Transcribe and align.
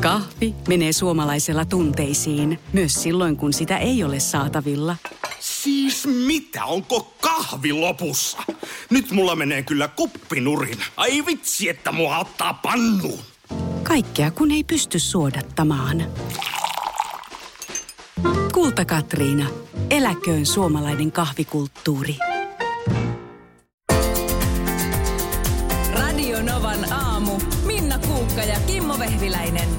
Kahvi 0.00 0.54
menee 0.68 0.92
suomalaisella 0.92 1.64
tunteisiin, 1.64 2.58
myös 2.72 3.02
silloin 3.02 3.36
kun 3.36 3.52
sitä 3.52 3.78
ei 3.78 4.04
ole 4.04 4.20
saatavilla. 4.20 4.96
Siis 5.40 6.06
mitä, 6.26 6.64
onko 6.64 7.14
kahvi 7.20 7.72
lopussa? 7.72 8.38
Nyt 8.90 9.10
mulla 9.10 9.36
menee 9.36 9.62
kyllä 9.62 9.88
kuppinurin. 9.88 10.78
Ai 10.96 11.26
vitsi, 11.26 11.68
että 11.68 11.92
mua 11.92 12.18
ottaa 12.18 12.54
pannuun. 12.54 13.18
Kaikkea 13.82 14.30
kun 14.30 14.50
ei 14.50 14.64
pysty 14.64 14.98
suodattamaan. 14.98 16.04
Kulta 18.54 18.84
Katriina. 18.84 19.46
Eläköön 19.90 20.46
suomalainen 20.46 21.12
kahvikulttuuri. 21.12 22.16
Radio 25.92 26.42
Novan 26.42 26.92
aamu. 26.92 27.40
Minna 27.66 27.98
Kuukka 27.98 28.40
ja 28.40 28.60
Kimmo 28.66 28.98
Vehviläinen. 28.98 29.77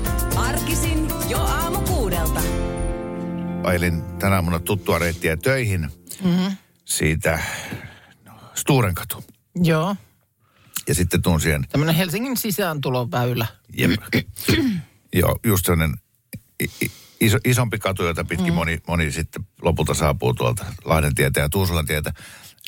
Ailin 3.70 4.04
tänä 4.20 4.36
aamuna 4.36 4.60
tuttua 4.60 5.00
reittiä 5.00 5.38
töihin 5.38 5.92
mm-hmm. 6.24 6.56
siitä 6.86 7.40
no, 8.26 8.34
Sturenkatu. 8.54 9.24
Joo. 9.56 9.96
Ja 10.88 10.96
sitten 10.96 11.22
tuun 11.22 11.42
siihen, 11.42 11.66
Tämmöinen 11.70 11.96
Helsingin 11.96 12.38
sisääntuloväylä. 12.38 13.48
jep, 13.78 13.92
joo, 15.14 15.40
just 15.44 15.66
sellainen 15.66 15.94
iso, 17.22 17.38
isompi 17.46 17.80
katu, 17.80 18.04
jota 18.04 18.24
pitkin 18.26 18.54
mm. 18.54 18.54
moni, 18.54 18.82
moni 18.88 19.12
sitten 19.12 19.48
lopulta 19.62 19.94
saapuu 19.94 20.34
tuolta 20.34 20.66
Lahden 20.86 21.16
tietä 21.16 21.40
ja 21.40 21.50
Tuusulan 21.50 21.86
tietä. 21.86 22.14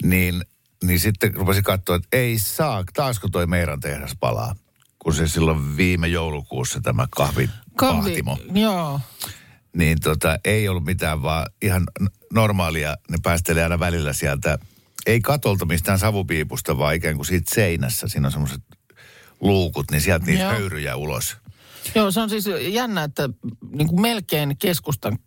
Niin, 0.03 0.45
niin 0.83 0.99
sitten 0.99 1.33
rupesin 1.33 1.63
katsoa, 1.63 1.95
että 1.95 2.17
ei 2.17 2.39
saa, 2.39 2.83
taasko 2.93 3.29
toi 3.29 3.47
meidän 3.47 3.79
tehdas 3.79 4.11
palaa. 4.19 4.55
Kun 4.99 5.13
se 5.13 5.27
silloin 5.27 5.77
viime 5.77 6.07
joulukuussa 6.07 6.81
tämä 6.81 7.07
kahvi, 7.11 7.49
pahtimo. 7.79 8.37
Joo. 8.53 8.99
Niin 9.75 9.97
tota, 10.03 10.39
ei 10.45 10.67
ollut 10.67 10.85
mitään, 10.85 11.21
vaan 11.21 11.45
ihan 11.61 11.83
normaalia. 12.33 12.97
Ne 13.09 13.17
päästelee 13.23 13.63
aina 13.63 13.79
välillä 13.79 14.13
sieltä, 14.13 14.59
ei 15.05 15.21
katolta 15.21 15.65
mistään 15.65 15.99
savupiipusta, 15.99 16.77
vaan 16.77 16.95
ikään 16.95 17.15
kuin 17.15 17.25
siitä 17.25 17.55
seinässä. 17.55 18.07
Siinä 18.07 18.27
on 18.27 18.31
semmoiset 18.31 18.61
luukut, 19.39 19.91
niin 19.91 20.01
sieltä 20.01 20.25
niitä 20.25 20.43
Joo. 20.43 20.51
höyryjä 20.51 20.95
ulos. 20.95 21.37
Joo, 21.95 22.11
se 22.11 22.19
on 22.19 22.29
siis 22.29 22.45
jännä, 22.67 23.03
että 23.03 23.29
niin 23.71 23.87
kuin 23.87 24.01
melkein 24.01 24.57
keskustan, 24.57 25.17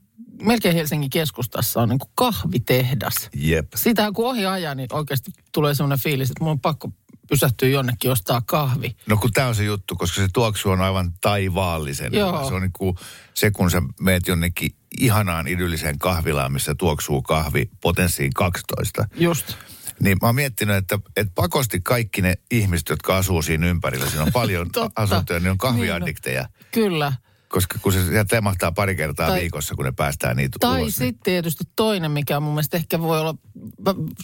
melkein 0.42 0.74
Helsingin 0.74 1.10
keskustassa 1.10 1.82
on 1.82 1.88
niin 1.88 1.98
kuin 1.98 2.10
kahvitehdas. 2.14 3.14
Jep. 3.34 3.72
Sitä 3.76 4.12
kun 4.12 4.26
ohi 4.26 4.46
ajaa, 4.46 4.74
niin 4.74 4.88
oikeasti 4.92 5.30
tulee 5.52 5.74
semmoinen 5.74 5.98
fiilis, 5.98 6.30
että 6.30 6.44
mun 6.44 6.50
on 6.50 6.60
pakko 6.60 6.92
pysähtyä 7.28 7.68
jonnekin 7.68 8.10
ostaa 8.10 8.42
kahvi. 8.46 8.96
No 9.06 9.16
kun 9.16 9.32
tämä 9.32 9.48
on 9.48 9.54
se 9.54 9.64
juttu, 9.64 9.96
koska 9.96 10.16
se 10.20 10.28
tuoksu 10.34 10.70
on 10.70 10.80
aivan 10.80 11.12
taivaallisen. 11.20 12.12
Joo. 12.14 12.48
Se 12.48 12.54
on 12.54 12.62
niin 12.62 12.72
kuin 12.72 12.96
se, 13.34 13.50
kun 13.50 13.70
sä 13.70 13.82
meet 14.00 14.28
jonnekin 14.28 14.70
ihanaan 15.00 15.48
idylliseen 15.48 15.98
kahvilaan, 15.98 16.52
missä 16.52 16.74
tuoksuu 16.74 17.22
kahvi 17.22 17.70
potenssiin 17.80 18.32
12. 18.34 19.08
Just. 19.16 19.54
Niin 20.00 20.18
mä 20.22 20.28
oon 20.28 20.34
miettinyt, 20.34 20.76
että, 20.76 20.98
että 21.16 21.32
pakosti 21.34 21.80
kaikki 21.80 22.22
ne 22.22 22.34
ihmiset, 22.50 22.88
jotka 22.88 23.16
asuu 23.16 23.42
siinä 23.42 23.66
ympärillä, 23.66 24.06
siinä 24.10 24.22
on 24.22 24.32
paljon 24.32 24.70
asuntoja, 24.96 25.40
niin 25.40 25.46
on 25.50 25.52
Niin 25.52 25.58
kahviaddikteja. 25.58 26.48
Kyllä. 26.72 27.12
Koska 27.48 27.78
kun 27.82 27.92
se 27.92 28.24
temahtaa 28.28 28.72
pari 28.72 28.96
kertaa 28.96 29.26
tai, 29.26 29.34
Tai- 29.34 29.40
viikossa, 29.40 29.74
kun 29.74 29.84
ne 29.84 29.92
päästään 29.92 30.36
niitä 30.36 30.58
Tai 30.60 30.82
ulos. 30.82 30.94
sitten 30.94 31.22
tietysti 31.22 31.64
toinen, 31.76 32.10
mikä 32.10 32.40
mun 32.40 32.52
mielestä 32.54 32.76
ehkä 32.76 33.00
voi 33.00 33.20
olla 33.20 33.34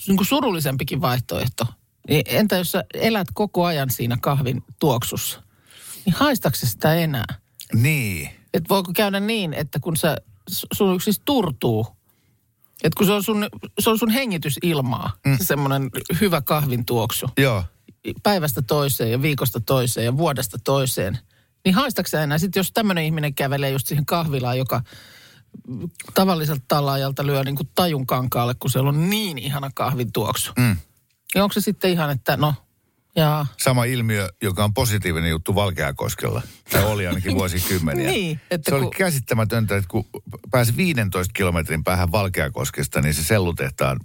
niin 0.06 0.16
kuin 0.16 0.26
surullisempikin 0.26 1.00
vaihtoehto. 1.00 1.66
Niin 2.08 2.22
entä 2.26 2.56
jos 2.56 2.72
sä 2.72 2.84
elät 2.94 3.28
koko 3.34 3.64
ajan 3.64 3.90
siinä 3.90 4.18
kahvin 4.20 4.62
tuoksussa? 4.80 5.42
Niin 6.06 6.14
haistaako 6.14 6.56
se 6.56 6.66
sitä 6.66 6.94
enää? 6.94 7.34
Niin. 7.74 8.30
Että 8.54 8.68
voiko 8.68 8.92
käydä 8.96 9.20
niin, 9.20 9.54
että 9.54 9.80
kun 9.80 9.96
sä, 9.96 10.16
sun 10.72 11.00
siis 11.00 11.20
turtuu, 11.24 11.86
että 12.82 12.96
kun 12.96 13.06
se 13.06 13.12
on 13.12 13.22
sun, 13.22 13.48
se 13.78 13.90
on 13.90 13.98
sun 13.98 14.10
hengitysilmaa, 14.10 15.10
mm. 15.26 15.38
se 15.38 15.44
semmoinen 15.44 15.90
hyvä 16.20 16.40
kahvin 16.40 16.84
tuoksu, 16.84 17.26
Joo. 17.38 17.64
päivästä 18.22 18.62
toiseen 18.62 19.10
ja 19.10 19.22
viikosta 19.22 19.60
toiseen 19.60 20.04
ja 20.04 20.16
vuodesta 20.16 20.58
toiseen, 20.64 21.18
niin 21.64 21.74
haistaako 21.74 22.08
sä 22.08 22.22
enää? 22.22 22.38
Sitten 22.38 22.60
jos 22.60 22.72
tämmöinen 22.72 23.04
ihminen 23.04 23.34
kävelee 23.34 23.70
just 23.70 23.86
siihen 23.86 24.06
kahvilaan, 24.06 24.58
joka 24.58 24.82
tavalliselta 26.14 26.64
talaajalta 26.68 27.26
lyö 27.26 27.44
niin 27.44 27.56
kuin 27.56 27.68
tajun 27.74 28.06
kankaalle, 28.06 28.54
kun 28.54 28.70
siellä 28.70 28.88
on 28.88 29.10
niin 29.10 29.38
ihana 29.38 29.70
kahvin 29.74 30.12
tuoksu. 30.12 30.52
Mm. 30.58 30.76
Ja 31.34 31.42
onko 31.42 31.52
se 31.52 31.60
sitten 31.60 31.90
ihan, 31.90 32.10
että 32.10 32.36
no, 32.36 32.54
jaa, 33.16 33.46
Sama 33.56 33.84
ilmiö, 33.84 34.28
joka 34.42 34.64
on 34.64 34.74
positiivinen 34.74 35.30
juttu 35.30 35.54
Valkeakoskella. 35.54 36.42
Tai 36.70 36.84
oli 36.84 37.06
ainakin 37.06 37.34
vuosikymmeniä. 37.38 38.10
Niin, 38.10 38.40
että 38.50 38.70
se 38.70 38.74
oli 38.74 38.82
kun- 38.84 38.90
käsittämätmätöntä, 38.98 39.76
että 39.76 39.88
kun 39.88 40.04
pääsi 40.50 40.76
15 40.76 41.32
kilometrin 41.32 41.84
päähän 41.84 42.12
Valkeakoskesta, 42.12 43.00
niin 43.00 43.14
se 43.14 43.24
sellutehtaan 43.24 44.00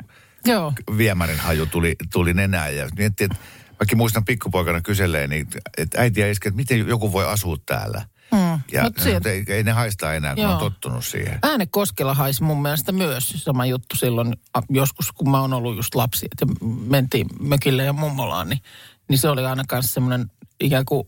joo, 0.46 0.74
viemärin 0.98 1.40
haju 1.40 1.66
tuli, 1.66 1.96
tuli 2.14 2.34
nenään. 2.34 2.76
Ja 2.76 2.90
miettii, 2.98 3.26
että 3.26 3.38
mäkin 3.80 3.98
muistan 3.98 4.26
pikkupoikana 4.26 4.82
kyselee, 4.82 5.28
niin, 5.28 5.48
että 5.78 6.02
äiti 6.02 6.22
ja 6.22 6.32
iskä, 6.32 6.50
että 6.50 6.56
miten 6.58 6.88
joku 6.88 7.12
voi 7.12 7.26
asua 7.26 7.58
täällä. 7.66 8.06
Ja 8.72 8.84
Mut 8.84 9.26
ei, 9.26 9.44
ei, 9.48 9.64
ne 9.64 9.72
haista 9.72 10.14
enää, 10.14 10.36
kun 10.36 10.44
Joo. 10.44 10.54
on 10.54 10.60
tottunut 10.60 11.06
siihen. 11.06 11.40
Äänekoskella 11.44 12.14
haisi 12.14 12.44
mun 12.44 12.62
mielestä 12.62 12.92
myös 12.92 13.30
sama 13.30 13.66
juttu 13.66 13.96
silloin 13.96 14.34
joskus, 14.70 15.12
kun 15.12 15.30
mä 15.30 15.42
oon 15.42 15.54
ollut 15.54 15.76
just 15.76 15.96
lapsi, 15.96 16.26
että 16.32 16.46
mentiin 16.88 17.28
mökille 17.40 17.84
ja 17.84 17.94
mummolaan, 17.94 18.50
niin, 18.50 18.62
niin 19.10 19.18
se 19.18 19.30
oli 19.30 19.46
aina 19.46 19.64
kanssa 19.68 19.94
semmoinen 19.94 20.32
ikään 20.60 20.86
kuin 20.86 21.08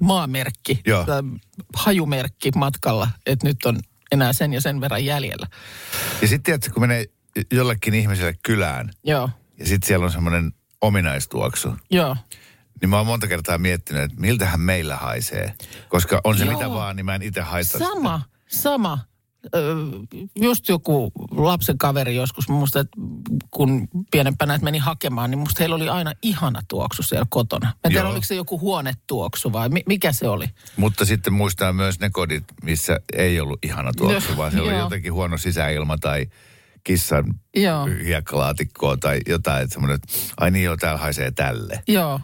maamerkki, 0.00 0.80
Joo. 0.86 1.04
tai 1.04 1.22
hajumerkki 1.76 2.50
matkalla, 2.56 3.08
että 3.26 3.46
nyt 3.46 3.64
on 3.64 3.78
enää 4.12 4.32
sen 4.32 4.52
ja 4.52 4.60
sen 4.60 4.80
verran 4.80 5.04
jäljellä. 5.04 5.46
Ja 6.22 6.28
sitten 6.28 6.42
tiedätkö, 6.42 6.70
kun 6.72 6.82
menee 6.82 7.04
jollekin 7.52 7.94
ihmiselle 7.94 8.34
kylään, 8.42 8.90
Joo, 9.04 9.30
ja 9.58 9.66
sitten 9.66 9.86
siellä 9.86 10.04
on 10.04 10.12
semmoinen 10.12 10.52
ominaistuoksu, 10.80 11.72
joo. 11.90 12.16
Niin 12.80 12.88
mä 12.90 12.96
oon 12.96 13.06
monta 13.06 13.26
kertaa 13.26 13.58
miettinyt, 13.58 14.02
että 14.02 14.20
miltähän 14.20 14.60
meillä 14.60 14.96
haisee. 14.96 15.54
Koska 15.88 16.20
on 16.24 16.38
se 16.38 16.44
Joo. 16.44 16.54
mitä 16.54 16.70
vaan, 16.70 16.96
niin 16.96 17.06
mä 17.06 17.14
en 17.14 17.22
itse 17.22 17.40
haista 17.40 17.78
sitä. 17.78 17.90
Sama, 17.90 18.22
sama. 18.48 18.98
Ö, 19.54 19.74
just 20.40 20.68
joku 20.68 21.12
lapsen 21.30 21.78
kaveri 21.78 22.16
joskus, 22.16 22.48
musta, 22.48 22.80
että 22.80 22.96
kun 23.50 23.88
pienempänä 24.10 24.54
että 24.54 24.64
meni 24.64 24.78
hakemaan, 24.78 25.30
niin 25.30 25.38
musta 25.38 25.56
heillä 25.60 25.76
oli 25.76 25.88
aina 25.88 26.12
ihana 26.22 26.60
tuoksu 26.68 27.02
siellä 27.02 27.26
kotona. 27.30 27.66
Mä 27.66 27.74
en 27.84 27.92
tiedä, 27.92 28.08
oliko 28.08 28.24
se 28.24 28.34
joku 28.34 28.60
huonetuoksu 28.60 29.52
vai 29.52 29.68
mi- 29.68 29.82
mikä 29.86 30.12
se 30.12 30.28
oli? 30.28 30.46
Mutta 30.76 31.04
sitten 31.04 31.32
muistaa 31.32 31.72
myös 31.72 32.00
ne 32.00 32.10
kodit, 32.10 32.44
missä 32.62 33.00
ei 33.12 33.40
ollut 33.40 33.64
ihana 33.64 33.92
tuoksu, 33.96 34.28
Joo, 34.28 34.36
vaan 34.36 34.52
se 34.52 34.60
oli 34.60 34.76
jotenkin 34.78 35.12
huono 35.12 35.38
sisäilma 35.38 35.98
tai 35.98 36.26
kissan 36.84 37.24
Joo. 37.56 37.88
hiekkalaatikkoa 38.04 38.96
tai 38.96 39.20
jotain, 39.28 39.62
että 39.62 39.72
semmoinen, 39.74 39.98
ai 40.40 40.50
niin 40.50 40.64
joo, 40.64 40.76
täällä 40.76 41.00
haisee 41.00 41.30
tälle. 41.30 41.82
Joo, 41.88 42.20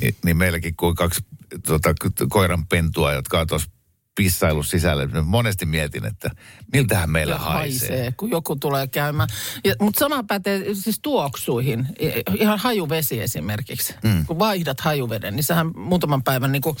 Niin, 0.00 0.16
niin 0.24 0.36
meilläkin 0.36 0.76
kun 0.76 0.88
on 0.88 0.94
kaksi 0.94 1.20
tota, 1.66 1.94
koiran 2.28 2.66
pentua, 2.66 3.12
jotka 3.12 3.40
on 3.40 3.46
tuossa 3.46 3.70
pissailu 4.14 4.62
sisälle, 4.62 5.08
monesti 5.24 5.66
mietin, 5.66 6.06
että 6.06 6.30
miltähän 6.72 7.10
meillä 7.10 7.34
ja 7.34 7.38
haisee. 7.38 7.88
haisee, 7.88 8.12
kun 8.16 8.30
joku 8.30 8.56
tulee 8.56 8.86
käymään. 8.86 9.28
Ja, 9.64 9.74
mutta 9.80 9.98
sama 9.98 10.22
pätee 10.22 10.74
siis 10.74 10.98
tuoksuihin. 11.02 11.86
Ihan 12.34 12.58
hajuvesi 12.58 13.20
esimerkiksi. 13.20 13.94
Mm. 14.02 14.26
Kun 14.26 14.38
vaihdat 14.38 14.80
hajuveden, 14.80 15.36
niin 15.36 15.44
sähän 15.44 15.70
muutaman 15.76 16.22
päivän 16.22 16.52
niin 16.52 16.62
kuin 16.62 16.76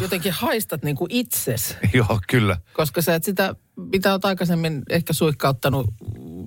jotenkin 0.00 0.32
haistat 0.32 0.84
niin 0.84 0.96
kuin 0.96 1.10
itses. 1.10 1.76
Joo, 1.94 2.20
kyllä. 2.28 2.56
Koska 2.72 3.02
sä 3.02 3.14
et 3.14 3.24
sitä, 3.24 3.54
mitä 3.76 4.12
oot 4.12 4.24
aikaisemmin 4.24 4.82
ehkä 4.90 5.12
suikkauttanut 5.12 5.86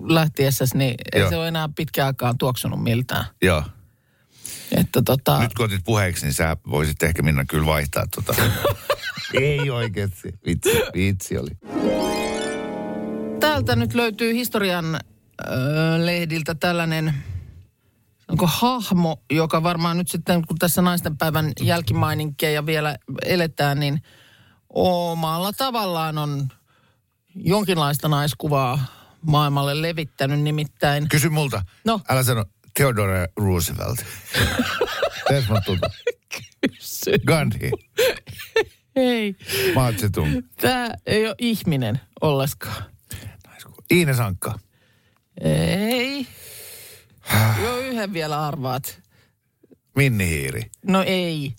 lähtiessäsi, 0.08 0.78
niin 0.78 0.94
ei 1.12 1.20
Joo. 1.20 1.30
se 1.30 1.36
ole 1.36 1.48
enää 1.48 1.68
pitkään 1.76 2.06
aikaan 2.06 2.38
tuoksunut 2.38 2.82
miltään. 2.82 3.24
Joo. 3.42 3.62
Että 4.76 5.02
tota, 5.02 5.40
Nyt 5.40 5.54
kun 5.54 5.64
otit 5.64 5.84
puheeksi, 5.84 6.24
niin 6.24 6.34
sä 6.34 6.56
voisit 6.70 7.02
ehkä 7.02 7.22
Minna 7.22 7.44
kyllä 7.44 7.66
vaihtaa 7.66 8.04
tota. 8.14 8.34
Ei 9.34 9.70
oikeasti. 9.70 10.34
Vitsi, 10.46 10.70
vitsi 10.94 11.38
oli. 11.38 11.50
täältä 13.40 13.76
nyt 13.76 13.94
löytyy 13.94 14.34
historian 14.34 14.84
ö, 14.94 14.98
lehdiltä 16.06 16.54
tällainen, 16.54 17.14
onko 18.28 18.46
hahmo, 18.46 19.22
joka 19.30 19.62
varmaan 19.62 19.98
nyt 19.98 20.08
sitten, 20.08 20.46
kun 20.46 20.58
tässä 20.58 20.82
naistenpäivän 20.82 21.52
jälkimaininkeja 21.60 22.66
vielä 22.66 22.96
eletään, 23.24 23.80
niin 23.80 24.02
omalla 24.74 25.52
tavallaan 25.52 26.18
on 26.18 26.48
jonkinlaista 27.34 28.08
naiskuvaa 28.08 28.84
maailmalle 29.22 29.82
levittänyt 29.82 30.40
nimittäin. 30.40 31.08
Kysy 31.08 31.28
multa. 31.28 31.62
No. 31.84 32.00
Älä 32.08 32.22
sano 32.22 32.44
Theodore 32.78 33.28
Roosevelt. 33.36 34.04
Desmond 35.30 35.62
Tutu. 35.64 35.86
Gandhi. 37.26 37.70
Ei, 38.96 39.36
Mao 39.74 39.92
Zedong. 39.92 40.42
tämä 40.60 40.90
ei 41.06 41.26
ole 41.26 41.34
ihminen 41.38 42.00
ollenkaan. 42.20 42.84
Iines 43.92 44.20
Ankka. 44.20 44.58
Ei. 45.40 46.26
Jo 47.62 47.78
yhden 47.78 48.12
vielä 48.12 48.46
arvaat. 48.46 49.00
Minni 49.96 50.28
Hiiri. 50.28 50.62
No 50.86 51.02
ei. 51.06 51.54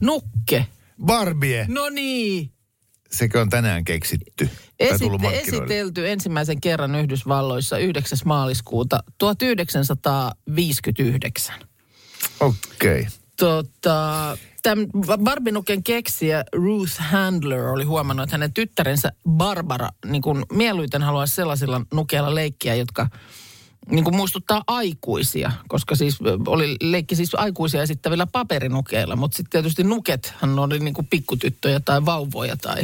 Nukke. 0.00 0.66
Barbie. 1.04 1.66
No 1.68 1.88
niin. 1.88 2.52
Sekö 3.14 3.40
on 3.40 3.48
tänään 3.48 3.84
keksitty? 3.84 4.50
Esitte, 4.78 5.28
esitelty 5.32 6.08
ensimmäisen 6.08 6.60
kerran 6.60 6.94
Yhdysvalloissa 6.94 7.78
9. 7.78 8.18
maaliskuuta 8.24 9.00
1959. 9.18 11.54
Okei. 12.40 13.00
Okay. 13.00 13.04
Tota, 13.36 14.38
tämän 14.62 14.86
Barbinuken 15.24 15.82
keksijä 15.82 16.44
Ruth 16.52 16.98
Handler 16.98 17.66
oli 17.66 17.84
huomannut, 17.84 18.24
että 18.24 18.34
hänen 18.34 18.52
tyttärensä 18.52 19.12
Barbara 19.30 19.88
niin 20.06 20.22
kuin 20.22 20.44
mieluiten 20.52 21.02
haluaisi 21.02 21.34
sellaisilla 21.34 21.80
nukeilla 21.94 22.34
leikkiä, 22.34 22.74
jotka 22.74 23.08
niin 23.90 24.04
kuin 24.04 24.16
muistuttaa 24.16 24.64
aikuisia, 24.66 25.52
koska 25.68 25.94
siis 25.94 26.18
oli 26.46 26.76
leikki 26.80 27.16
siis 27.16 27.34
aikuisia 27.34 27.82
esittävillä 27.82 28.26
paperinukeilla, 28.26 29.16
mutta 29.16 29.36
sitten 29.36 29.50
tietysti 29.50 29.84
nukethan 29.84 30.58
oli 30.58 30.78
niin 30.78 30.94
kuin 30.94 31.06
pikkutyttöjä 31.06 31.80
tai 31.80 32.04
vauvoja 32.04 32.56
tai 32.56 32.82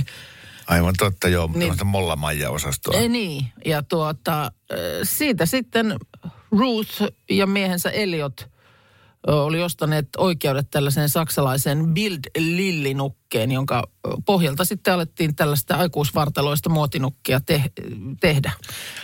Aivan 0.67 0.94
totta, 0.99 1.29
joo. 1.29 1.50
Niin. 1.55 1.58
Niin. 1.58 1.87
mollamaija-osastoa. 1.87 2.94
ei 2.94 3.08
niin. 3.08 3.47
Ja 3.64 3.82
tuota, 3.82 4.52
siitä 5.02 5.47
sitten 5.47 5.97
Ruth 6.50 7.02
ja 7.31 7.47
miehensä 7.47 7.91
Elliot 7.91 8.41
ö, 8.41 8.60
oli 9.26 9.62
ostaneet 9.62 10.08
oikeudet 10.19 10.70
tällaiseen 10.70 11.08
saksalaiseen 11.08 11.94
Bild 11.94 12.19
Lillinukkeen, 12.38 13.52
jonka 13.52 13.88
pohjalta 14.26 14.64
sitten 14.64 14.94
alettiin 14.94 15.37
tällaista 15.37 15.76
aikuisvartaloista 15.76 16.70
muotinukkia 16.70 17.40
te- 17.40 17.64
tehdä. 18.20 18.52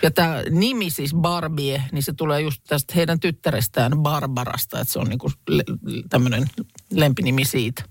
Ja 0.02 0.10
tämä 0.10 0.42
nimi 0.50 0.90
siis 0.90 1.14
Barbie, 1.14 1.82
niin 1.92 2.02
se 2.02 2.12
tulee 2.12 2.40
just 2.40 2.62
tästä 2.68 2.92
heidän 2.96 3.20
tyttärestään 3.20 3.92
Barbarasta, 3.98 4.80
että 4.80 4.92
se 4.92 4.98
on 4.98 5.06
niinku 5.06 5.30
le- 5.48 5.64
tämmöinen 6.08 6.46
lempinimi 6.90 7.44
siitä. 7.44 7.82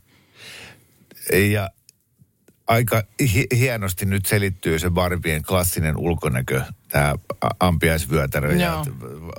Ja 1.52 1.70
aika 2.68 3.04
hi- 3.20 3.48
hienosti 3.58 4.06
nyt 4.06 4.26
selittyy 4.26 4.80
se 4.80 4.90
Barbien 4.90 5.44
klassinen 5.44 5.98
ulkonäkö, 5.98 6.62
tämä 6.88 7.16
ampiaisvyötärö 7.60 8.56
ja 8.56 8.86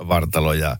vartalo 0.07 0.53
ja 0.53 0.77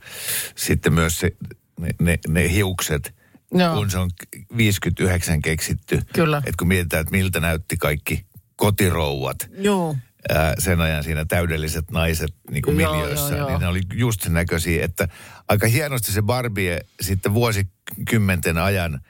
sitten 0.55 0.93
myös 0.93 1.19
se, 1.19 1.31
ne, 1.79 1.89
ne, 2.01 2.17
ne 2.27 2.51
hiukset, 2.51 3.15
Joo. 3.53 3.75
kun 3.75 3.91
se 3.91 3.97
on 3.97 4.09
59 4.57 5.41
keksitty. 5.41 6.01
Kyllä. 6.13 6.37
Että 6.37 6.57
kun 6.59 6.67
mietitään, 6.67 7.01
että 7.01 7.11
miltä 7.11 7.39
näytti 7.39 7.77
kaikki 7.77 8.25
kotirouvat, 8.55 9.37
Joo. 9.57 9.95
ää, 10.29 10.53
sen 10.59 10.81
ajan 10.81 11.03
siinä 11.03 11.25
täydelliset 11.25 11.91
naiset 11.91 12.33
niin 12.51 12.61
kuin 12.61 12.79
Joo, 12.79 13.07
joo, 13.09 13.29
joo. 13.37 13.47
niin 13.49 13.59
ne 13.59 13.67
oli 13.67 13.81
just 13.93 14.21
sen 14.21 14.33
näköisiä, 14.33 14.85
että 14.85 15.07
aika 15.47 15.67
hienosti 15.67 16.11
se 16.11 16.21
Barbie 16.21 16.81
sitten 17.01 17.33
vuosikymmenten 17.33 18.57
ajan 18.57 19.01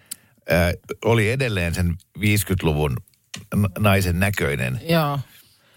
ää, 0.49 0.73
oli 1.05 1.31
edelleen 1.31 1.73
sen 1.73 1.95
50-luvun 2.19 2.95
n- 3.55 3.65
naisen 3.83 4.19
näköinen, 4.19 4.81
Joo. 4.89 5.19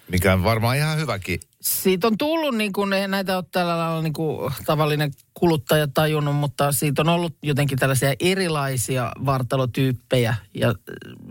mikä 0.08 0.32
on 0.32 0.44
varmaan 0.44 0.76
ihan 0.76 0.98
hyväkin. 0.98 1.40
Siitä 1.60 2.06
on 2.06 2.18
tullut, 2.18 2.54
niin 2.54 2.72
kuin, 2.72 2.92
ei 2.92 3.08
näitä 3.08 3.36
ole 3.36 3.44
tällä 3.52 3.78
lailla 3.78 4.02
niin 4.02 4.12
kuin 4.12 4.52
tavallinen 4.66 5.12
kuluttaja 5.34 5.88
tajunnut, 5.88 6.36
mutta 6.36 6.72
siitä 6.72 7.02
on 7.02 7.08
ollut 7.08 7.36
jotenkin 7.42 7.78
tällaisia 7.78 8.14
erilaisia 8.20 9.12
vartalotyyppejä. 9.26 10.34
Ja 10.54 10.68
äh, 10.68 10.74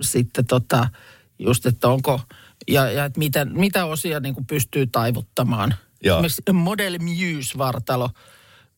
sitten 0.01 0.45
tota, 0.45 0.89
just, 1.39 1.65
että 1.65 1.87
onko, 1.87 2.21
ja, 2.67 2.91
ja 2.91 3.05
että 3.05 3.19
mitä, 3.19 3.45
mitä 3.45 3.85
osia 3.85 4.19
niin 4.19 4.33
kuin 4.33 4.45
pystyy 4.45 4.87
taivuttamaan. 4.87 5.73
Joo. 6.03 6.17
Esimerkiksi 6.17 6.53
Model 6.53 6.99
Muse-vartalo, 6.99 8.09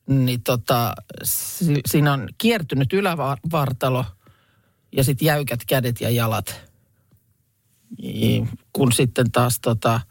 niin 0.08 0.44
tota, 0.44 0.94
si, 1.24 1.80
siinä 1.86 2.14
on 2.14 2.28
kiertynyt 2.38 2.94
ylävartalo 2.94 4.06
ja 4.92 5.04
sitten 5.04 5.26
jäykät 5.26 5.60
kädet 5.68 6.02
ja 6.02 6.10
jalat. 6.10 6.62
Ja 7.98 8.46
Kun 8.74 8.92
sitten 8.92 9.32
taas 9.32 9.60
tota, 9.60 10.02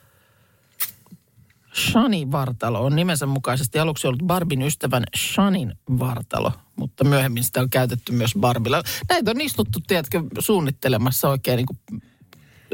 Shani 1.74 2.30
vartalo 2.30 2.84
on 2.84 2.96
nimensä 2.96 3.26
mukaisesti 3.26 3.78
aluksi 3.78 4.06
ollut 4.06 4.22
Barbin 4.22 4.62
ystävän 4.62 5.04
Shanin 5.16 5.74
vartalo, 5.98 6.52
mutta 6.76 7.04
myöhemmin 7.04 7.44
sitä 7.44 7.60
on 7.60 7.70
käytetty 7.70 8.12
myös 8.12 8.30
Barbilla. 8.40 8.82
Näitä 9.08 9.30
on 9.30 9.40
istuttu, 9.40 9.78
tiedätkö, 9.86 10.22
suunnittelemassa 10.38 11.28
oikein 11.28 11.56
niin 11.56 11.66
kuin, 11.66 12.02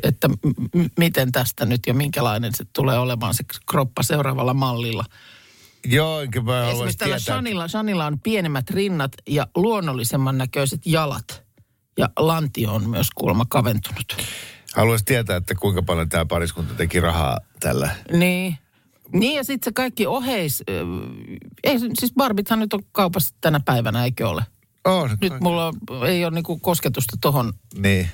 että 0.02 0.28
m- 0.28 0.34
miten 0.98 1.32
tästä 1.32 1.66
nyt 1.66 1.80
ja 1.86 1.94
minkälainen 1.94 2.54
se 2.54 2.64
tulee 2.72 2.98
olemaan 2.98 3.34
se 3.34 3.44
kroppa 3.70 4.02
seuraavalla 4.02 4.54
mallilla. 4.54 5.04
Joo, 5.86 6.20
enkä 6.20 6.40
mä 6.40 6.68
Esimerkiksi 6.68 6.98
tällä. 6.98 7.18
Shanilla, 7.18 7.68
Shanilla 7.68 8.06
on 8.06 8.20
pienemmät 8.20 8.70
rinnat 8.70 9.12
ja 9.28 9.46
luonnollisemman 9.54 10.38
näköiset 10.38 10.80
jalat. 10.86 11.46
Ja 11.98 12.10
lantio 12.18 12.74
on 12.74 12.90
myös 12.90 13.06
kuulemma 13.14 13.44
kaventunut. 13.48 14.16
Haluaisin 14.74 15.04
tietää, 15.04 15.36
että 15.36 15.54
kuinka 15.54 15.82
paljon 15.82 16.08
tämä 16.08 16.26
pariskunta 16.26 16.74
teki 16.74 17.00
rahaa 17.00 17.38
tällä. 17.60 17.90
Niin. 18.12 18.58
Niin 19.12 19.34
ja 19.36 19.44
sitten 19.44 19.70
se 19.70 19.72
kaikki 19.72 20.06
oheis... 20.06 20.62
Ei, 21.64 21.78
siis 21.78 22.12
Barbithan 22.16 22.58
nyt 22.58 22.74
on 22.74 22.80
kaupassa 22.92 23.34
tänä 23.40 23.60
päivänä, 23.64 24.04
eikö 24.04 24.28
ole? 24.28 24.42
Oh, 24.84 25.08
Nyt 25.20 25.40
mulla 25.40 25.72
ei 26.08 26.24
ole 26.24 26.34
niinku 26.34 26.58
kosketusta 26.58 27.16
tohon, 27.20 27.52
Niin. 27.78 28.08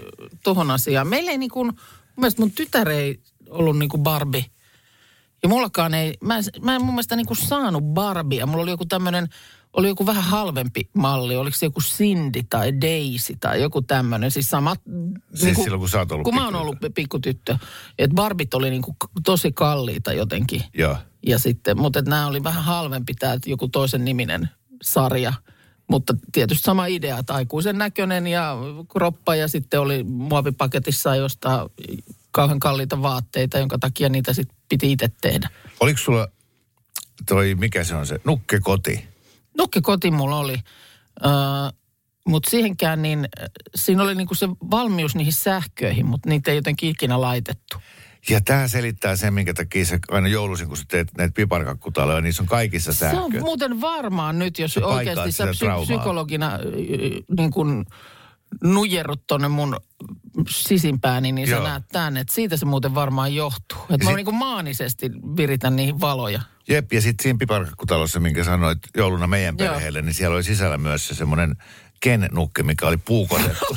tohon 0.44 0.70
asiaan. 0.70 1.08
Meillä 1.08 1.30
ei 1.30 1.38
niinku, 1.38 1.64
mun 1.64 1.74
mielestä 2.16 2.42
mun 2.42 2.50
tytär 2.50 2.88
ei 2.88 3.20
ollut 3.50 3.78
niinku 3.78 3.98
Barbie. 3.98 4.44
Ja 5.42 5.48
mullakaan 5.48 5.94
ei, 5.94 6.14
mä, 6.20 6.36
en- 6.38 6.44
mä 6.62 6.74
en 6.74 6.82
mun 6.84 6.94
mielestä 6.94 7.16
niinku 7.16 7.34
saanut 7.34 7.84
Barbia. 7.84 8.46
Mulla 8.46 8.62
oli 8.62 8.70
joku 8.70 8.84
tämmöinen, 8.86 9.28
oli 9.72 9.88
joku 9.88 10.06
vähän 10.06 10.24
halvempi 10.24 10.88
malli. 10.94 11.36
Oliko 11.36 11.56
se 11.56 11.66
joku 11.66 11.80
Cindy 11.80 12.42
tai 12.50 12.80
Daisy 12.80 13.36
tai 13.40 13.62
joku 13.62 13.82
tämmöinen. 13.82 14.30
Siis 14.30 14.50
samat... 14.50 14.80
Siis 15.34 15.56
silloin, 15.56 15.80
kun 15.80 15.88
sä 15.88 15.98
oot 15.98 16.12
ollut 16.12 16.24
Kun 16.24 16.34
mä 16.34 16.44
oon 16.44 16.54
ollut 16.54 16.76
pikkutyttö. 16.94 17.58
Että 17.98 18.14
Barbit 18.14 18.54
oli 18.54 18.70
niinku 18.70 18.92
k- 18.92 19.10
tosi 19.24 19.52
kalliita 19.52 20.12
jotenkin. 20.12 20.62
Joo. 20.74 20.96
Ja 21.26 21.38
sitten, 21.38 21.78
mutta 21.78 22.02
nämä 22.02 22.26
oli 22.26 22.44
vähän 22.44 22.64
halvempi 22.64 23.14
tämä 23.14 23.36
joku 23.46 23.68
toisen 23.68 24.04
niminen 24.04 24.50
sarja. 24.82 25.32
Mutta 25.90 26.14
tietysti 26.32 26.64
sama 26.64 26.86
idea, 26.86 27.18
että 27.18 27.34
aikuisen 27.34 27.78
näköinen 27.78 28.26
ja 28.26 28.56
kroppa 28.88 29.36
ja 29.36 29.48
sitten 29.48 29.80
oli 29.80 30.02
muovipaketissa 30.04 31.16
jostain 31.16 31.68
kauhean 32.30 32.60
kalliita 32.60 33.02
vaatteita, 33.02 33.58
jonka 33.58 33.78
takia 33.78 34.08
niitä 34.08 34.32
sitten 34.32 34.56
piti 34.68 34.92
itse 34.92 35.10
tehdä. 35.20 35.50
Oliko 35.80 35.98
sulla 35.98 36.28
toi, 37.28 37.54
mikä 37.54 37.84
se 37.84 37.94
on 37.94 38.06
se, 38.06 38.20
nukkekoti? 38.24 39.11
Nukke 39.58 39.80
koti 39.80 40.10
mulla 40.10 40.36
oli, 40.38 40.56
öö, 41.24 41.30
mutta 42.28 42.50
siihenkään 42.50 43.02
niin, 43.02 43.28
siinä 43.74 44.02
oli 44.02 44.14
niinku 44.14 44.34
se 44.34 44.48
valmius 44.48 45.14
niihin 45.14 45.32
sähköihin, 45.32 46.06
mutta 46.06 46.28
niitä 46.28 46.50
ei 46.50 46.56
jotenkin 46.56 46.90
ikinä 46.90 47.20
laitettu. 47.20 47.76
Ja 48.30 48.40
tämä 48.40 48.68
selittää 48.68 49.16
sen, 49.16 49.34
minkä 49.34 49.54
takia 49.54 49.84
sä 49.84 49.98
aina 50.10 50.28
joulusin, 50.28 50.68
kun 50.68 50.76
sä 50.76 50.84
teet 50.88 51.08
näitä 51.18 51.32
piparkakkutaloja, 51.34 52.16
niin 52.16 52.24
niissä 52.24 52.42
on 52.42 52.46
kaikissa 52.46 52.92
Se 52.94 53.10
on 53.10 53.32
muuten 53.40 53.80
varmaan 53.80 54.38
nyt, 54.38 54.58
jos 54.58 54.74
Se 54.74 54.84
oikeasti 54.84 55.32
sä 55.32 55.44
psy- 55.44 55.58
traumaa. 55.58 55.84
psykologina 55.86 56.58
niin 57.38 57.50
kuin 57.50 57.84
nujerrut 58.64 59.26
tonne 59.26 59.48
mun 59.48 59.76
sisimpääni, 60.50 61.32
niin 61.32 61.48
sä 61.48 61.54
Joo. 61.54 61.64
näet 61.68 61.84
tämän, 61.92 62.16
että 62.16 62.34
siitä 62.34 62.56
se 62.56 62.64
muuten 62.64 62.94
varmaan 62.94 63.34
johtuu. 63.34 63.78
Että 63.90 64.04
mä 64.04 64.10
sit- 64.10 64.16
niin 64.26 64.34
maanisesti 64.34 65.10
viritän 65.36 65.76
niihin 65.76 66.00
valoja. 66.00 66.40
Jep, 66.68 66.92
ja 66.92 67.00
sitten 67.00 67.22
siinä 67.22 67.38
piparkakkutalossa, 67.38 68.20
minkä 68.20 68.44
sanoit 68.44 68.78
jouluna 68.96 69.26
meidän 69.26 69.54
Joo. 69.58 69.68
perheelle, 69.72 70.02
niin 70.02 70.14
siellä 70.14 70.34
oli 70.34 70.44
sisällä 70.44 70.78
myös 70.78 71.08
se 71.08 71.14
semmoinen 71.14 71.56
Ken-nukke, 72.00 72.62
mikä 72.62 72.86
oli 72.86 72.96
puukotettu. 72.96 73.76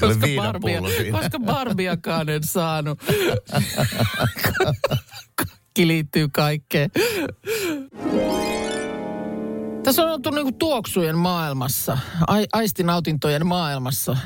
Koska, 0.00 0.26
Barbia, 0.36 0.80
koska 1.12 1.38
Barbiakaan 1.38 2.28
en 2.28 2.44
saanut. 2.44 2.98
Kaikki 5.36 5.86
liittyy 5.86 6.28
kaikkeen. 6.28 6.90
Tässä 9.88 10.02
on 10.02 10.10
oltu 10.10 10.30
niinku 10.30 10.52
tuoksujen 10.52 11.18
maailmassa, 11.18 11.98
ai, 12.26 12.46
aistinautintojen 12.52 13.46
maailmassa 13.46 14.12
ö, 14.12 14.16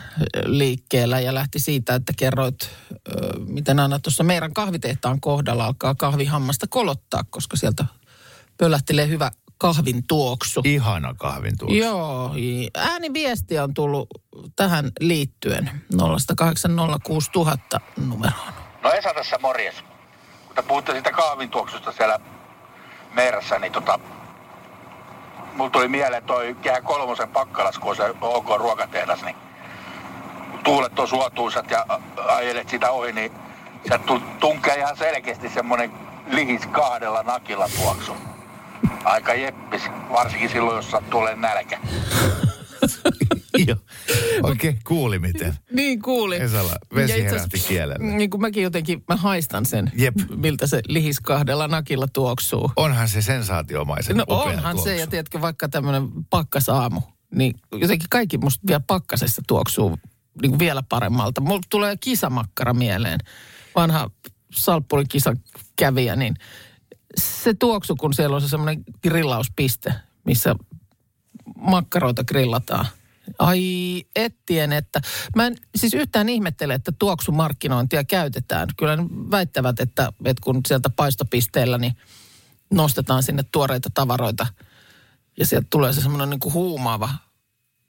liikkeellä 0.44 1.20
ja 1.20 1.34
lähti 1.34 1.58
siitä, 1.58 1.94
että 1.94 2.12
kerroit, 2.16 2.56
ö, 2.62 2.68
miten 3.46 3.80
Anna 3.80 3.98
tuossa 3.98 4.24
meidän 4.24 4.52
kahvitehtaan 4.54 5.20
kohdalla 5.20 5.64
alkaa 5.64 5.94
kahvihammasta 5.94 6.66
kolottaa, 6.70 7.24
koska 7.30 7.56
sieltä 7.56 7.84
pölähtelee 8.58 9.08
hyvä 9.08 9.30
kahvin 9.58 10.06
tuoksu. 10.06 10.60
Ihana 10.64 11.14
kahvin 11.14 11.58
tuoksu. 11.58 11.76
Joo, 11.76 12.34
i- 12.36 12.70
ääniviestiä 12.74 13.64
on 13.64 13.74
tullut 13.74 14.08
tähän 14.56 14.90
liittyen 15.00 15.70
0806000 15.96 17.80
numeroon. 18.06 18.52
No 18.82 18.92
Esa 18.92 19.14
tässä 19.14 19.38
morjes. 19.42 19.74
Kun 20.46 20.54
te 20.56 20.62
puhutte 20.62 20.92
siitä 20.92 21.10
kahvintuoksusta 21.12 21.92
siellä 21.92 22.20
meerässä, 23.14 23.58
niin 23.58 23.72
tota... 23.72 23.98
Mulla 25.54 25.70
tuli 25.70 25.88
mieleen 25.88 26.22
toi 26.24 26.56
Kehä 26.62 26.80
Kolmosen 26.80 27.28
pakkalas, 27.28 27.78
kun 27.78 27.96
se 27.96 28.14
OK 28.20 28.48
ruokatehdas, 28.56 29.22
niin 29.22 29.36
tuulet 30.64 30.98
on 30.98 31.08
suotuisat 31.08 31.70
ja 31.70 31.86
ajelet 32.28 32.68
sitä 32.68 32.90
ohi, 32.90 33.12
niin 33.12 33.32
tu- 34.06 34.22
tunkee 34.40 34.74
ihan 34.74 34.96
selkeästi 34.96 35.48
semmonen 35.48 35.92
lihis 36.26 36.66
kahdella 36.66 37.22
nakilla 37.22 37.68
tuoksu. 37.76 38.16
Aika 39.04 39.34
jeppis, 39.34 39.82
varsinkin 40.12 40.48
silloin, 40.48 40.76
jos 40.76 40.94
olemaan 41.14 41.40
nälkä. 41.40 41.78
Joo. 43.66 43.76
Oikein 44.42 44.78
kuuli 44.86 45.18
miten. 45.18 45.54
Niin 45.72 46.02
kuuli. 46.02 46.36
Esalla 46.36 46.72
vesi 46.94 47.12
Ja 47.12 47.24
herähti 47.24 47.36
asiassa, 47.56 47.68
kielelle. 47.68 48.04
Niin 48.16 48.30
kuin 48.30 48.40
mäkin 48.40 48.62
jotenkin, 48.62 49.04
mä 49.08 49.16
haistan 49.16 49.66
sen, 49.66 49.92
Jep. 49.96 50.14
miltä 50.36 50.66
se 50.66 50.80
lihis 50.88 51.20
kahdella 51.20 51.68
nakilla 51.68 52.06
tuoksuu. 52.12 52.72
Onhan 52.76 53.08
se 53.08 53.22
sensaatiomaisen 53.22 54.16
No 54.16 54.24
onhan 54.28 54.76
se, 54.78 54.82
tuoksu. 54.84 55.00
ja 55.00 55.06
tiedätkö, 55.06 55.40
vaikka 55.40 55.68
tämmöinen 55.68 56.08
pakkasaamu, 56.30 57.00
niin 57.34 57.54
jotenkin 57.72 58.08
kaikki 58.10 58.38
musta 58.38 58.66
vielä 58.66 58.82
pakkasessa 58.86 59.42
tuoksuu 59.48 59.98
niin 60.42 60.50
kuin 60.50 60.58
vielä 60.58 60.82
paremmalta. 60.88 61.40
Mulla 61.40 61.60
tulee 61.70 61.96
kisamakkara 61.96 62.74
mieleen, 62.74 63.20
vanha 63.74 64.10
salppuri 64.52 65.04
kisa 65.08 65.36
kävijä, 65.76 66.16
niin 66.16 66.34
se 67.16 67.54
tuoksu, 67.54 67.96
kun 67.96 68.14
siellä 68.14 68.36
on 68.36 68.42
se 68.42 68.48
semmoinen 68.48 68.84
grillauspiste, 69.02 69.94
missä 70.24 70.54
makkaroita 71.56 72.24
grillataan. 72.24 72.86
Ai 73.38 74.04
ettien, 74.16 74.72
että 74.72 75.00
mä 75.36 75.46
en 75.46 75.56
siis 75.76 75.94
yhtään 75.94 76.28
ihmettele, 76.28 76.74
että 76.74 76.92
tuoksumarkkinointia 76.98 78.04
käytetään. 78.04 78.68
Kyllä 78.76 78.96
ne 78.96 79.02
väittävät, 79.30 79.80
että, 79.80 80.12
että 80.24 80.40
kun 80.44 80.60
sieltä 80.68 80.90
paistopisteellä 80.90 81.78
niin 81.78 81.96
nostetaan 82.70 83.22
sinne 83.22 83.42
tuoreita 83.52 83.88
tavaroita 83.94 84.46
ja 85.38 85.46
sieltä 85.46 85.66
tulee 85.70 85.92
se 85.92 86.00
semmoinen 86.00 86.30
niin 86.30 86.40
kuin 86.40 86.54
huumaava 86.54 87.08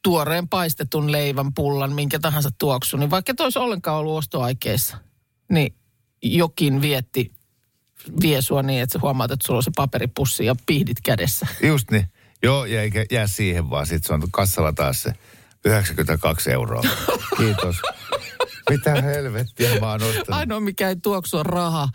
tuoreen 0.03 0.47
paistetun 0.47 1.11
leivän, 1.11 1.53
pullan, 1.53 1.93
minkä 1.93 2.19
tahansa 2.19 2.49
tuoksu, 2.57 2.97
niin 2.97 3.09
vaikka 3.09 3.31
et 3.31 3.39
olisi 3.39 3.59
ollenkaan 3.59 3.97
ollut 3.97 4.17
ostoaikeissa, 4.17 4.97
niin 5.51 5.75
jokin 6.21 6.81
vietti 6.81 7.31
vie 8.21 8.41
sua 8.41 8.63
niin, 8.63 8.81
että 8.81 8.93
sä 8.93 8.99
huomaat, 9.01 9.31
että 9.31 9.47
sulla 9.47 9.57
on 9.57 9.63
se 9.63 9.71
paperipussi 9.75 10.45
ja 10.45 10.55
pihdit 10.65 10.97
kädessä. 11.03 11.47
Just 11.63 11.91
niin. 11.91 12.09
Joo, 12.43 12.65
ja 12.65 12.81
eikä 12.81 13.05
jää 13.11 13.27
siihen 13.27 13.69
vaan. 13.69 13.87
Sitten 13.87 14.07
se 14.07 14.13
on 14.13 14.31
kassalla 14.31 14.73
taas 14.73 15.03
se 15.03 15.13
92 15.65 16.51
euroa. 16.51 16.81
Kiitos. 17.37 17.75
Mitä 18.69 19.01
helvettiä 19.01 19.79
mä 19.79 19.91
oon 19.91 20.03
ostanut. 20.03 20.29
Ainoa 20.29 20.59
mikä 20.59 20.89
ei 20.89 20.95
tuoksu 20.95 21.37
on 21.37 21.45
raha. 21.45 21.89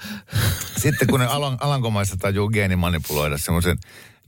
Sitten 0.76 1.08
kun 1.08 1.20
ne 1.20 1.26
Alan, 1.26 1.56
Alankomaissa 1.60 2.16
tajuu 2.16 2.48
geenimanipuloida 2.48 3.38
semmoisen 3.38 3.78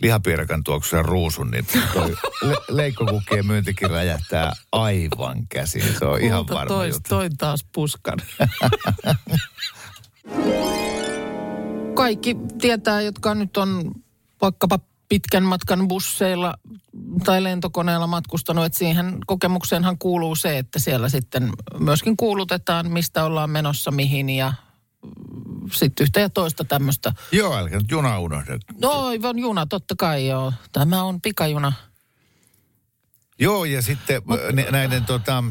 lihapiirakan 0.02 0.64
tuoksuisen 0.64 1.04
ruusun, 1.04 1.50
niin 1.50 1.66
toi 1.94 2.16
le, 2.42 2.56
leikkokukkien 2.68 3.46
myyntikin 3.46 3.90
räjähtää 3.90 4.52
aivan 4.72 5.46
käsin. 5.48 5.82
Se 5.98 6.04
on 6.04 6.20
ihan 6.20 6.38
Multa 6.38 6.54
varma 6.54 6.68
toi, 6.68 6.88
juttu. 6.88 7.08
toi 7.08 7.30
taas 7.38 7.66
puskan. 7.74 8.18
Kaikki 11.94 12.36
tietää, 12.60 13.00
jotka 13.00 13.34
nyt 13.34 13.56
on 13.56 13.92
vaikkapa 14.40 14.78
pitkän 15.10 15.42
matkan 15.42 15.88
busseilla 15.88 16.54
tai 17.24 17.42
lentokoneella 17.42 18.06
matkustanut, 18.06 18.64
että 18.64 18.78
siihen 18.78 19.18
kokemukseenhan 19.26 19.98
kuuluu 19.98 20.34
se, 20.36 20.58
että 20.58 20.78
siellä 20.78 21.08
sitten 21.08 21.52
myöskin 21.78 22.16
kuulutetaan, 22.16 22.92
mistä 22.92 23.24
ollaan 23.24 23.50
menossa 23.50 23.90
mihin 23.90 24.30
ja 24.30 24.52
sitten 25.72 26.04
yhtä 26.04 26.20
ja 26.20 26.30
toista 26.30 26.64
tämmöistä. 26.64 27.12
Joo, 27.32 27.56
älkää 27.56 27.78
nyt 27.78 27.90
juna 27.90 28.18
unohda. 28.18 28.58
No 28.82 28.90
aivan 28.90 29.38
juna, 29.38 29.66
totta 29.66 29.94
kai 29.98 30.26
joo. 30.26 30.52
Tämä 30.72 31.02
on 31.02 31.20
pikajuna. 31.20 31.72
Joo, 33.38 33.64
ja 33.64 33.82
sitten 33.82 34.22
nä- 34.52 34.70
näiden 34.70 35.04
tota, 35.04 35.44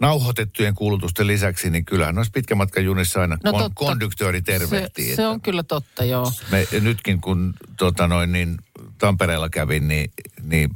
nauhoitettujen 0.00 0.74
kuulutusten 0.74 1.26
lisäksi, 1.26 1.70
niin 1.70 1.84
kyllähän 1.84 2.14
noissa 2.14 2.30
pitkän 2.34 2.58
matkan 2.58 2.84
junissa 2.84 3.20
aina 3.20 3.38
No 3.44 3.50
kon- 3.52 3.58
totta. 3.58 3.72
konduktööri 3.74 4.42
tervehtii. 4.42 5.08
Se, 5.10 5.16
se 5.16 5.26
on 5.26 5.40
kyllä 5.40 5.62
totta, 5.62 6.04
joo. 6.04 6.32
me, 6.50 6.66
nytkin 6.80 7.20
kun 7.20 7.54
tota 7.78 8.08
noin, 8.08 8.32
niin 8.32 8.58
Tampereella 8.98 9.48
kävin, 9.48 9.88
niin, 9.88 10.10
niin 10.42 10.70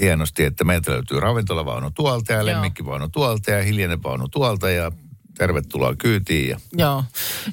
hienosti, 0.00 0.44
että 0.44 0.64
meiltä 0.64 0.90
löytyy 0.90 1.20
ravintolavaunu 1.20 1.90
tuolta 1.90 2.32
ja 2.32 2.38
Joo. 2.38 2.46
lemmikkivauno 2.46 3.08
tuolta 3.08 3.50
ja 3.50 3.62
hiljainen 3.62 4.02
vaunu 4.02 4.28
tuolta 4.28 4.70
ja 4.70 4.92
tervetuloa 5.38 5.94
kyytiin. 5.96 6.48
Ja, 6.48 6.58
Joo. 6.72 7.04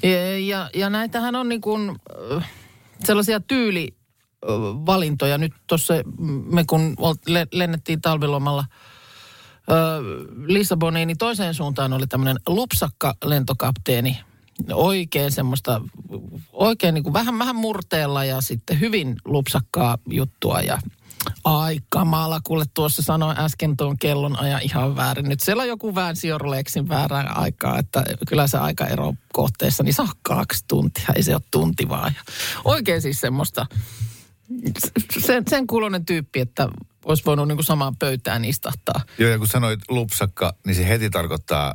Ja, 0.02 0.38
ja, 0.38 0.70
ja 0.74 0.90
näitähän 0.90 1.34
on 1.34 1.48
niin 1.48 1.60
kuin, 1.60 1.96
äh, 2.36 2.50
sellaisia 3.04 3.40
tyylivalintoja. 3.40 5.38
Nyt 5.38 5.52
tuossa 5.66 5.94
me 6.52 6.64
kun 6.64 6.96
lennettiin 7.52 8.00
talvilomalla 8.00 8.64
Lissaboniin, 10.46 11.06
niin 11.06 11.18
toiseen 11.18 11.54
suuntaan 11.54 11.92
oli 11.92 12.06
tämmöinen 12.06 12.40
lupsakka 12.48 13.14
lentokapteeni. 13.24 14.20
Oikein 14.72 15.32
semmoista, 15.32 15.80
oikein 16.52 16.94
niin 16.94 17.02
kuin 17.02 17.12
vähän, 17.12 17.38
vähän 17.38 17.56
murteella 17.56 18.24
ja 18.24 18.40
sitten 18.40 18.80
hyvin 18.80 19.16
lupsakkaa 19.24 19.98
juttua 20.06 20.60
ja 20.60 20.78
Ai 21.44 21.80
kamala, 21.88 22.40
kuule 22.44 22.64
tuossa 22.74 23.02
sanoi 23.02 23.34
äsken 23.38 23.76
tuon 23.76 23.98
kellon 23.98 24.38
ajan 24.38 24.62
ihan 24.62 24.96
väärin. 24.96 25.28
Nyt 25.28 25.40
siellä 25.40 25.64
joku 25.64 25.94
väänsi 25.94 26.28
Jorlexin 26.28 26.88
väärään 26.88 27.36
aikaa, 27.36 27.78
että 27.78 28.04
kyllä 28.28 28.46
se 28.46 28.58
aikaero 28.58 29.14
kohteessa, 29.32 29.82
niin 29.82 30.00
on 30.00 30.08
kaksi 30.22 30.64
tuntia, 30.68 31.06
ei 31.16 31.22
se 31.22 31.34
ole 31.34 31.42
tunti 31.50 31.88
vaan. 31.88 32.14
Ja 32.16 32.32
oikein 32.64 33.02
siis 33.02 33.20
semmoista, 33.20 33.66
sen, 35.18 35.44
sen 35.48 35.66
kuulonen 35.66 36.04
tyyppi, 36.04 36.40
että 36.40 36.68
olisi 37.04 37.24
voinut 37.26 37.48
niin 37.48 37.56
kuin 37.56 37.66
samaan 37.66 37.96
pöytään 37.96 38.44
istahtaa 38.44 39.00
joo, 39.18 39.30
ja 39.30 39.38
kun 39.38 39.46
sanoit 39.46 39.80
lupsakka, 39.88 40.54
niin 40.66 40.74
se 40.74 40.88
heti 40.88 41.10
tarkoittaa 41.10 41.74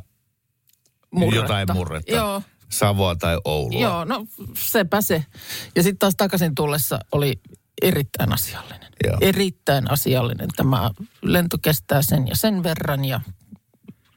murretta. 1.10 1.42
jotain 1.42 1.68
murretta. 1.72 2.14
Joo, 2.14 2.42
Savoa 2.68 3.16
tai 3.16 3.38
Oulua. 3.44 3.80
joo, 3.80 4.04
no 4.04 4.26
sepä 4.54 5.00
se. 5.00 5.24
Ja 5.76 5.82
sitten 5.82 5.98
taas 5.98 6.14
takaisin 6.16 6.54
tullessa 6.54 6.98
oli 7.12 7.40
erittäin 7.82 8.32
asiallinen. 8.32 8.92
Joo. 9.04 9.18
Erittäin 9.20 9.90
asiallinen. 9.90 10.48
Tämä 10.56 10.90
lento 11.22 11.58
kestää 11.58 12.02
sen 12.02 12.28
ja 12.28 12.36
sen 12.36 12.62
verran 12.62 13.04
ja 13.04 13.20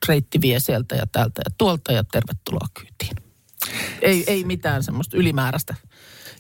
reitti 0.07 0.41
vie 0.41 0.59
sieltä 0.59 0.95
ja 0.95 1.05
täältä 1.11 1.41
ja 1.45 1.51
tuolta 1.57 1.91
ja 1.91 2.03
tervetuloa 2.03 2.67
kyytiin. 2.73 3.15
Ei, 4.01 4.23
ei 4.27 4.43
mitään 4.43 4.83
semmoista 4.83 5.17
ylimääräistä 5.17 5.75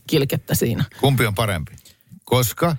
kilkettä 0.07 0.55
siinä. 0.55 0.83
Kumpi 0.99 1.25
on 1.25 1.35
parempi? 1.35 1.71
Koska 2.31 2.75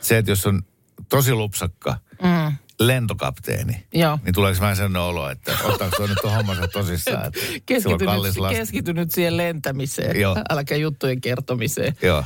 se, 0.00 0.18
että 0.18 0.30
jos 0.32 0.46
on 0.46 0.62
tosi 1.08 1.32
lupsakka 1.32 1.96
Mm. 2.22 2.56
lentokapteeni, 2.80 3.84
Joo. 3.94 4.18
niin 4.24 4.34
tuleeko 4.34 4.60
vähän 4.60 4.76
sellainen 4.76 5.02
olo, 5.02 5.30
että 5.30 5.56
ottaako 5.64 5.96
tuo 5.96 6.06
nyt 6.06 6.18
tuon 6.22 6.34
hommansa 6.34 6.68
tosissaan? 6.68 7.26
Että 7.26 7.40
sillä 7.40 7.54
on 7.54 7.60
Keskity 7.66 8.04
kallis 8.04 8.34
nyt, 8.34 8.40
lasti. 8.40 8.58
keskity 8.58 8.92
nyt 8.92 9.10
siihen 9.10 9.36
lentämiseen, 9.36 10.20
Joo. 10.20 10.36
äläkä 10.50 10.76
juttujen 10.76 11.20
kertomiseen. 11.20 11.96
Joo. 12.02 12.24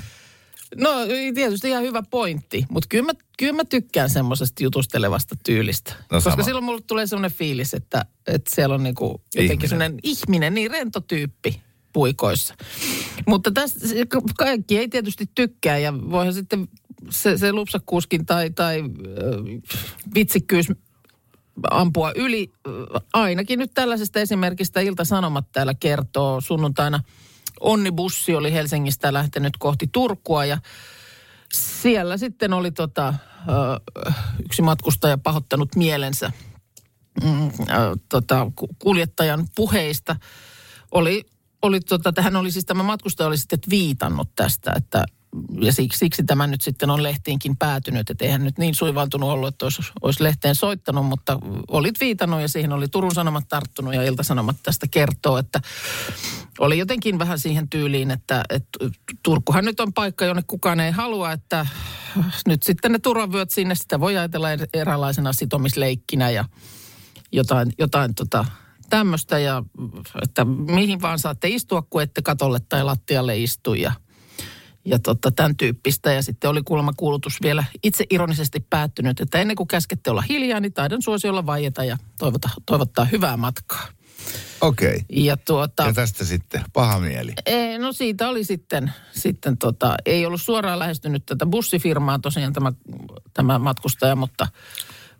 No 0.76 0.90
tietysti 1.34 1.68
ihan 1.68 1.82
hyvä 1.82 2.02
pointti, 2.10 2.66
mutta 2.70 2.86
kyllä 2.88 3.04
mä, 3.04 3.12
kyllä 3.38 3.52
mä 3.52 3.64
tykkään 3.64 4.10
semmoisesta 4.10 4.62
jutustelevasta 4.62 5.34
tyylistä. 5.44 5.94
Koska 6.08 6.30
sama. 6.30 6.42
silloin 6.42 6.64
mulle 6.64 6.80
tulee 6.86 7.06
semmoinen 7.06 7.38
fiilis, 7.38 7.74
että, 7.74 8.04
että 8.26 8.50
siellä 8.54 8.74
on 8.74 8.82
niinku 8.82 9.04
jotenkin 9.34 9.44
Ihminen. 9.52 9.68
semmoinen 9.68 9.98
ihminen, 10.02 10.54
niin 10.54 10.70
rento 10.70 11.00
tyyppi 11.00 11.62
puikoissa. 11.92 12.54
Mutta 13.26 13.50
tästä 13.50 13.78
kaikki 14.38 14.78
ei 14.78 14.88
tietysti 14.88 15.30
tykkää 15.34 15.78
ja 15.78 15.94
voihan 16.10 16.34
sitten 16.34 16.68
se, 17.10 17.38
se 17.38 17.52
lupsakkuuskin 17.52 18.26
tai, 18.26 18.50
tai 18.50 18.80
äh, 18.80 18.86
vitsikkyys 20.14 20.66
ampua 21.70 22.12
yli. 22.16 22.52
Ainakin 23.12 23.58
nyt 23.58 23.70
tällaisesta 23.74 24.20
esimerkistä 24.20 24.80
Ilta-Sanomat 24.80 25.46
täällä 25.52 25.74
kertoo 25.74 26.40
sunnuntaina. 26.40 27.00
Onnibussi 27.60 28.34
oli 28.34 28.52
Helsingistä 28.52 29.12
lähtenyt 29.12 29.56
kohti 29.58 29.88
Turkua 29.92 30.44
ja 30.44 30.58
siellä 31.52 32.16
sitten 32.16 32.52
oli 32.52 32.70
tota, 32.70 33.14
yksi 34.44 34.62
matkustaja 34.62 35.18
pahoittanut 35.18 35.76
mielensä 35.76 36.32
mm, 37.24 37.50
tota, 38.08 38.50
ku- 38.56 38.68
kuljettajan 38.78 39.46
puheista. 39.56 40.16
Oli, 40.92 41.24
oli 41.62 41.80
tota, 41.80 42.12
tähän 42.12 42.36
oli 42.36 42.50
siis 42.50 42.64
tämä 42.64 42.82
matkustaja 42.82 43.26
oli 43.26 43.38
sitten 43.38 43.58
viitannut 43.70 44.28
tästä, 44.36 44.72
että 44.76 45.04
ja 45.60 45.72
siksi, 45.72 45.98
siksi 45.98 46.24
tämä 46.24 46.46
nyt 46.46 46.60
sitten 46.60 46.90
on 46.90 47.02
lehtiinkin 47.02 47.56
päätynyt, 47.56 48.10
että 48.10 48.24
eihän 48.24 48.44
nyt 48.44 48.58
niin 48.58 48.74
suivaantunut 48.74 49.30
ollut, 49.30 49.48
että 49.48 49.66
olisi, 49.66 49.82
olisi 50.02 50.22
lehteen 50.22 50.54
soittanut, 50.54 51.06
mutta 51.06 51.38
olit 51.68 52.00
viitannut 52.00 52.40
ja 52.40 52.48
siihen 52.48 52.72
oli 52.72 52.88
Turun 52.88 53.14
Sanomat 53.14 53.48
tarttunut 53.48 53.94
ja 53.94 54.02
Ilta-Sanomat 54.02 54.56
tästä 54.62 54.86
kertoo, 54.90 55.38
että 55.38 55.60
oli 56.58 56.78
jotenkin 56.78 57.18
vähän 57.18 57.38
siihen 57.38 57.68
tyyliin, 57.68 58.10
että, 58.10 58.44
että 58.50 58.78
Turkuhan 59.22 59.64
nyt 59.64 59.80
on 59.80 59.92
paikka, 59.92 60.24
jonne 60.24 60.42
kukaan 60.46 60.80
ei 60.80 60.90
halua, 60.90 61.32
että 61.32 61.66
nyt 62.46 62.62
sitten 62.62 62.92
ne 62.92 62.98
turvavyöt 62.98 63.50
sinne, 63.50 63.74
sitä 63.74 64.00
voi 64.00 64.16
ajatella 64.16 64.54
er- 64.54 64.68
eräänlaisena 64.74 65.32
sitomisleikkinä 65.32 66.30
ja 66.30 66.44
jotain, 67.32 67.72
jotain 67.78 68.14
tota, 68.14 68.44
tämmöistä 68.90 69.38
ja 69.38 69.62
että 70.22 70.44
mihin 70.44 71.02
vaan 71.02 71.18
saatte 71.18 71.48
istua, 71.48 71.82
kun 71.82 72.02
ette 72.02 72.22
katolle 72.22 72.58
tai 72.68 72.84
lattialle 72.84 73.38
istu 73.38 73.74
ja, 73.74 73.92
ja 74.84 74.98
tota, 74.98 75.30
tämän 75.30 75.56
tyyppistä. 75.56 76.12
Ja 76.12 76.22
sitten 76.22 76.50
oli 76.50 76.62
kuulemma 76.62 76.92
kuulutus 76.96 77.42
vielä 77.42 77.64
itse 77.82 78.04
ironisesti 78.10 78.66
päättynyt, 78.70 79.20
että 79.20 79.40
ennen 79.40 79.56
kuin 79.56 79.68
käskette 79.68 80.10
olla 80.10 80.22
hiljaa, 80.22 80.60
niin 80.60 80.72
taidan 80.72 81.02
suosiolla 81.02 81.46
vaieta 81.46 81.84
ja 81.84 81.98
toivota, 82.18 82.48
toivottaa 82.66 83.04
hyvää 83.04 83.36
matkaa. 83.36 83.86
Okei. 84.60 84.88
Okay. 84.88 85.04
Ja 85.10 85.36
tuota... 85.36 85.82
Ja 85.82 85.92
tästä 85.92 86.24
sitten 86.24 86.64
paha 86.72 87.00
mieli. 87.00 87.32
Ei, 87.46 87.78
no 87.78 87.92
siitä 87.92 88.28
oli 88.28 88.44
sitten, 88.44 88.92
sitten 89.12 89.58
tota, 89.58 89.96
ei 90.06 90.26
ollut 90.26 90.42
suoraan 90.42 90.78
lähestynyt 90.78 91.26
tätä 91.26 91.46
bussifirmaa 91.46 92.18
tosiaan 92.18 92.52
tämä, 92.52 92.72
tämä 93.34 93.58
matkustaja, 93.58 94.16
mutta, 94.16 94.46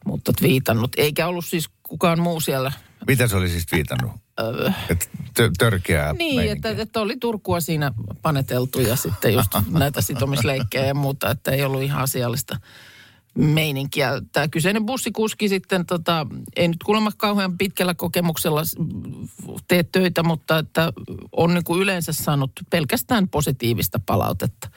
mutta 0.04 0.32
twiitannut. 0.32 0.92
Eikä 0.96 1.26
ollut 1.26 1.44
siis 1.46 1.68
kukaan 1.82 2.20
muu 2.20 2.40
siellä. 2.40 2.72
Mitä 3.06 3.26
se 3.26 3.36
oli 3.36 3.48
siis 3.48 3.66
viitannut? 3.72 4.12
Et 4.90 5.10
tö- 5.40 5.50
törkeää 5.58 6.12
Niin, 6.12 6.36
meininkiä. 6.36 6.70
että, 6.70 6.82
että 6.82 7.00
oli 7.00 7.16
Turkua 7.16 7.60
siinä 7.60 7.92
paneteltu 8.22 8.80
ja 8.80 8.96
sitten 8.96 9.34
just 9.34 9.52
näitä 9.70 10.00
sitomisleikkejä 10.02 10.86
ja 10.86 10.94
muuta, 10.94 11.30
että 11.30 11.50
ei 11.50 11.64
ollut 11.64 11.82
ihan 11.82 12.02
asiallista 12.02 12.56
meininkiä. 13.34 14.12
Tämä 14.32 14.48
kyseinen 14.48 14.86
bussikuski 14.86 15.48
sitten, 15.48 15.86
tota, 15.86 16.26
ei 16.56 16.68
nyt 16.68 16.82
kuulemma 16.84 17.10
kauhean 17.16 17.58
pitkällä 17.58 17.94
kokemuksella 17.94 18.62
tee 19.68 19.82
töitä, 19.82 20.22
mutta 20.22 20.58
että 20.58 20.92
on 21.32 21.54
niin 21.54 21.64
kuin 21.64 21.82
yleensä 21.82 22.12
saanut 22.12 22.50
pelkästään 22.70 23.28
positiivista 23.28 24.00
palautetta. 24.06 24.70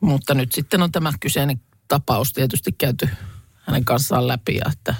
Mutta 0.00 0.34
nyt 0.34 0.52
sitten 0.52 0.82
on 0.82 0.92
tämä 0.92 1.12
kyseinen 1.20 1.60
tapaus 1.88 2.32
tietysti 2.32 2.72
käyty 2.72 3.08
hänen 3.56 3.84
kanssaan 3.84 4.28
läpi 4.28 4.56
ja 4.56 4.64
että 4.72 4.94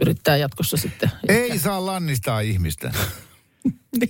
yrittää 0.00 0.36
jatkossa 0.36 0.76
sitten... 0.76 1.10
Ei 1.28 1.58
saa 1.58 1.86
lannistaa 1.86 2.40
ihmistä. 2.40 2.92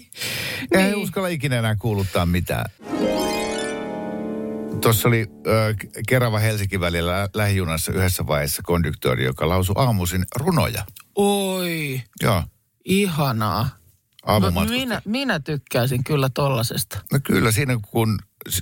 Ei 0.73 0.83
niin. 0.83 0.97
uskalla 0.97 1.29
ikinä 1.29 1.59
enää 1.59 1.77
kuuluttaa 1.77 2.27
mitään. 2.27 2.71
Tuossa 4.81 5.09
oli 5.09 5.27
ö, 5.47 5.75
Kerava 6.09 6.39
Helsinki 6.39 6.81
välillä 6.81 7.13
lä- 7.13 7.29
lähijunassa 7.35 7.93
yhdessä 7.93 8.27
vaiheessa 8.27 8.63
konduktööri, 8.65 9.25
joka 9.25 9.49
lausui 9.49 9.75
aamuisin 9.79 10.25
runoja. 10.37 10.85
Oi, 11.15 12.03
Joo, 12.23 12.43
ihanaa. 12.85 13.69
aamumatkusta. 14.27 14.79
minä, 14.79 15.03
minä 15.05 15.41
tykkäisin 15.41 16.05
kyllä 16.05 16.29
tollasesta. 16.29 16.99
No 17.13 17.19
kyllä 17.25 17.51
siinä 17.53 17.79
kun 17.91 18.19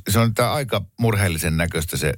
se 0.09 0.19
on 0.19 0.35
tää 0.35 0.53
aika 0.53 0.83
murheellisen 0.99 1.57
näköistä 1.57 1.97
se 1.97 2.13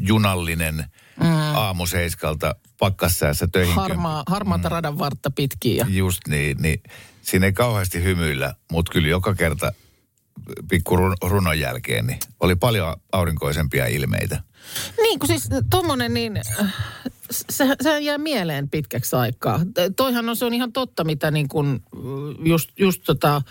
junallinen 0.00 0.84
mm. 1.20 1.26
aamu 1.54 1.86
seiskalta 1.86 2.54
pakkassäässä 2.78 3.48
töihin. 3.52 3.74
Harmaa, 3.74 4.22
harmaata 4.26 4.68
radan 4.68 4.98
vartta 4.98 5.30
pitkin 5.30 5.76
ja... 5.76 5.86
Just 5.88 6.20
niin, 6.28 6.56
niin 6.62 6.82
siinä 7.22 7.46
ei 7.46 7.52
kauheasti 7.52 8.02
hymyillä, 8.02 8.54
mutta 8.72 8.92
kyllä 8.92 9.08
joka 9.08 9.34
kerta 9.34 9.72
pikku 10.68 10.96
run- 10.96 11.28
runon 11.28 11.60
jälkeen 11.60 12.06
niin 12.06 12.18
oli 12.40 12.56
paljon 12.56 12.96
aurinkoisempia 13.12 13.86
ilmeitä. 13.86 14.42
Niin, 14.96 15.18
kun 15.18 15.28
siis 15.28 15.48
tommonen 15.70 16.14
niin, 16.14 16.40
se, 17.30 17.66
sehän 17.82 18.04
jää 18.04 18.18
mieleen 18.18 18.70
pitkäksi 18.70 19.16
aikaa. 19.16 19.60
Toihan 19.96 20.28
on, 20.28 20.36
se 20.36 20.44
on 20.44 20.54
ihan 20.54 20.72
totta, 20.72 21.04
mitä 21.04 21.30
niin 21.30 21.48
kuin 21.48 21.82
äh, 21.96 22.46
just, 22.46 22.70
just 22.78 23.02
tota, 23.04 23.42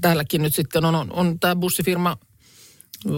täälläkin 0.00 0.42
nyt 0.42 0.54
sitten 0.54 0.84
on, 0.84 0.94
on, 0.94 1.12
on 1.12 1.40
tämä 1.40 1.56
bussifirma 1.56 2.16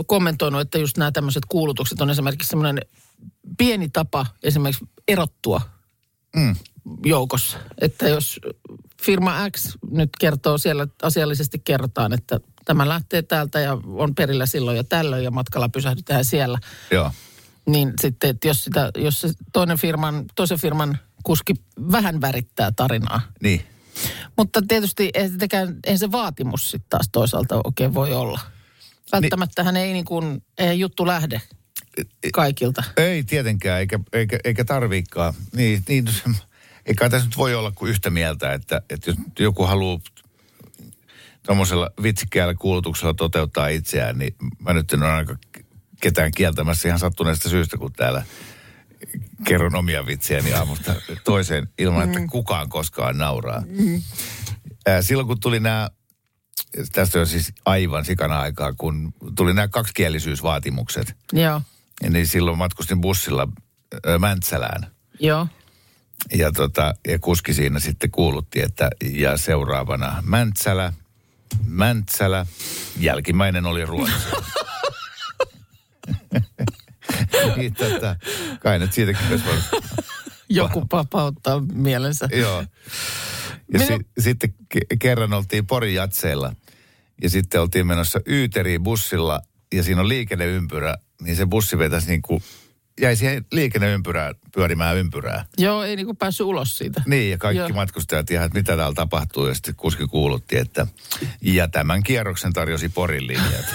kommentoinut, 0.07 0.61
että 0.61 0.79
just 0.79 0.97
nämä 0.97 1.13
tämmöiset 1.13 1.43
kuulutukset 1.49 2.01
on 2.01 2.11
esimerkiksi 2.11 2.49
semmoinen 2.49 2.81
pieni 3.59 3.89
tapa 3.89 4.27
esimerkiksi 4.43 4.89
erottua 5.09 5.61
Mm. 6.37 6.57
joukossa. 7.05 7.59
Että 7.81 8.09
jos 8.09 8.41
firma 9.03 9.51
X 9.51 9.77
nyt 9.91 10.11
kertoo 10.21 10.59
siellä, 10.59 10.87
asiallisesti 11.03 11.59
kerrotaan, 11.59 12.13
että 12.13 12.41
tämä 12.65 12.89
lähtee 12.89 13.23
täältä 13.23 13.61
ja 13.61 13.79
on 13.87 14.15
perillä 14.15 14.47
silloin 14.47 14.77
ja 14.77 14.85
tällöin 14.85 15.25
ja 15.25 15.31
matkalla 15.31 15.69
pysähdytään 15.69 16.25
siellä, 16.25 16.59
Joo. 16.91 17.13
niin 17.67 17.93
sitten, 18.01 18.31
että 18.31 18.49
jos, 18.49 18.65
sitä, 18.65 18.91
jos 18.97 19.21
se 19.21 19.29
toinen 19.53 19.79
firman, 19.79 20.25
toisen 20.37 20.59
firman 20.59 20.99
kuski 21.23 21.55
vähän 21.93 22.21
värittää 22.21 22.73
tarinaa. 22.73 23.21
Niin. 23.43 23.67
Mutta 24.37 24.63
tietysti 24.69 25.11
ei, 25.15 25.29
sitäkään, 25.29 25.77
ei 25.85 25.99
se 25.99 26.13
vaatimus 26.13 26.71
sitten 26.71 26.91
taas 26.91 27.09
toisaalta 27.13 27.61
oikein 27.65 27.95
voi 27.95 28.13
olla. 28.13 28.41
Välttämättä 29.12 29.64
ei, 29.81 29.93
niin 29.93 30.05
kuin, 30.05 30.43
ei 30.59 30.81
juttu 30.81 31.07
lähde 31.07 31.40
kaikilta. 32.33 32.83
Ei 32.97 33.23
tietenkään, 33.25 33.81
eikä, 33.81 34.00
eikä, 34.12 34.38
eikä 34.45 34.64
tarviikaan. 34.64 35.35
Niin, 35.57 35.83
niin, 35.88 36.05
eikä 36.87 37.09
tässä 37.09 37.29
nyt 37.29 37.37
voi 37.37 37.55
olla 37.55 37.73
kuin 37.73 37.90
yhtä 37.90 38.11
mieltä, 38.11 38.52
että, 38.52 38.83
että 38.90 39.11
jos 39.11 39.17
joku 39.38 39.67
haluaa 39.67 40.00
tuommoisella 41.47 41.90
vitsikkäällä 42.02 42.54
kuulutuksella 42.54 43.15
toteuttaa 43.15 43.69
itseään, 43.69 44.19
niin 44.19 44.35
mä 44.58 44.73
nyt 44.73 44.93
en 44.93 45.02
ole 45.02 45.13
aika 45.13 45.37
ketään 46.00 46.30
kieltämässä 46.37 46.89
ihan 46.89 46.99
sattuneesta 46.99 47.49
syystä, 47.49 47.76
kun 47.76 47.93
täällä 47.93 48.23
kerron 49.45 49.75
omia 49.75 50.06
vitsiäni 50.06 50.52
aamusta 50.52 50.95
toiseen 51.25 51.69
ilman, 51.78 52.08
että 52.08 52.26
kukaan 52.30 52.69
koskaan 52.69 53.19
nauraa. 53.19 53.63
Ää, 54.87 55.02
Silloin 55.02 55.26
kun 55.26 55.41
tuli 55.41 55.61
nämä, 55.61 55.91
tästä 56.93 57.21
on 57.21 57.26
siis 57.26 57.52
aivan 57.65 58.04
sikana 58.04 58.41
aikaa, 58.41 58.73
kun 58.73 59.15
tuli 59.37 59.54
nämä 59.54 59.69
kaksikielisyysvaatimukset, 59.69 61.17
Joo, 61.33 61.63
niin 62.09 62.26
silloin 62.26 62.59
matkustin 62.59 63.00
bussilla 63.00 63.49
ö, 64.06 64.19
Mäntsälään. 64.19 64.87
joo. 65.21 65.47
Ja, 66.35 66.52
tota, 66.52 66.95
ja 67.09 67.19
kuski 67.19 67.54
siinä 67.54 67.80
sitten 67.80 68.11
kuulutti, 68.11 68.61
että 68.61 68.91
ja 69.13 69.37
seuraavana 69.37 70.23
Mäntsälä, 70.26 70.93
Mäntsälä, 71.67 72.47
jälkimmäinen 72.99 73.67
oli 73.67 73.87
Ruotsi. 73.87 74.15
niin, 77.56 77.75
tota, 77.75 78.17
kai 78.61 78.78
nyt 78.78 78.93
siitäkin 78.93 79.26
olisi 79.30 79.45
voinut 79.45 79.65
Joku 80.49 80.87
vapauttaa 80.93 81.61
mielensä. 81.73 82.28
Joo. 82.33 82.65
Ja 83.73 83.78
Minä- 83.78 83.87
si- 83.87 84.23
sitten 84.23 84.54
ke- 84.75 84.97
kerran 84.99 85.33
oltiin 85.33 85.67
Porin 85.67 85.95
jatseilla 85.95 86.52
ja 87.23 87.30
sitten 87.30 87.61
oltiin 87.61 87.87
menossa 87.87 88.21
Yyteriin 88.28 88.83
bussilla 88.83 89.41
ja 89.75 89.83
siinä 89.83 90.00
on 90.00 90.09
liikenneympyrä, 90.09 90.97
niin 91.23 91.37
se 91.37 91.47
bussi 91.47 91.78
vetäisi 91.78 92.09
niin 92.09 92.23
kuin, 92.23 92.43
jäi 93.00 93.17
siihen 93.17 93.45
liikenneympyrään 93.52 94.35
pyörimään 94.54 94.97
ympyrää. 94.97 95.45
Joo, 95.59 95.83
ei 95.83 95.97
niinku 95.97 96.15
päässyt 96.15 96.45
ulos 96.47 96.78
siitä. 96.78 97.02
Niin, 97.06 97.30
ja 97.30 97.39
kaikki 97.39 97.59
Joo. 97.59 97.69
Matkustajat 97.69 98.30
ihan, 98.30 98.47
että 98.47 98.59
mitä 98.59 98.76
täällä 98.76 98.95
tapahtuu, 98.95 99.47
ja 99.47 99.54
sitten 99.54 99.75
kuski 99.75 100.06
kuulutti, 100.06 100.56
että 100.56 100.87
ja 101.41 101.69
tämän 101.69 102.02
kierroksen 102.02 102.52
tarjosi 102.52 102.89
Porin 102.89 103.26
linjat. 103.26 103.67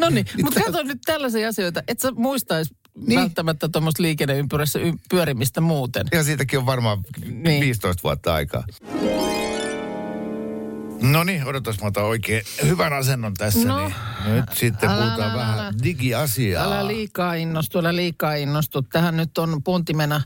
No 0.00 0.10
niin, 0.10 0.26
mutta 0.44 0.60
katso 0.60 0.82
nyt 0.82 0.98
tällaisia 1.04 1.48
asioita, 1.48 1.82
et 1.88 2.00
sä 2.00 2.10
muistaisi 2.10 2.74
niin. 3.06 3.20
välttämättä 3.20 3.68
tuommoista 3.68 4.02
liikenneympyrässä 4.02 4.78
y- 4.78 4.92
pyörimistä 5.10 5.60
muuten. 5.60 6.06
ja 6.12 6.24
siitäkin 6.24 6.58
on 6.58 6.66
varmaan 6.66 6.98
Niin. 7.24 7.42
niin. 7.42 7.60
15 7.60 8.02
vuotta 8.02 8.34
aikaa. 8.34 8.64
No 11.02 11.24
niin, 11.24 11.44
odotas, 11.46 11.80
mä 11.80 11.86
otan 11.86 12.04
oikein 12.04 12.42
hyvän 12.64 12.92
asennon 12.92 13.34
tässä. 13.34 13.68
No. 13.68 13.78
niin 13.78 13.94
nyt 14.36 14.44
sitten 14.54 14.90
Älä, 14.90 15.02
puhutaan 15.04 15.30
älä, 15.30 15.38
vähän 15.38 15.58
älä. 15.58 15.72
digiasiaa. 15.84 16.64
Älä 16.64 16.86
liikaa 16.86 17.34
innostu, 17.34 17.78
älä 17.78 17.96
liikaa 17.96 18.34
innostu. 18.34 18.82
Tähän 18.82 19.16
nyt 19.16 19.38
on 19.38 19.62
puntimena 19.62 20.22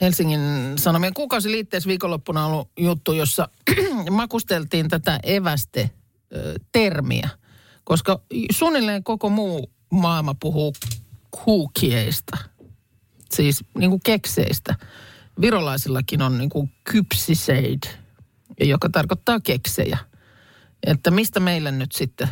Helsingin 0.00 0.40
Sanomien 0.76 1.14
kuukausiliitteessä 1.14 1.88
viikonloppuna 1.88 2.46
ollut 2.46 2.70
juttu, 2.78 3.12
jossa 3.12 3.48
makusteltiin 4.10 4.88
tätä 4.88 5.20
eväste-termiä. 5.22 7.28
Koska 7.84 8.20
suunnilleen 8.52 9.04
koko 9.04 9.28
muu 9.28 9.70
maailma 9.92 10.34
puhuu 10.40 10.72
kuukieista. 11.44 12.38
Siis 13.34 13.64
niin 13.78 13.90
kuin 13.90 14.00
kekseistä. 14.04 14.74
Virolaisillakin 15.40 16.22
on 16.22 16.38
niin 16.38 16.50
kuin 16.50 16.72
kypsiseid, 16.84 17.82
joka 18.60 18.88
tarkoittaa 18.88 19.40
keksejä. 19.40 19.98
Että 20.86 21.10
mistä 21.10 21.40
meille 21.40 21.70
nyt 21.70 21.92
sitten 21.92 22.28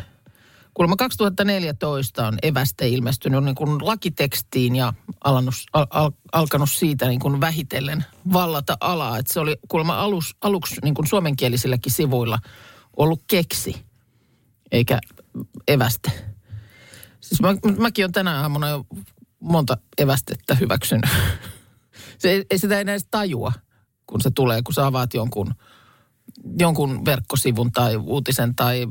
Kuulemma 0.73 0.95
2014 0.95 2.27
on 2.27 2.37
eväste 2.43 2.87
ilmestynyt 2.87 3.43
niin 3.43 3.55
kuin 3.55 3.85
lakitekstiin 3.85 4.75
ja 4.75 4.93
alannut, 5.23 5.55
al, 5.73 5.85
al, 5.89 6.11
alkanut 6.31 6.69
siitä 6.71 7.07
niin 7.07 7.19
kuin 7.19 7.41
vähitellen 7.41 8.05
vallata 8.33 8.77
alaa. 8.79 9.17
Että 9.17 9.33
se 9.33 9.39
oli 9.39 9.55
kuulemma 9.67 10.01
alus, 10.01 10.35
aluksi 10.41 10.75
niin 10.83 10.93
kuin 10.93 11.07
suomenkielisilläkin 11.07 11.91
sivuilla 11.91 12.39
ollut 12.97 13.23
keksi, 13.27 13.85
eikä 14.71 14.99
eväste. 15.67 16.30
Siis 17.31 17.41
mä, 17.41 17.55
mäkin 17.77 18.05
olen 18.05 18.11
tänä 18.11 18.41
aamuna 18.41 18.69
jo 18.69 18.85
monta 19.39 19.77
evästettä 19.97 20.55
hyväksynyt. 20.55 21.09
Se 22.17 22.31
ei, 22.31 22.45
ei 22.51 22.57
sitä 22.57 22.79
enää 22.79 22.93
edes 22.93 23.07
tajua, 23.11 23.53
kun 24.07 24.21
se 24.21 24.31
tulee, 24.35 24.61
kun 24.61 24.73
sä 24.73 24.85
avaat 24.85 25.13
jonkun, 25.13 25.53
jonkun 26.59 27.05
verkkosivun 27.05 27.71
tai 27.71 27.95
uutisen 27.95 28.55
tai 28.55 28.87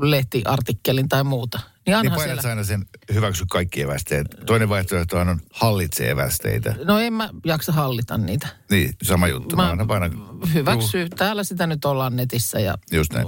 lehtiartikkelin 0.00 1.08
tai 1.08 1.24
muuta. 1.24 1.60
Niin 1.86 1.98
Niin 2.02 2.12
painat 2.12 2.22
siellä. 2.24 2.50
aina 2.50 2.64
sen 2.64 2.86
hyväksy 3.14 3.44
kaikki 3.50 3.82
evästeet. 3.82 4.26
Toinen 4.46 4.68
vaihtoehto 4.68 5.18
on 5.18 5.40
hallitse 5.52 6.10
evästeitä. 6.10 6.74
No 6.84 6.98
en 6.98 7.12
mä 7.12 7.30
jaksa 7.44 7.72
hallita 7.72 8.18
niitä. 8.18 8.48
Niin, 8.70 8.94
sama 9.02 9.28
juttu. 9.28 9.56
Mä, 9.56 9.62
Mä 9.62 9.70
aina 9.70 9.86
painan, 9.86 10.12
hyväksy. 10.54 11.08
Täällä 11.08 11.44
sitä 11.44 11.66
nyt 11.66 11.84
ollaan 11.84 12.16
netissä 12.16 12.60
ja 12.60 12.78
Just 12.92 13.12
näin. 13.12 13.26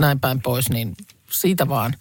näin 0.00 0.20
päin 0.20 0.42
pois, 0.42 0.70
niin 0.70 0.96
siitä 1.30 1.68
vaan. 1.68 1.94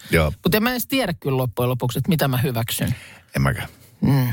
Mutta 0.44 0.58
en 0.58 0.64
mä 0.64 0.72
edes 0.72 0.88
tiedä 0.88 1.14
kyllä 1.14 1.38
loppujen 1.38 1.70
lopuksi, 1.70 2.00
että 2.00 2.10
mitä 2.10 2.28
mä 2.28 2.38
hyväksyn. 2.38 2.96
En 3.36 3.42
mäkään. 3.42 3.70
Mm. 4.02 4.26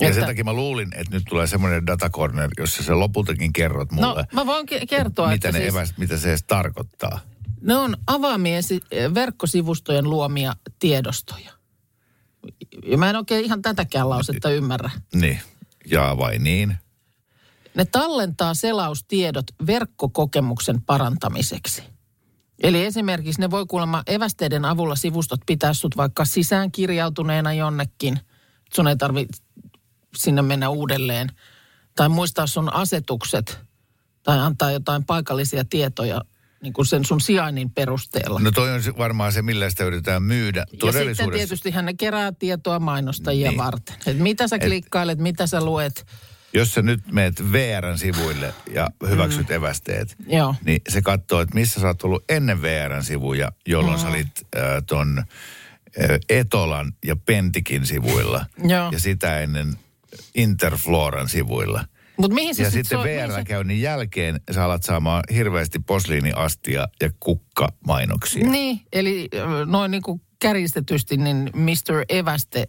Ja 0.00 0.08
Että- 0.08 0.12
sen 0.14 0.26
takia 0.26 0.44
mä 0.44 0.52
luulin, 0.52 0.88
että 0.94 1.14
nyt 1.16 1.22
tulee 1.28 1.46
semmoinen 1.46 1.86
datacorner, 1.86 2.50
jossa 2.58 2.82
sä 2.82 2.98
lopultakin 2.98 3.52
kerrot 3.52 3.92
No 3.92 4.08
mulle, 4.08 4.26
mä 4.32 4.46
voin 4.46 4.66
ke- 4.68 4.86
kertoa, 4.88 5.28
mitä, 5.30 5.48
että 5.48 5.58
ne 5.58 5.64
siis... 5.64 5.74
eväst, 5.74 5.98
mitä 5.98 6.16
se 6.16 6.28
edes 6.28 6.44
tarkoittaa. 6.46 7.20
Ne 7.60 7.76
on 7.76 7.96
avaamien 8.06 8.62
si- 8.62 8.80
verkkosivustojen 9.14 10.10
luomia 10.10 10.56
tiedostoja. 10.78 11.50
Ja 12.86 12.98
mä 12.98 13.10
en 13.10 13.16
oikein 13.16 13.44
ihan 13.44 13.62
tätäkään 13.62 14.10
lausetta 14.10 14.50
ymmärrä. 14.50 14.90
Niin. 15.14 15.40
Jaa 15.86 16.18
vai 16.18 16.38
niin? 16.38 16.76
Ne 17.74 17.84
tallentaa 17.84 18.54
selaustiedot 18.54 19.46
verkkokokemuksen 19.66 20.82
parantamiseksi. 20.82 21.82
Eli 22.62 22.84
esimerkiksi 22.84 23.40
ne 23.40 23.50
voi 23.50 23.66
kuulemma 23.66 24.02
evästeiden 24.06 24.64
avulla 24.64 24.96
sivustot 24.96 25.40
pitää 25.46 25.74
sut 25.74 25.96
vaikka 25.96 26.24
sisään 26.24 26.72
kirjautuneena 26.72 27.52
jonnekin. 27.52 28.20
Sun 28.74 28.88
ei 28.88 28.96
tarvitse 28.96 29.42
sinne 30.16 30.42
mennä 30.42 30.68
uudelleen. 30.68 31.28
Tai 31.96 32.08
muistaa 32.08 32.46
sun 32.46 32.72
asetukset. 32.72 33.58
Tai 34.22 34.38
antaa 34.38 34.70
jotain 34.70 35.04
paikallisia 35.04 35.64
tietoja 35.64 36.20
niin 36.62 36.72
kuin 36.72 36.86
sen 36.86 37.04
sun 37.04 37.20
sijainnin 37.20 37.70
perusteella. 37.70 38.40
No 38.40 38.50
toi 38.50 38.70
on 38.72 38.80
varmaan 38.98 39.32
se, 39.32 39.42
millä 39.42 39.70
sitä 39.70 39.84
yritetään 39.84 40.22
myydä. 40.22 40.64
Ja 40.82 40.92
sitten 40.92 41.30
tietysti 41.30 41.70
hän 41.70 41.96
kerää 41.96 42.32
tietoa 42.32 42.78
mainostajia 42.78 43.48
Niin. 43.50 43.58
varten. 43.58 43.94
Et 44.06 44.18
mitä 44.18 44.48
sä 44.48 44.58
klikkailet, 44.58 45.18
mitä 45.18 45.46
sä 45.46 45.64
luet. 45.64 46.06
Jos 46.54 46.74
sä 46.74 46.82
nyt 46.82 47.12
meet 47.12 47.52
VRn 47.52 47.98
sivuille 47.98 48.54
ja 48.74 48.88
hyväksyt 49.08 49.48
mm. 49.48 49.54
evästeet, 49.54 50.16
Joo. 50.26 50.54
niin 50.64 50.80
se 50.88 51.02
katsoo, 51.02 51.40
että 51.40 51.54
missä 51.54 51.80
sä 51.80 51.86
oot 51.86 52.02
ollut 52.02 52.24
ennen 52.28 52.62
VRn 52.62 53.04
sivuja, 53.04 53.52
jolloin 53.66 53.98
mm. 53.98 54.02
sä 54.02 54.08
olit 54.08 54.26
äh, 54.56 54.62
ton 54.86 55.18
äh, 55.18 56.18
Etolan 56.28 56.92
ja 57.04 57.16
Pentikin 57.16 57.86
sivuilla. 57.86 58.46
Joo. 58.64 58.88
Ja 58.92 59.00
sitä 59.00 59.40
ennen 59.40 59.76
Interfloran 60.34 61.28
sivuilla. 61.28 61.84
Mutta 62.16 62.34
mihin 62.34 62.54
se 62.54 62.62
ja 62.62 62.70
sit 62.70 62.78
sitten 62.78 62.98
so- 62.98 63.04
mihin 63.04 63.30
se- 63.30 63.36
VR-käynnin 63.36 63.80
jälkeen 63.80 64.40
sä 64.50 64.64
alat 64.64 64.82
saamaan 64.82 65.22
hirveästi 65.34 65.78
posliiniastia 65.78 66.88
ja 67.00 67.10
kukkamainoksia. 67.20 68.46
Niin, 68.46 68.80
eli 68.92 69.28
noin 69.66 69.90
niin 69.90 70.02
kuin 70.02 70.20
kärjistetysti, 70.38 71.16
niin 71.16 71.50
Mr. 71.54 72.04
Eväste 72.08 72.68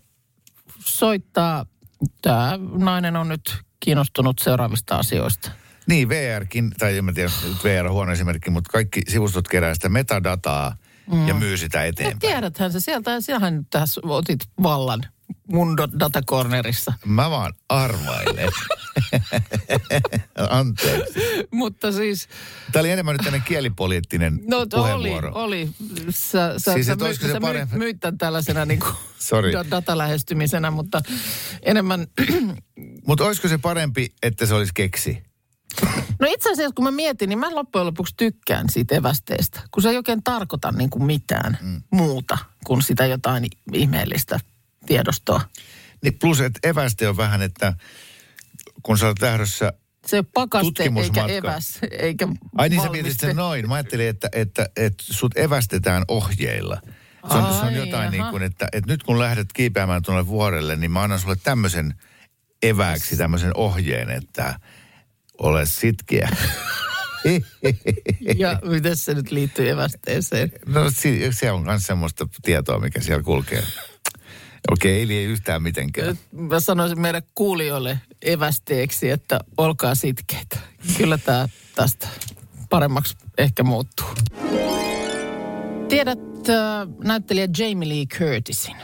soittaa. 0.79 1.65
Tämä 2.21 2.59
nainen 2.77 3.15
on 3.15 3.27
nyt 3.27 3.61
kiinnostunut 3.83 4.39
seuraavista 4.39 4.95
asioista. 4.95 5.51
Niin, 5.87 6.09
VRkin, 6.09 6.71
tai 6.79 6.97
en 6.97 7.05
mä 7.05 7.13
tiedä, 7.13 7.31
nyt 7.47 7.63
VR 7.63 7.85
on 7.85 7.93
huono 7.93 8.11
esimerkki, 8.11 8.49
mutta 8.49 8.71
kaikki 8.71 9.01
sivustot 9.07 9.47
kerää 9.47 9.73
sitä 9.73 9.89
metadataa 9.89 10.75
mm. 11.11 11.27
ja 11.27 11.33
myy 11.33 11.57
sitä 11.57 11.77
Ja 11.77 11.85
eteenpäin. 11.85 12.19
tiedäthän 12.19 12.71
se 12.71 12.79
sieltä, 12.79 13.15
nyt 13.51 13.67
tässä 13.69 14.01
otit 14.03 14.39
vallan 14.63 15.01
mun 15.47 15.77
datacornerissa. 15.99 16.93
Mä 17.05 17.29
vaan 17.29 17.53
arvailen. 17.69 18.49
Anteeksi. 20.49 21.13
Mutta 21.51 21.91
siis, 21.91 22.27
Tämä 22.71 22.81
oli 22.81 22.91
enemmän 22.91 23.13
nyt 23.13 23.21
tämmöinen 23.23 23.47
kielipoliittinen 23.47 24.39
no 24.47 24.57
oli, 24.57 24.67
puheenvuoro. 24.71 25.31
oli. 25.33 25.69
Sä, 26.09 26.59
sä, 26.59 26.73
Siis, 26.73 26.85
sä, 26.85 26.93
että 26.93 27.05
my, 27.05 27.09
olisiko 27.09 27.27
se 27.27 27.33
sä 27.33 27.39
parempi- 27.39 27.69
myit, 27.69 27.79
myit 27.79 27.99
tämän 27.99 28.17
tällaisena 28.17 28.65
niin 28.65 28.79
kuin 28.79 28.93
Sorry. 29.19 29.51
datalähestymisenä, 29.71 30.71
mutta 30.71 31.01
enemmän 31.61 32.07
Mutta 33.07 33.23
olisiko 33.23 33.47
se 33.47 33.57
parempi, 33.57 34.13
että 34.23 34.45
se 34.45 34.53
olisi 34.53 34.71
keksi? 34.75 35.23
No 36.19 36.27
itse 36.29 36.51
asiassa 36.51 36.73
kun 36.75 36.85
mä 36.85 36.91
mietin, 36.91 37.29
niin 37.29 37.39
mä 37.39 37.55
loppujen 37.55 37.85
lopuksi 37.87 38.13
tykkään 38.17 38.69
siitä 38.69 38.95
evästeestä, 38.95 39.61
kun 39.71 39.83
se 39.83 39.89
ei 39.89 39.97
oikein 39.97 40.23
tarkoita 40.23 40.71
niin 40.71 40.89
kuin 40.89 41.05
mitään 41.05 41.57
mm. 41.61 41.81
muuta 41.91 42.37
kuin 42.65 42.81
sitä 42.81 43.05
jotain 43.05 43.45
ihmeellistä 43.73 44.39
tiedostoa. 44.85 45.41
Niin 46.03 46.19
plus, 46.19 46.41
että 46.41 46.69
eväste 46.69 47.09
on 47.09 47.17
vähän, 47.17 47.41
että 47.41 47.73
kun 48.83 48.97
sä 48.97 49.05
olet 49.05 49.21
lähdössä... 49.21 49.73
Se 50.05 50.15
ei 50.15 50.19
ole 50.19 50.27
pakaste 50.33 50.83
eikä 50.83 51.25
eväs, 51.27 51.79
eikä 51.91 52.27
Ai 52.57 52.69
niin 52.69 52.81
sä 52.81 52.89
mietit 52.89 53.19
sen 53.19 53.35
noin. 53.35 53.67
Mä 53.67 53.75
ajattelin, 53.75 54.07
että, 54.07 54.29
että, 54.31 54.69
että 54.75 55.03
sut 55.03 55.37
evästetään 55.37 56.03
ohjeilla. 56.07 56.81
Se 57.27 57.33
on, 57.33 57.53
se 57.53 57.59
on 57.59 57.67
Ai, 57.67 57.75
jotain 57.75 57.93
jaha. 57.93 58.09
niin 58.11 58.25
kuin, 58.31 58.43
että, 58.43 58.67
että 58.73 58.91
nyt 58.91 59.03
kun 59.03 59.19
lähdet 59.19 59.47
kiipeämään 59.53 60.01
tuonne 60.01 60.27
vuorelle, 60.27 60.75
niin 60.75 60.91
mä 60.91 61.01
annan 61.01 61.19
sulle 61.19 61.35
tämmöisen 61.43 61.93
evääksi, 62.63 63.17
tämmöisen 63.17 63.51
ohjeen, 63.57 64.09
että 64.09 64.59
ole 65.37 65.65
sitkeä. 65.65 66.29
Ja 68.35 68.59
miten 68.63 68.95
se 68.95 69.13
nyt 69.13 69.31
liittyy 69.31 69.69
evästeeseen? 69.69 70.51
No 70.65 70.81
se 71.31 71.51
on 71.51 71.63
myös 71.63 71.83
semmoista 71.83 72.27
tietoa, 72.41 72.79
mikä 72.79 73.01
siellä 73.01 73.23
kulkee. 73.23 73.63
Okei, 74.71 74.99
ei 74.99 75.07
liian 75.07 75.31
yhtään 75.31 75.63
mitenkään. 75.63 76.19
Mä 76.31 76.59
sanoisin 76.59 77.01
meidän 77.01 77.21
kuulijoille 77.35 77.99
evästeeksi, 78.21 79.09
että 79.09 79.39
olkaa 79.57 79.95
sitkeitä. 79.95 80.59
Kyllä 80.97 81.17
tämä 81.17 81.47
tästä 81.75 82.07
paremmaksi 82.69 83.17
ehkä 83.37 83.63
muuttuu. 83.63 84.07
Tiedät 85.89 86.19
näyttelijä 87.03 87.47
Jamie 87.57 87.89
Lee 87.89 88.05
Curtisin? 88.05 88.75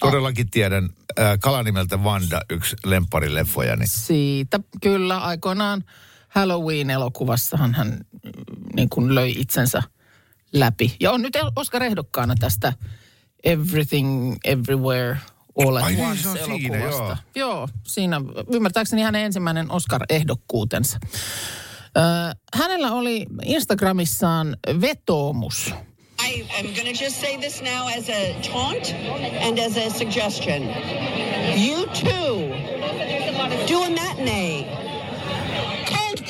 Todellakin 0.00 0.50
tiedän 0.50 0.90
äh, 1.18 1.38
kalanimeltä 1.40 1.96
Wanda, 1.96 2.40
yksi 2.50 2.76
lempparileffojani. 2.84 3.86
Siitä 3.86 4.60
kyllä 4.82 5.18
aikoinaan 5.18 5.84
Halloween-elokuvassahan 6.28 7.74
hän 7.74 8.00
niin 8.76 8.88
kuin 8.88 9.14
löi 9.14 9.34
itsensä 9.38 9.82
läpi. 10.52 10.96
Ja 11.00 11.12
on 11.12 11.22
nyt 11.22 11.36
el- 11.36 11.52
Oscar-ehdokkaana 11.56 12.34
tästä 12.40 12.72
Everything 13.44 14.36
Everywhere 14.44 15.16
All 15.58 15.76
at 15.76 15.84
Ai 15.84 15.92
niin, 15.94 16.04
Once 16.06 16.22
se 16.22 16.28
on 16.28 16.38
siinä, 16.38 16.76
elokuvasta. 16.78 17.16
joo. 17.34 17.48
joo, 17.50 17.68
siinä 17.86 18.20
ymmärtääkseni 18.52 19.02
hänen 19.02 19.24
ensimmäinen 19.24 19.70
Oscar-ehdokkuutensa. 19.70 20.98
Hänellä 22.54 22.92
oli 22.92 23.26
Instagramissaan 23.44 24.56
vetoomus. 24.80 25.74
I 26.28 26.42
am 26.58 26.66
going 26.74 26.96
to 26.98 27.04
just 27.04 27.20
say 27.20 27.38
this 27.38 27.62
now 27.62 27.88
as 27.98 28.08
a 28.08 28.34
taunt 28.52 28.94
and 29.42 29.58
as 29.58 29.76
a 29.76 29.90
suggestion. 29.98 30.62
You 31.56 31.86
too 31.86 32.48
do 33.68 33.82
a 33.82 33.90
matinee. 33.90 34.79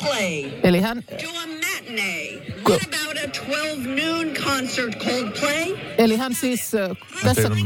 Coldplay. 0.01 0.51
Eli 0.63 0.81
hän 0.81 0.97
Do 0.97 1.29
a 1.29 1.47
matinee. 1.47 2.41
What 2.69 2.81
about 2.83 3.17
a 3.17 3.27
12 3.27 4.05
noon 4.05 4.27
concert 4.45 5.03
Coldplay? 5.05 5.77
Eli 5.97 6.17
hän 6.17 6.35
siis 6.35 6.75
äh, 6.75 6.89
tässä, 7.23 7.49
hän, 7.49 7.57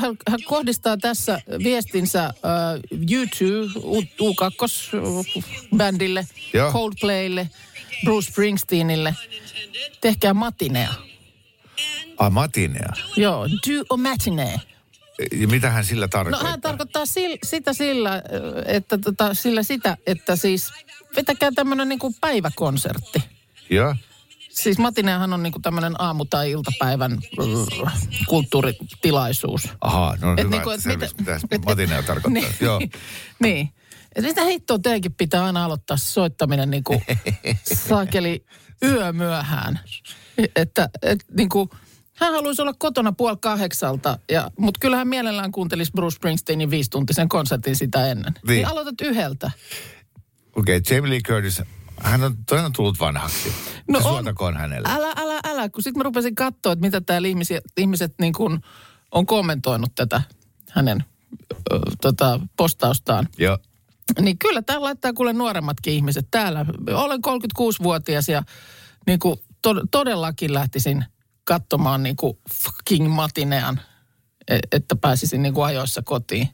hän, 0.00 0.16
hän 0.30 0.42
kohdistaa 0.44 0.96
tässä 0.96 1.40
viestinsä 1.64 2.24
äh, 2.24 2.32
U2, 2.94 3.44
U, 3.84 4.00
U2-bändille, 4.00 6.26
Joo. 6.52 6.72
Coldplaylle, 6.72 7.50
Bruce 8.04 8.30
Springsteenille. 8.30 9.14
Tehkää 10.00 10.34
matinea. 10.34 10.94
Ai 12.18 12.30
matinea. 12.30 12.88
Joo, 13.16 13.46
do 13.48 13.84
a 13.90 13.96
matinee. 13.96 14.60
Ja 15.32 15.48
mitä 15.48 15.70
hän 15.70 15.84
sillä 15.84 16.04
No 16.04 16.08
tarkoittaa? 16.08 16.50
hän 16.50 16.60
tarkoittaa 16.60 17.06
sil, 17.14 17.32
sitä 17.44 17.72
sillä, 17.72 18.22
että 18.66 18.98
tota, 18.98 19.34
sillä 19.34 19.62
sitä, 19.62 19.96
että 20.06 20.36
siis 20.36 20.70
vetäkää 21.16 21.50
tämmöinen 21.54 21.88
niinku 21.88 22.14
päiväkonsertti. 22.20 23.22
Joo. 23.70 23.94
Siis 24.50 24.78
matineahan 24.78 25.32
on 25.32 25.42
niinku 25.42 25.58
tämmöinen 25.62 26.00
aamu- 26.00 26.24
tai 26.30 26.50
iltapäivän 26.50 27.12
äh, 27.86 28.08
kulttuuritilaisuus. 28.28 29.68
Ahaa, 29.80 30.16
no 30.20 30.32
Et 30.32 30.38
hyvä, 30.38 30.50
niinku, 30.50 30.70
et 30.70 30.84
mitä- 30.84 31.08
mitä 31.18 31.40
et- 31.50 31.64
matinea 31.64 32.02
tarkoittaa. 32.12 32.32
niin, 32.32 32.54
Joo. 32.60 32.80
niin. 33.38 33.68
Et 34.16 34.24
mitä 34.24 34.44
hittoa 34.44 34.78
teidänkin 34.78 35.12
pitää 35.14 35.44
aina 35.44 35.64
aloittaa 35.64 35.96
soittaminen 35.96 36.70
niin 36.70 36.84
kuin 36.84 37.00
saakeli 37.88 38.44
yömyöhään. 38.82 39.80
Että 40.56 40.88
et, 41.02 41.24
niin 41.36 41.48
kuin, 41.48 41.68
hän 42.16 42.32
haluaisi 42.32 42.62
olla 42.62 42.74
kotona 42.78 43.12
puoli 43.12 43.36
kahdeksalta, 43.40 44.18
ja, 44.30 44.50
mutta 44.58 44.78
kyllähän 44.80 45.08
mielellään 45.08 45.52
kuuntelisi 45.52 45.92
Bruce 45.92 46.16
Springsteenin 46.16 46.70
viisituntisen 46.70 47.28
konsertin 47.28 47.76
sitä 47.76 48.06
ennen. 48.06 48.32
Niin, 48.32 48.46
Niin. 48.46 48.66
aloitat 48.68 49.00
yhdeltä. 49.00 49.50
Okei, 50.56 50.76
okay, 50.76 50.96
Jamie 50.96 51.10
Lee 51.10 51.20
Curtis, 51.20 51.62
hän 52.00 52.22
on 52.24 52.36
todella 52.48 52.70
tullut 52.70 53.00
vanhaksi. 53.00 53.52
No 53.88 53.98
on. 53.98 54.02
Suotakoon 54.02 54.56
hänelle. 54.56 54.88
Älä, 54.92 55.12
älä, 55.16 55.40
älä, 55.44 55.68
kun 55.68 55.82
sitten 55.82 55.98
mä 55.98 56.02
rupesin 56.02 56.34
katsoa, 56.34 56.72
että 56.72 56.84
mitä 56.86 57.00
täällä 57.00 57.28
ihmiset, 57.28 57.64
ihmiset 57.76 58.14
niin 58.20 58.32
kuin 58.32 58.60
on 59.12 59.26
kommentoinut 59.26 59.94
tätä 59.94 60.22
hänen 60.70 61.04
ö, 61.72 61.78
tota, 62.00 62.40
postaustaan. 62.56 63.28
Joo. 63.38 63.58
Niin 64.20 64.38
kyllä 64.38 64.62
täällä 64.62 64.84
laittaa 64.84 65.12
kuule 65.12 65.32
nuoremmatkin 65.32 65.92
ihmiset 65.94 66.26
täällä. 66.30 66.66
Olen 66.94 67.20
36-vuotias 67.26 68.28
ja 68.28 68.42
niin 69.06 69.18
kuin 69.18 69.36
to- 69.62 69.86
todellakin 69.90 70.54
lähtisin 70.54 71.04
katsomaan 71.44 72.02
niin 72.02 72.16
kuin 72.16 72.38
fucking 72.54 73.14
matinean, 73.14 73.80
e- 74.48 74.58
että 74.72 74.96
pääsisin 74.96 75.42
niin 75.42 75.54
kuin 75.54 75.64
ajoissa 75.64 76.02
kotiin. 76.04 76.48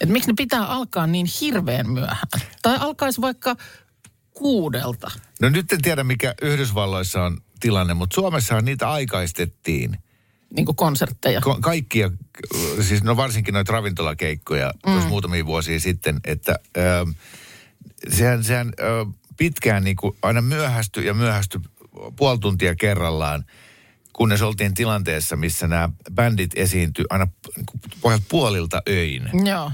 Et 0.00 0.08
miksi 0.08 0.30
ne 0.30 0.34
pitää 0.36 0.66
alkaa 0.66 1.06
niin 1.06 1.26
hirveän 1.40 1.90
myöhään? 1.90 2.40
Tai 2.62 2.76
alkaisi 2.80 3.20
vaikka 3.20 3.56
kuudelta. 4.30 5.10
No 5.40 5.48
nyt 5.48 5.72
en 5.72 5.82
tiedä, 5.82 6.04
mikä 6.04 6.34
Yhdysvalloissa 6.42 7.22
on 7.22 7.40
tilanne, 7.60 7.94
mutta 7.94 8.14
Suomessahan 8.14 8.64
niitä 8.64 8.90
aikaistettiin. 8.90 9.98
Niin 10.56 10.66
kuin 10.66 10.76
konsertteja. 10.76 11.40
Ko- 11.40 11.58
kaikkia, 11.60 12.10
siis 12.80 13.02
no 13.02 13.16
varsinkin 13.16 13.54
noita 13.54 13.72
ravintolakeikkoja 13.72 14.72
mm. 14.86 14.92
tuossa 14.92 15.08
muutamia 15.08 15.46
vuosia 15.46 15.80
sitten, 15.80 16.20
että 16.24 16.58
ö, 16.76 17.06
sehän, 18.08 18.44
sehän 18.44 18.72
ö, 18.80 19.06
pitkään 19.36 19.84
niin 19.84 19.96
kuin 19.96 20.16
aina 20.22 20.40
myöhästyi 20.40 21.06
ja 21.06 21.14
myöhästyi 21.14 21.60
puoli 22.16 22.38
tuntia 22.38 22.74
kerrallaan, 22.74 23.44
kunnes 24.12 24.42
oltiin 24.42 24.74
tilanteessa, 24.74 25.36
missä 25.36 25.68
nämä 25.68 25.88
bändit 26.14 26.50
esiintyi 26.56 27.04
aina 27.10 27.26
niin 28.04 28.24
puolilta 28.28 28.82
öin. 28.88 29.30
Joo. 29.46 29.72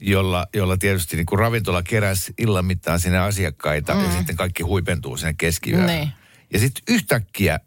Jolla, 0.00 0.46
jolla 0.54 0.76
tietysti 0.76 1.16
niin 1.16 1.26
kuin 1.26 1.38
ravintola 1.38 1.82
keräsi 1.82 2.34
illan 2.38 2.64
mittaan 2.64 3.00
sinne 3.00 3.18
asiakkaita 3.18 3.94
mm. 3.94 4.04
ja 4.04 4.10
sitten 4.10 4.36
kaikki 4.36 4.62
huipentuu 4.62 5.16
sinne 5.16 5.34
keskiyöhön. 5.38 5.86
Niin. 5.86 6.12
Ja 6.52 6.58
sitten 6.58 6.82
yhtäkkiä, 6.94 7.60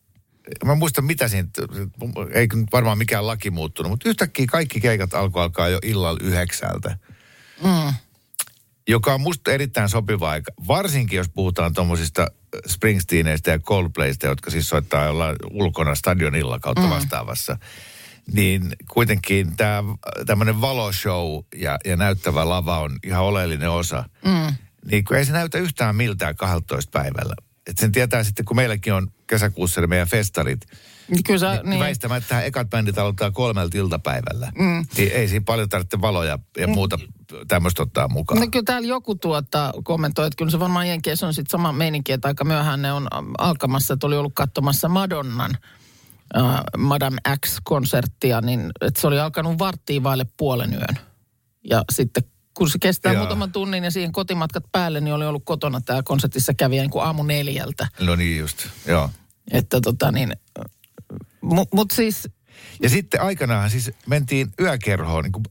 mä 0.66 0.76
muistan 0.76 1.06
mitä 1.06 1.28
siinä, 1.28 1.48
ei 2.34 2.48
varmaan 2.72 2.98
mikään 2.98 3.28
laki 3.28 3.52
muuttunut, 3.52 3.90
mutta 3.90 4.10
yhtäkkiä 4.10 4.46
kaikki 4.46 4.80
keikat 4.80 5.14
alkoi 5.14 5.44
alkaa 5.44 5.70
jo 5.70 5.80
illalla 5.84 6.20
yhdeksältä. 6.24 6.98
Mm. 7.64 7.94
Joka 8.88 9.14
on 9.14 9.22
musta 9.22 9.52
erittäin 9.52 9.90
sopiva 9.90 10.30
aika, 10.30 10.52
varsinkin 10.68 11.18
jos 11.18 11.30
puhutaan 11.30 11.74
tuommoisista 11.74 12.28
Springsteeneistä 12.68 13.52
ja 13.52 13.60
Coldplaysta, 13.60 14.28
jotka 14.28 14.52
siis 14.52 14.70
soittaa 14.70 15.06
jollain 15.06 15.36
ulkona 15.52 15.96
stadionilla 15.96 16.60
kautta 16.60 16.82
mm. 16.82 16.90
vastaavassa. 16.90 17.58
Niin 18.34 18.72
kuitenkin 18.92 19.58
tämä 19.58 19.84
tämmöinen 20.26 20.62
valoshow 20.62 21.40
ja, 21.56 21.78
ja 21.86 21.96
näyttävä 21.96 22.50
lava 22.50 22.80
on 22.80 22.98
ihan 23.04 23.24
oleellinen 23.24 23.70
osa. 23.72 24.04
Mm. 24.26 24.56
Niin 24.92 25.04
kun 25.04 25.18
ei 25.18 25.26
se 25.26 25.32
näytä 25.32 25.58
yhtään 25.58 25.96
miltään 25.96 26.36
12 26.36 26.92
päivällä. 26.92 27.34
Et 27.68 27.78
sen 27.78 27.92
tietää 27.92 28.24
sitten, 28.24 28.46
kun 28.46 28.56
meilläkin 28.56 28.94
on 28.94 29.12
kesäkuussa 29.28 29.88
meidän 29.88 30.08
festarit, 30.08 30.62
Niin 31.10 31.24
Kyllä 31.24 31.40
sä, 31.40 31.54
niin. 31.54 31.70
niin. 31.70 31.80
väistämättä 31.80 32.42
ekat 32.42 32.70
bändit 32.70 32.98
aloittaa 32.98 33.32
kolmelta 33.32 33.78
iltapäivällä. 33.78 34.52
Mm. 34.60 34.86
Niin 34.98 35.12
ei 35.12 35.28
siinä 35.28 35.44
paljon 35.46 35.70
tarvitse 35.70 36.02
valoja 36.02 36.40
ja 36.58 36.68
muuta 36.68 37.00
tämmöistä 37.48 37.84
ottaa 37.84 38.08
mukaan. 38.08 38.42
No 38.42 38.48
kyllä 38.52 38.64
täällä 38.66 38.88
joku 38.88 39.16
tuota 39.16 39.74
kommentoi, 39.84 40.28
että 40.28 40.38
kyllä 40.38 40.52
se 40.52 40.60
varmaan 40.60 40.88
Jenkeissä 40.88 41.28
on 41.28 41.34
sitten 41.34 41.52
sama 41.52 41.72
meininki, 41.72 42.12
että 42.12 42.28
aika 42.28 42.44
myöhään 42.44 42.82
ne 42.82 42.94
on 42.94 43.08
alkamassa, 43.38 43.94
että 43.94 44.08
oli 44.08 44.18
ollut 44.18 44.36
katsomassa 44.36 44.90
Madonnan 44.90 45.58
äh, 46.38 46.60
Madame 46.78 47.18
X-konserttia, 47.46 48.42
niin 48.42 48.72
että 48.82 49.02
se 49.02 49.08
oli 49.08 49.20
alkanut 49.20 49.60
varttiin 49.60 50.04
vaille 50.04 50.26
puolen 50.38 50.74
yön. 50.74 50.98
Ja 51.70 51.84
sitten 51.92 52.24
kun 52.54 52.70
se 52.70 52.80
kestää 52.80 53.14
Joo. 53.14 53.20
muutaman 53.22 53.52
tunnin 53.52 53.84
ja 53.84 53.92
siihen 53.92 54.12
kotimatkat 54.12 54.64
päälle, 54.72 55.02
niin 55.02 55.14
oli 55.14 55.26
ollut 55.26 55.46
kotona 55.46 55.82
täällä 55.82 56.04
konsertissa 56.04 56.54
kävijä 56.54 56.82
niin 56.82 56.90
kuin 56.92 57.04
aamu 57.06 57.24
neljältä. 57.24 57.88
No 58.00 58.16
niin 58.16 58.40
just, 58.40 58.68
joo. 58.88 59.10
Että 59.52 59.82
tota 59.82 60.12
niin, 60.12 60.34
mutta 61.42 61.76
mut 61.76 61.92
siis, 61.92 62.30
Ja 62.82 62.90
sitten 62.90 63.22
aikanaan 63.22 63.70
siis 63.70 63.92
mentiin 64.08 64.48
yökerhoon, 64.62 65.24
niin 65.24 65.32
kuin 65.32 65.44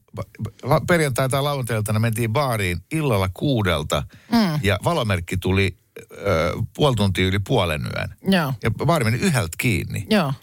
perjantai- 0.87 1.29
tai 1.29 1.41
lauantailtana 1.43 1.99
mentiin 1.99 2.33
baariin 2.33 2.77
illalla 2.91 3.29
kuudelta 3.33 4.03
mm. 4.31 4.59
ja 4.63 4.79
valomerkki 4.83 5.37
tuli 5.37 5.77
ö, 6.11 6.53
puoli 6.75 6.95
tuntia 6.95 7.25
yli 7.27 7.39
puolen 7.39 7.81
yön. 7.81 8.33
joo, 8.33 8.53
Ja 8.63 8.71
baari 8.71 9.05
meni 9.05 9.17
yhdeltä 9.17 9.55
kiinni. 9.57 10.05
joo, 10.09 10.33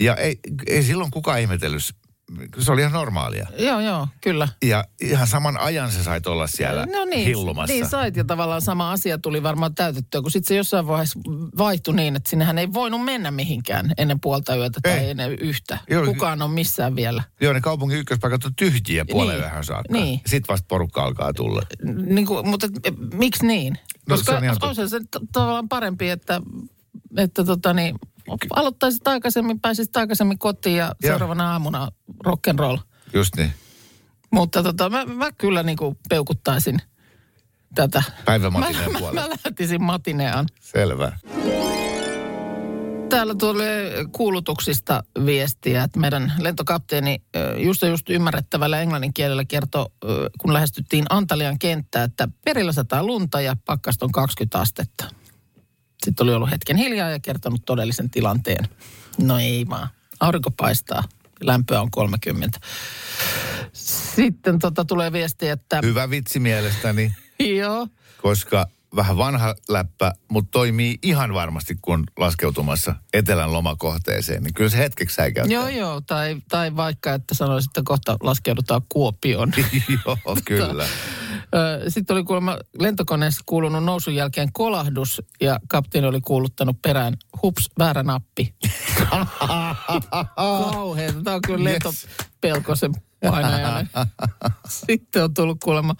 Ja 0.00 0.16
ei, 0.16 0.38
ei 0.66 0.82
silloin 0.82 1.10
kukaan 1.10 1.40
ihmetellyt, 1.40 1.82
se 2.58 2.72
oli 2.72 2.80
ihan 2.80 2.92
normaalia. 2.92 3.46
joo, 3.58 3.80
joo, 3.80 4.08
kyllä. 4.20 4.48
Ja 4.64 4.84
ihan 5.00 5.26
saman 5.26 5.56
ajan 5.60 5.92
sä 5.92 6.04
sait 6.04 6.26
olla 6.26 6.46
siellä 6.46 6.86
No 6.86 7.04
niin, 7.04 7.26
hillumassa. 7.26 7.72
niin 7.74 7.88
sait 7.88 8.16
ja 8.16 8.24
tavallaan 8.24 8.62
sama 8.62 8.92
asia 8.92 9.18
tuli 9.18 9.42
varmaan 9.42 9.74
täytettyä, 9.74 10.22
kun 10.22 10.30
sitten 10.30 10.48
se 10.48 10.56
jossain 10.56 10.86
vaiheessa 10.86 11.18
vaihtui 11.58 11.94
niin, 11.94 12.16
että 12.16 12.30
sinnehän 12.30 12.58
ei 12.58 12.72
voinut 12.72 13.04
mennä 13.04 13.30
mihinkään 13.30 13.92
ennen 13.98 14.20
puolta 14.20 14.56
yötä 14.56 14.80
tai 14.82 14.92
Ei. 14.92 15.10
ennen 15.10 15.32
yhtä. 15.38 15.78
Joo, 15.90 16.04
Kukaan 16.06 16.42
on 16.42 16.50
missään 16.50 16.96
vielä. 16.96 17.22
Joo, 17.40 17.52
ne 17.52 17.60
kaupungin 17.60 17.98
ykköspaikat 17.98 18.44
on 18.44 18.54
tyhjiä 18.54 19.04
puoleen 19.10 19.38
Niin, 19.38 19.44
vähän 19.50 19.64
saakka. 19.64 19.92
niin. 19.92 20.20
Sitten 20.26 20.52
vasta 20.52 20.66
porukka 20.68 21.02
alkaa 21.04 21.32
tulla. 21.32 21.62
Niin 22.06 22.26
kuin, 22.26 22.48
mutta 22.48 22.68
et, 22.84 22.94
miksi 23.14 23.46
niin? 23.46 23.78
No, 24.08 24.16
Koska 24.16 24.32
se 24.32 24.38
on 24.38 24.44
ihan 24.44 24.56
on 24.62 24.74
se, 24.74 24.88
se 24.88 25.00
tavallaan 25.32 25.68
parempi, 25.68 26.10
että, 26.10 26.40
että 27.16 27.44
tota 27.44 27.72
niin, 27.74 27.94
aloittaisit 28.54 29.08
aikaisemmin, 29.08 29.60
pääsisit 29.60 29.96
aikaisemmin 29.96 30.38
kotiin 30.38 30.76
ja 30.76 30.84
Joo. 30.84 31.10
seuraavana 31.10 31.52
aamuna 31.52 31.88
rock'n'roll. 32.26 32.78
Just 33.14 33.36
niin. 33.36 33.52
Mutta 34.30 34.62
tota, 34.62 34.90
mä, 34.90 35.04
mä 35.04 35.32
kyllä 35.32 35.62
niin 35.62 35.76
kuin 35.76 35.98
peukuttaisin 36.08 36.78
tätä. 37.74 38.02
Päivämatineen 38.24 38.92
mä, 38.92 38.98
puolella. 38.98 39.20
mä, 39.20 39.28
mä 39.28 39.36
lähtisin 39.44 39.82
matineaan. 39.82 40.46
Selvä. 40.60 41.12
Täällä 43.08 43.34
tulee 43.34 44.04
kuulutuksista 44.12 45.04
viestiä, 45.26 45.82
että 45.82 45.98
meidän 45.98 46.32
lentokapteeni 46.38 47.22
just 47.56 47.82
just 47.82 48.10
ymmärrettävällä 48.10 48.80
englannin 48.80 49.14
kielellä 49.14 49.44
kertoi, 49.44 49.86
kun 50.38 50.52
lähestyttiin 50.52 51.04
Antalian 51.10 51.58
kenttää, 51.58 52.04
että 52.04 52.28
perillä 52.44 52.72
sataa 52.72 53.02
lunta 53.02 53.40
ja 53.40 53.56
pakkasta 53.66 54.04
on 54.04 54.12
20 54.12 54.58
astetta. 54.58 55.04
Sitten 56.04 56.24
oli 56.24 56.34
ollut 56.34 56.50
hetken 56.50 56.76
hiljaa 56.76 57.10
ja 57.10 57.20
kertonut 57.20 57.62
todellisen 57.66 58.10
tilanteen. 58.10 58.68
No 59.18 59.38
ei 59.38 59.68
vaan. 59.68 59.88
Aurinko 60.20 60.50
paistaa. 60.50 61.02
Lämpöä 61.40 61.80
on 61.80 61.90
30. 61.90 62.60
Sitten 63.72 64.58
tota 64.58 64.84
tulee 64.84 65.12
viesti, 65.12 65.48
että 65.48 65.80
Hyvä 65.82 66.10
vitsi 66.10 66.38
mielestäni, 66.40 67.14
joo, 67.58 67.88
koska 68.22 68.66
vähän 68.96 69.16
vanha 69.16 69.54
läppä, 69.68 70.12
mutta 70.28 70.50
toimii 70.50 70.98
ihan 71.02 71.34
varmasti, 71.34 71.78
kun 71.82 72.04
laskeutumassa 72.16 72.94
etelän 73.12 73.52
lomakohteeseen. 73.52 74.42
Niin 74.42 74.54
kyllä 74.54 74.70
se 74.70 74.78
hetkeksi 74.78 75.14
säikäyttää. 75.14 75.54
joo, 75.54 75.68
joo. 75.68 76.00
Tai, 76.00 76.36
tai 76.48 76.76
vaikka, 76.76 77.14
että 77.14 77.34
sanoisit, 77.34 77.68
että 77.68 77.82
kohta 77.84 78.16
laskeudutaan 78.22 78.82
Kuopioon. 78.88 79.52
Joo, 80.06 80.36
kyllä. 80.44 80.86
Sitten 81.88 82.14
oli 82.16 82.24
kuulemma 82.24 82.58
lentokoneessa 82.78 83.42
kuulunut 83.46 83.84
nousun 83.84 84.14
jälkeen 84.14 84.52
kolahdus 84.52 85.22
ja 85.40 85.60
kapteeni 85.68 86.06
oli 86.08 86.20
kuuluttanut 86.20 86.82
perään 86.82 87.16
hups, 87.42 87.68
väärä 87.78 88.02
nappi. 88.02 88.54
Kauheeta. 90.36 91.22
Tämä 91.22 91.36
on 91.36 91.42
kyllä 91.46 91.70
Yes. 91.70 92.06
lentopelkosen 92.42 92.92
painajainen. 93.30 93.88
Sitten 94.86 95.24
on 95.24 95.34
tullut 95.34 95.58
kuulemma 95.64 95.94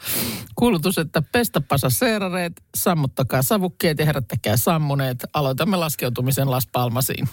kuulutus, 0.54 0.98
että 0.98 1.22
pestä 1.22 1.60
passaseerareet, 1.60 2.52
sammuttakaa 2.76 3.42
savukkeet 3.42 3.98
ja 3.98 4.04
herättäkää 4.06 4.56
sammuneet. 4.56 5.24
Aloitamme 5.32 5.76
laskeutumisen 5.76 6.50
Las 6.50 6.68
Palmasiin. 6.72 7.28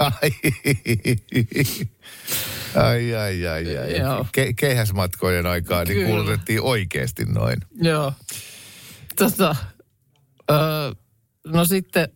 Ai, 2.84 3.16
ai, 3.16 3.48
ai, 3.48 3.78
ai. 3.78 3.98
Joo. 3.98 4.26
Ke, 4.32 4.54
keihäsmatkojen 4.54 5.46
aikaa 5.46 5.84
niin 5.84 5.94
Kyllä. 5.96 6.08
kuulutettiin 6.08 6.62
oikeasti 6.62 7.26
noin. 7.26 7.58
Joo. 7.82 8.14
Tota, 9.16 9.56
öö, 10.52 10.92
no 11.48 11.66
sitten 11.66 12.10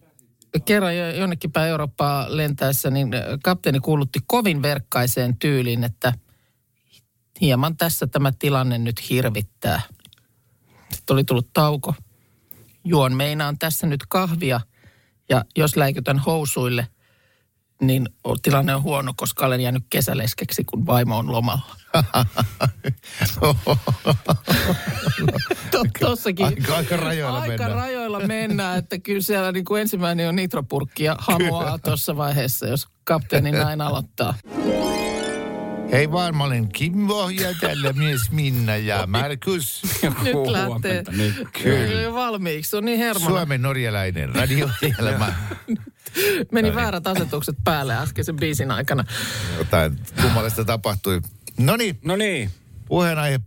kerran 0.65 0.97
jo- 0.97 1.11
jonnekin 1.11 1.51
päin 1.51 1.69
Eurooppaa 1.69 2.25
lentäessä, 2.29 2.89
niin 2.89 3.09
kapteeni 3.43 3.79
kuulutti 3.79 4.19
kovin 4.27 4.61
verkkaiseen 4.61 5.37
tyyliin, 5.37 5.83
että 5.83 6.13
hieman 7.41 7.77
tässä 7.77 8.07
tämä 8.07 8.31
tilanne 8.39 8.77
nyt 8.77 9.09
hirvittää. 9.09 9.81
Sitten 10.93 11.13
oli 11.13 11.23
tullut 11.23 11.53
tauko. 11.53 11.95
Juon 12.83 13.13
meinaan 13.15 13.57
tässä 13.57 13.87
nyt 13.87 14.05
kahvia 14.09 14.61
ja 15.29 15.45
jos 15.57 15.75
läikytän 15.75 16.19
housuille, 16.19 16.87
niin 17.81 18.09
tilanne 18.41 18.75
on 18.75 18.83
huono, 18.83 19.13
koska 19.17 19.45
olen 19.45 19.61
jäänyt 19.61 19.83
kesäleskeksi, 19.89 20.63
kun 20.63 20.85
vaimo 20.85 21.17
on 21.17 21.31
lomalla. 21.31 21.75
To- 25.71 25.83
Tossakin. 25.99 26.45
Aika- 26.45 26.75
aika 26.75 26.97
rajoilla 26.97 27.39
aika 27.39 27.47
mennään. 27.51 27.71
rajoilla 27.71 28.19
mennään, 28.19 28.77
että 28.77 28.99
kyllä 28.99 29.21
siellä 29.21 29.51
niin 29.51 29.65
kuin 29.65 29.81
ensimmäinen 29.81 30.29
on 30.29 30.35
nitropurkki 30.35 31.03
ja 31.03 31.15
hamoaa 31.19 31.77
tuossa 31.79 32.17
vaiheessa, 32.17 32.67
jos 32.67 32.87
kapteeni 33.03 33.51
näin 33.51 33.81
aloittaa. 33.81 34.33
Hei 35.91 36.11
vaan, 36.11 36.37
mä 36.37 36.43
olen 36.43 36.69
Kimmo 36.69 37.29
ja 37.29 37.53
tällä 37.61 37.93
mies 37.93 38.31
Minna 38.31 38.75
ja 38.77 39.07
Markus. 39.07 39.81
Nyt 40.03 40.35
lähtee 40.47 41.03
Kyllä. 41.63 42.01
jo 42.01 42.13
valmiiksi, 42.13 42.69
se 42.69 42.77
on 42.77 42.85
niin 42.85 42.99
hermona. 42.99 43.29
Suomen 43.29 43.61
norjalainen 43.61 44.35
radio-ohjelma. 44.35 45.27
Meni 46.51 46.67
niin. 46.69 46.75
väärät 46.75 47.07
asetukset 47.07 47.55
päälle 47.63 47.95
äskeisen 47.97 48.35
biisin 48.35 48.71
aikana. 48.71 49.03
Jotain 49.57 49.99
kummallista 50.21 50.65
tapahtui. 50.65 51.21
No 51.57 51.75
niin, 51.75 51.99
No 52.05 52.15
niin, 52.15 52.51
puheenaihe 52.87 53.39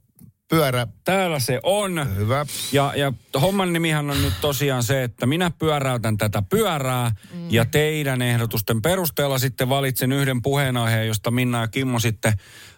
pyörä. 0.55 0.87
täällä 1.05 1.39
se 1.39 1.61
on. 1.63 2.17
Hyvä. 2.17 2.47
Ja, 2.73 2.93
ja 2.97 3.13
homman 3.41 3.73
nimihän 3.73 4.11
on 4.11 4.23
nyt 4.23 4.35
tosiaan 4.41 4.83
se, 4.83 5.03
että 5.03 5.27
minä 5.27 5.51
pyöräytän 5.51 6.19
tätä 6.19 6.43
pyörää 6.51 7.11
mm. 7.33 7.51
ja 7.51 7.65
teidän 7.65 8.23
ehdotusten 8.23 8.83
perusteella 8.83 9.39
sitten 9.39 9.69
valitsen 9.69 10.13
yhden 10.13 10.43
puheenaiheen, 10.43 11.07
josta 11.07 11.31
Minna 11.31 11.61
ja 11.61 11.69
Kimmo 11.69 11.99
sitten 11.99 12.33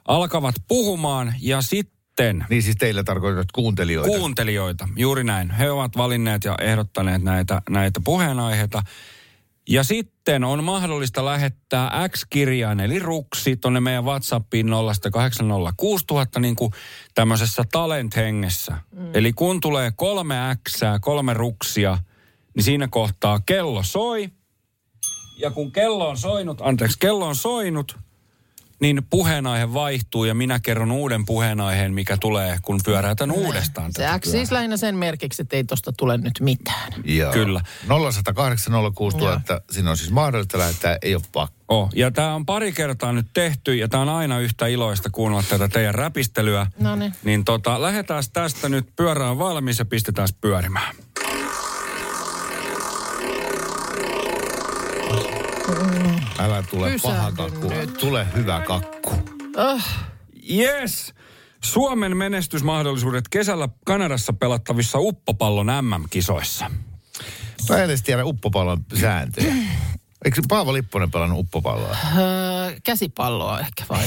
alkavat 0.09 0.55
puhumaan 0.69 1.35
ja 1.41 1.63
sitten 1.63 2.47
Niin 2.49 2.63
siis 2.63 2.77
teillä 2.77 3.05
tarkoitat 3.05 3.53
kuuntelijoita. 3.53 4.19
kuuntelijoita, 4.19 4.89
juuri 4.97 5.25
näin. 5.25 5.51
He 5.51 5.71
ovat 5.71 5.97
valinneet 5.97 6.45
ja 6.45 6.55
ehdottaneet 6.61 7.23
näitä, 7.23 7.63
näitä 7.71 8.01
puheenaiheita. 8.05 8.83
Ja 9.69 9.85
sitten 9.85 10.45
on 10.45 10.65
mahdollista 10.65 11.25
lähettää 11.25 12.09
X-kirjaan, 12.09 12.81
eli 12.81 12.99
ruksi, 12.99 13.57
tonne 13.57 13.81
meidän 13.81 14.05
WhatsAppiin 14.05 14.67
0806000 14.67 16.41
niin 16.41 16.57
kuin 16.57 16.73
tämmöisessä 17.15 17.65
talent-hengessä. 17.73 18.77
Mm. 18.93 19.11
Eli 19.15 19.33
kun 19.33 19.61
tulee 19.61 19.93
kolme 19.97 20.35
X, 20.69 20.81
kolme 21.01 21.35
ruksia, 21.35 21.99
niin 22.57 22.65
siinä 22.65 22.89
kohtaa 22.89 23.41
kello 23.47 23.83
soi. 23.83 24.31
Ja 25.39 25.51
kun 25.51 25.73
kello 25.73 26.09
on 26.09 26.17
soinut, 26.17 26.61
anteeksi, 26.61 26.99
kello 26.99 27.27
on 27.27 27.37
soinut, 27.37 27.97
niin 28.81 29.03
puheenaihe 29.11 29.73
vaihtuu 29.73 30.25
ja 30.25 30.35
minä 30.35 30.61
kerron 30.63 30.93
uuden 30.93 31.27
puheenaiheen, 31.27 31.95
mikä 31.95 32.17
tulee, 32.21 32.59
kun 32.63 32.81
pyöräytän 32.85 33.31
uudestaan 33.31 33.93
Se 33.93 34.03
tätä 34.03 34.31
siis 34.31 34.53
lähinnä 34.53 34.77
sen 34.77 34.97
merkiksi, 34.97 35.43
että 35.43 35.57
ei 35.57 35.65
tosta 35.65 35.93
tule 35.93 36.19
nyt 36.19 36.41
mitään. 36.41 36.93
Joo. 37.05 37.33
Kyllä. 37.33 37.61
0108 37.89 38.73
060 38.95 39.53
000, 39.53 39.65
siinä 39.71 39.91
on 39.91 39.97
siis 39.97 40.11
mahdollista 40.11 40.59
lähettää, 40.59 40.99
ei 41.03 41.15
ole 41.15 41.23
pakko. 41.33 41.57
Oh, 41.69 41.91
ja 41.95 42.11
tämä 42.11 42.35
on 42.35 42.47
pari 42.47 42.73
kertaa 42.73 43.13
nyt 43.13 43.27
tehty 43.35 43.75
ja 43.75 43.89
tämä 43.89 44.03
on 44.03 44.09
aina 44.09 44.39
yhtä 44.39 44.67
iloista 44.67 45.11
kuunnella 45.11 45.45
tätä 45.49 45.69
teidän 45.69 45.95
räpistelyä. 45.95 46.67
Noniin. 46.81 47.15
Niin 47.25 47.45
tota, 47.45 47.83
lähdetään 47.83 48.25
tästä 48.33 48.69
nyt, 48.69 48.97
pyörä 48.97 49.31
on 49.31 49.39
valmis 49.39 49.79
ja 49.79 49.85
pistetään 49.85 50.29
pyörimään. 50.41 50.97
Älä 56.39 56.63
tule 56.63 56.97
paha 57.03 57.31
Pysähdy 57.31 57.37
kakku, 57.37 57.69
nyt. 57.69 57.99
tule 57.99 58.27
hyvä 58.37 58.63
kakku. 58.67 59.11
Yes! 60.51 61.15
Suomen 61.65 62.17
menestysmahdollisuudet 62.17 63.29
kesällä 63.29 63.69
Kanadassa 63.85 64.33
pelattavissa 64.33 64.99
uppopallon 64.99 65.67
MM-kisoissa. 65.67 66.71
Mä 67.69 67.77
en 67.77 67.85
edes 67.85 68.03
tiedä 68.03 68.25
uppopallon 68.25 68.79
sääntöjä. 69.01 69.55
Eikö 70.27 70.43
Paavo 70.49 70.73
Lipponen 70.73 71.11
pelannut 71.11 71.39
uppopalloa? 71.39 71.97
Öö, 72.19 72.73
käsipalloa 72.85 73.61
ehkä 73.61 73.85
vai? 73.89 74.07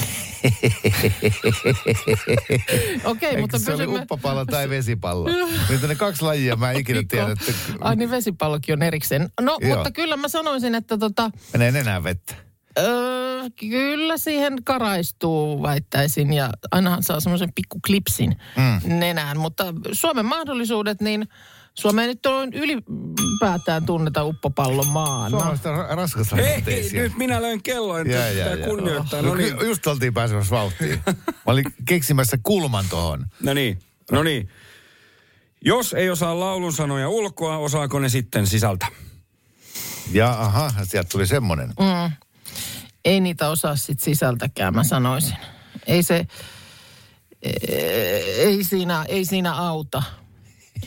Okei, 3.04 3.28
Eikö 3.28 3.40
mutta 3.40 3.58
se 3.58 3.74
oli 3.74 3.82
pysymme- 3.86 4.00
uppopallo 4.02 4.44
tai 4.44 4.68
vesipallo? 4.76 5.28
Niitä 5.68 5.86
ne 5.86 5.94
kaksi 5.94 6.22
lajia, 6.22 6.56
mä 6.56 6.70
en 6.70 6.80
ikinä 6.80 7.02
tiedä, 7.08 7.32
että 7.32 7.52
Ai 7.80 7.96
niin 7.96 8.10
vesipallokin 8.10 8.72
on 8.72 8.82
erikseen. 8.82 9.28
No, 9.40 9.58
Joo. 9.60 9.74
mutta 9.76 9.90
kyllä 9.90 10.16
mä 10.16 10.28
sanoisin, 10.28 10.74
että 10.74 10.98
tota, 10.98 11.30
menee 11.52 11.70
nenään 11.70 12.04
vettä. 12.04 12.34
öö, 12.78 13.42
kyllä 13.60 14.16
siihen 14.18 14.64
karaistuu, 14.64 15.62
väittäisin. 15.62 16.32
Ja 16.32 16.50
ainahan 16.70 17.02
saa 17.02 17.20
semmoisen 17.20 17.52
pikku 17.54 17.80
klipsin 17.86 18.36
mm. 18.56 18.98
nenään. 18.98 19.38
Mutta 19.38 19.64
Suomen 19.92 20.26
mahdollisuudet, 20.26 21.00
niin 21.00 21.28
Suomeen 21.74 22.08
nyt 22.08 22.26
on 22.26 22.52
ylipäätään 22.52 23.86
tunneta 23.86 24.24
uppopallon 24.24 24.88
maana. 24.88 25.30
Suomalaiset 25.30 25.66
on 25.66 25.74
ra- 25.76 26.36
Hei, 26.36 26.90
nyt 26.92 27.16
minä 27.16 27.42
löin 27.42 27.62
kelloin, 27.62 28.10
Ja, 28.10 28.26
että 28.28 28.40
ja, 28.40 28.56
ja. 28.56 28.66
kunnioittaa. 28.66 29.22
No, 29.22 29.28
No 29.28 29.34
niin, 29.34 29.54
Just 29.64 29.86
oltiin 29.86 30.14
pääsemässä 30.14 30.50
vauhtiin. 30.56 31.02
Mä 31.06 31.14
olin 31.46 31.64
keksimässä 31.84 32.38
kulman 32.42 32.84
tohon. 32.90 33.26
no 33.42 33.54
niin, 33.54 33.78
no 34.10 34.22
niin. 34.22 34.48
Jos 35.64 35.92
ei 35.94 36.10
osaa 36.10 36.40
laulun 36.40 36.72
sanoja 36.72 37.08
ulkoa, 37.08 37.56
osaako 37.58 37.98
ne 37.98 38.08
sitten 38.08 38.46
sisältä? 38.46 38.86
Ja 40.12 40.30
aha, 40.30 40.70
sieltä 40.84 41.08
tuli 41.12 41.26
semmonen. 41.26 41.68
Mm. 41.68 42.12
Ei 43.04 43.20
niitä 43.20 43.48
osaa 43.48 43.76
sit 43.76 44.00
sisältäkään, 44.00 44.74
mä 44.74 44.84
sanoisin. 44.84 45.36
Ei 45.86 46.02
se, 46.02 46.26
ei 48.38 48.64
siinä, 48.64 49.04
ei 49.08 49.24
siinä 49.24 49.54
auta. 49.54 50.02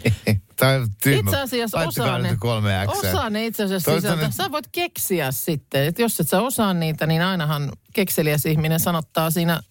Tai 0.55 0.79
tyhmä. 1.03 1.29
Itse 1.31 1.41
asiassa 1.41 1.79
osaa 1.79 2.17
ne, 2.17 2.35
kolme 2.39 2.85
osaa 2.87 3.29
ne 3.29 3.45
itse 3.45 3.63
asiassa 3.63 3.91
Toista 3.91 4.07
sisältä. 4.07 4.25
nyt- 4.27 4.35
Sä 4.35 4.51
voit 4.51 4.67
keksiä 4.71 5.31
sitten, 5.31 5.83
että 5.85 6.01
jos 6.01 6.19
et 6.19 6.29
sä 6.29 6.41
osaa 6.41 6.73
niitä, 6.73 7.05
niin 7.05 7.21
ainahan 7.21 7.71
kekseliäs 7.93 8.45
ihminen 8.45 8.79
sanottaa 8.79 9.31
siinä 9.31 9.61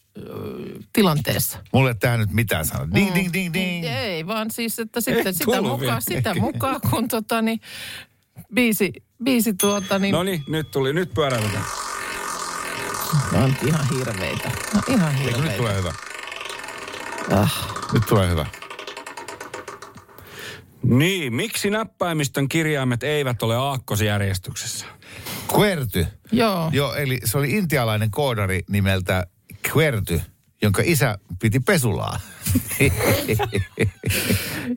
tilanteessa. 0.92 1.59
Mulle 1.73 1.90
ei 1.90 1.95
tähän 1.95 2.21
nyt 2.21 2.33
mitään 2.33 2.66
sanoa. 2.66 2.88
Ding, 2.95 3.14
ding, 3.14 3.33
ding, 3.33 3.55
ding. 3.55 3.85
Ei, 3.85 4.27
vaan 4.27 4.51
siis, 4.51 4.79
että 4.79 5.01
sitten 5.01 5.27
Ei 5.27 5.33
sitä 5.33 5.61
mukaan, 5.62 5.81
vielä. 5.81 6.01
sitä 6.01 6.35
mukaan, 6.35 6.81
kun 6.90 7.09
tota 7.09 7.42
niin, 7.42 7.61
biisi, 8.55 8.92
biisi 9.25 9.55
tuota 9.55 9.99
niin, 9.99 10.12
No 10.12 10.23
niin, 10.23 10.45
nyt 10.49 10.71
tuli, 10.71 10.92
nyt 10.92 11.14
pyöräytetään. 11.14 11.64
ne 13.33 13.38
on 13.38 13.57
ihan 13.66 13.87
hirveitä. 13.99 14.51
No 14.75 14.81
ihan 14.88 15.14
Eikö 15.16 15.25
nyt 15.25 15.35
hirveitä. 15.37 15.57
tulee 15.57 15.77
hyvä? 15.77 15.92
Ah. 17.31 17.68
Nyt 17.92 18.03
tulee 18.09 18.31
hyvä. 18.31 18.47
Niin, 20.83 21.35
miksi 21.35 21.71
näppäimistön 21.71 22.49
kirjaimet 22.49 23.03
eivät 23.03 23.42
ole 23.42 23.57
aakkosjärjestyksessä? 23.57 24.87
Querty. 25.59 26.07
Joo. 26.33 26.71
Joo, 26.73 26.95
eli 26.95 27.18
se 27.25 27.38
oli 27.38 27.51
intialainen 27.51 28.11
koodari 28.11 28.61
nimeltä 28.68 29.27
Querty, 29.77 30.21
jonka 30.62 30.83
isä 30.85 31.18
piti 31.40 31.61
pesulaa. 31.61 32.21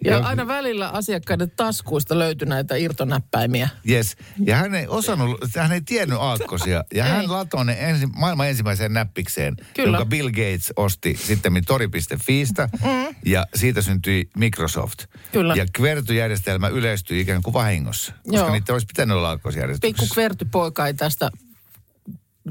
Ja 0.03 0.17
aina 0.17 0.47
välillä 0.47 0.89
asiakkaiden 0.89 1.51
taskuista 1.51 2.19
löytyi 2.19 2.47
näitä 2.47 2.75
irtonäppäimiä. 2.75 3.69
Yes. 3.89 4.17
Ja 4.45 4.55
hän 4.55 4.75
ei 4.75 4.87
osannut, 4.87 5.39
hän 5.57 5.71
ei 5.71 5.81
tiennyt 5.81 6.17
aakkosia. 6.21 6.83
Ja 6.93 7.05
Ei. 7.05 7.11
hän 7.11 7.31
latoi 7.31 7.65
ne 7.65 7.77
ensi, 7.79 8.05
maailman 8.05 8.47
ensimmäiseen 8.47 8.93
näppikseen, 8.93 9.55
Kyllä. 9.73 9.97
jonka 9.97 10.05
Bill 10.05 10.29
Gates 10.29 10.73
osti 10.75 11.19
sitten 11.23 11.53
tori.fiistä. 11.67 12.69
Mm. 12.83 13.15
Ja 13.25 13.47
siitä 13.55 13.81
syntyi 13.81 14.29
Microsoft. 14.37 15.05
Kyllä. 15.31 15.55
Ja 15.55 15.65
Querty-järjestelmä 15.79 16.67
yleistyi 16.67 17.21
ikään 17.21 17.41
kuin 17.41 17.53
vahingossa. 17.53 18.13
Koska 18.13 18.37
Joo. 18.37 18.51
niitä 18.51 18.73
olisi 18.73 18.87
pitänyt 18.87 19.17
olla 19.17 19.29
aakkosjärjestyksessä. 19.29 20.03
Pikku 20.03 20.13
kvertypoika 20.13 20.87
ei 20.87 20.93
tästä 20.93 21.29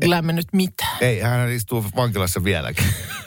lämmennyt 0.04 0.46
mitään. 0.52 0.96
Ei, 1.00 1.20
hän 1.20 1.52
istuu 1.52 1.84
vankilassa 1.96 2.44
vieläkin. 2.44 2.84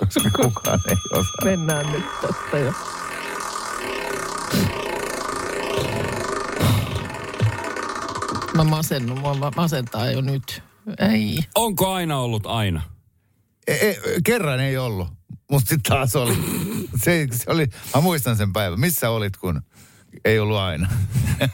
koska 0.00 0.30
kukaan 0.36 0.80
ei 0.88 0.96
osaa. 1.12 1.32
Mennään 1.44 1.92
nyt 1.92 2.04
tästä 2.20 2.58
jo. 2.58 2.72
Mä 8.54 8.64
masennun, 8.64 9.18
mua 9.18 9.34
ma- 9.34 9.52
masentaa 9.56 10.10
jo 10.10 10.20
nyt. 10.20 10.62
Ei. 10.98 11.38
Onko 11.54 11.92
aina 11.92 12.18
ollut 12.18 12.46
aina? 12.46 12.82
E, 13.66 13.72
e, 13.74 13.96
kerran 14.24 14.60
ei 14.60 14.76
ollut, 14.76 15.08
mutta 15.50 15.68
sitten 15.68 15.92
taas 15.92 16.16
oli. 16.16 16.36
Se, 17.04 17.26
se 17.32 17.50
oli. 17.50 17.66
Mä 17.94 18.00
muistan 18.00 18.36
sen 18.36 18.52
päivän. 18.52 18.80
Missä 18.80 19.10
olit, 19.10 19.36
kun 19.36 19.62
ei 20.24 20.38
ollut 20.38 20.56
aina? 20.56 20.88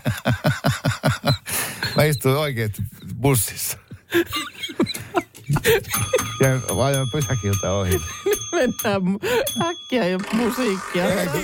mä 1.96 2.02
istuin 2.04 2.36
oikeasti 2.36 2.82
bussissa. 3.20 3.78
ja 6.40 6.84
ajoin 6.84 7.10
pysäkiltä 7.12 7.72
ohi. 7.72 8.00
Mennään 8.56 9.02
äkkiä 9.62 10.08
jo 10.08 10.18
musiikkia. 10.32 11.22
Yksi, 11.22 11.38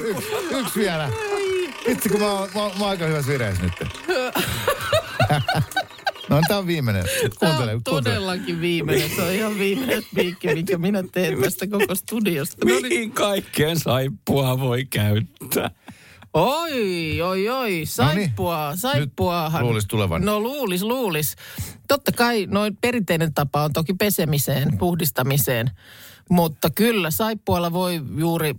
yksi 0.51 0.81
vielä. 0.81 1.09
Vitsi, 1.88 2.09
kun 2.09 2.20
mä 2.20 2.33
oon, 2.33 2.48
mä, 2.55 2.61
mä 2.61 2.68
oon 2.81 2.90
aika 2.90 3.07
hyvässä 3.07 3.33
vireessä 3.33 3.62
nyt. 3.62 3.72
no 6.29 6.40
tää 6.48 6.59
on 6.59 6.66
viimeinen. 6.66 7.05
Tämä 7.05 7.53
Kuuntele, 7.53 7.75
on 7.75 7.81
kuuntele. 7.85 8.14
todellakin 8.14 8.61
viimeinen. 8.61 9.11
Se 9.16 9.22
on 9.22 9.33
ihan 9.33 9.59
viimeinen 9.59 10.03
spiikki, 10.03 10.55
minkä 10.55 10.79
minä 10.79 11.05
teen 11.12 11.40
tästä 11.42 11.66
koko 11.66 11.94
studiosta. 11.94 12.57
No 12.66 12.75
niin. 12.75 12.83
Mihin 12.83 13.12
kaikkeen 13.12 13.79
saippua 13.79 14.61
voi 14.61 14.85
käyttää? 14.85 15.70
Oi, 16.35 17.20
oi, 17.22 17.48
oi, 17.48 17.83
saippua, 17.85 18.72
saippuahan. 18.77 19.61
Nyt 19.61 19.66
luulis 19.66 19.85
tulevan. 19.87 20.25
No 20.25 20.40
luulis, 20.40 20.83
luulis. 20.83 21.37
Totta 21.88 22.12
kai 22.12 22.46
noin 22.51 22.77
perinteinen 22.77 23.35
tapa 23.35 23.62
on 23.62 23.72
toki 23.72 23.94
pesemiseen, 23.94 24.79
puhdistamiseen. 24.79 25.70
Mutta 26.33 26.71
kyllä 26.71 27.11
saippualla 27.11 27.73
voi 27.73 28.01
juuri 28.18 28.55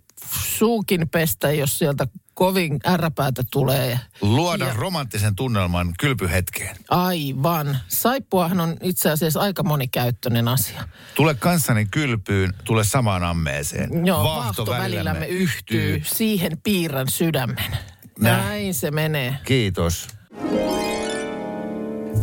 suukin 0.58 1.10
pestä, 1.10 1.52
jos 1.52 1.78
sieltä 1.80 2.08
kovin 2.34 2.80
ärräpäätä 2.88 3.44
tulee. 3.52 4.00
Luoda 4.22 4.66
Ja- 4.66 4.74
romanttisen 4.74 5.36
tunnelman 5.36 5.94
kylpyhetkeen. 6.00 6.76
Aivan. 6.90 7.78
Saippuahan 7.88 8.60
on 8.60 8.78
itse 8.84 9.12
asiassa 9.12 9.40
aika 9.40 9.64
monikäyttöinen 9.64 10.48
asia. 10.48 10.88
Tule 11.16 11.34
kanssani 11.36 11.86
kylpyyn, 11.92 12.54
tule 12.64 12.84
samaan 12.84 13.24
ammeeseen. 13.24 14.06
Joo, 14.06 14.24
vaahto 14.24 14.66
välillämme 14.66 15.28
yhtyy, 15.28 16.02
siihen 16.06 16.58
piirrän 16.64 17.10
sydämen. 17.10 17.78
Näin. 18.20 18.44
Näin 18.46 18.74
se 18.74 18.92
menee. 18.92 19.38
Kiitos. 19.46 20.08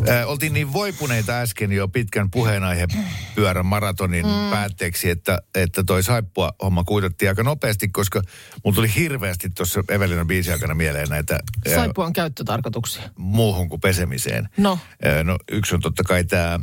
Äh, 0.09 0.29
oltiin 0.29 0.53
niin 0.53 0.73
voipuneita 0.73 1.41
äsken 1.41 1.73
jo 1.73 1.89
pitkän 1.89 2.31
puheenaihepyörän 2.31 3.67
maratonin 3.67 4.27
mm. 4.27 4.51
päätteeksi, 4.51 5.11
että, 5.11 5.39
että 5.55 5.85
toi 5.85 6.03
saippua 6.03 6.53
homma 6.63 6.85
kuitattiin 6.85 7.29
aika 7.29 7.43
nopeasti, 7.43 7.89
koska 7.89 8.23
mulla 8.65 8.75
tuli 8.75 8.95
hirveästi 8.95 9.51
tuossa 9.51 9.85
Evelinan 9.89 10.27
biisin 10.27 10.53
aikana 10.53 10.75
mieleen 10.75 11.09
näitä 11.09 11.41
Saippuan 11.75 12.13
käyttötarkoituksia. 12.13 13.03
muuhun 13.17 13.69
kuin 13.69 13.81
pesemiseen. 13.81 14.49
No. 14.57 14.79
Äh, 15.07 15.25
no 15.25 15.39
yksi 15.51 15.75
on 15.75 15.81
totta 15.81 16.03
kai 16.05 16.25
tämä 16.25 16.61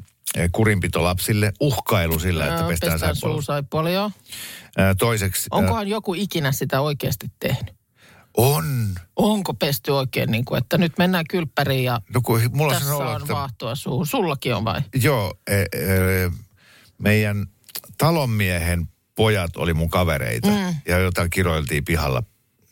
kurinpito 0.51 1.03
lapsille, 1.03 1.51
uhkailu 1.59 2.19
sillä, 2.19 2.47
että 2.47 2.59
Joo, 2.59 2.69
pestään, 2.69 2.93
pestään 2.93 3.15
saippualla. 3.41 3.89
joo. 3.89 4.11
Toiseksi 4.97 5.47
Onkohan 5.51 5.87
joku 5.87 6.13
ikinä 6.13 6.51
sitä 6.51 6.81
oikeasti 6.81 7.27
tehnyt? 7.39 7.76
On. 8.37 8.95
Onko 9.15 9.53
pesty 9.53 9.91
oikein 9.91 10.31
niin 10.31 10.45
kuin, 10.45 10.57
että 10.57 10.77
nyt 10.77 10.97
mennään 10.97 11.25
kylppäriin 11.29 11.83
ja 11.83 12.01
No 12.13 12.21
kun 12.21 12.41
mulla 12.53 12.73
tässä 12.73 12.95
on 12.95 13.21
että 13.21 13.33
vaahtoa 13.33 13.75
suuhun. 13.75 14.07
Sullakin 14.07 14.55
on 14.55 14.65
vai? 14.65 14.81
Joo, 15.01 15.33
e, 15.47 15.55
e, 15.55 15.65
meidän 16.97 17.47
talonmiehen 17.97 18.87
pojat 19.15 19.57
oli 19.57 19.73
mun 19.73 19.89
kavereita 19.89 20.47
mm. 20.47 20.75
ja 20.87 20.97
jotain 20.97 21.29
kiroiltiin 21.29 21.85
pihalla. 21.85 22.23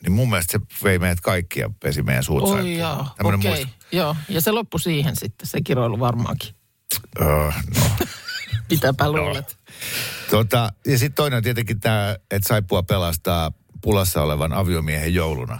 Niin 0.01 0.11
mun 0.11 0.29
mielestä 0.29 0.59
se 0.59 0.83
vei 0.83 0.99
meidät 0.99 1.21
kaikki 1.21 1.59
ja 1.59 1.69
pesi 1.79 2.01
meidän 2.03 2.23
suut 2.23 2.43
Oi 2.43 2.77
joo, 2.77 3.07
okei. 3.23 3.37
muisto. 3.37 3.67
Joo, 3.91 4.15
ja 4.29 4.41
se 4.41 4.51
loppui 4.51 4.79
siihen 4.79 5.15
sitten, 5.15 5.47
se 5.47 5.61
kiroilu 5.61 5.99
varmaankin. 5.99 6.55
Öö, 7.21 7.51
no, 7.79 8.05
Pitääpä 8.69 9.11
luulet. 9.11 9.57
Tota, 10.31 10.73
ja 10.85 10.97
sitten 10.97 11.15
toinen 11.15 11.37
on 11.37 11.43
tietenkin 11.43 11.79
tämä, 11.79 12.15
että 12.31 12.47
saippua 12.47 12.83
pelastaa 12.83 13.51
pulassa 13.81 14.21
olevan 14.21 14.53
aviomiehen 14.53 15.13
jouluna. 15.13 15.59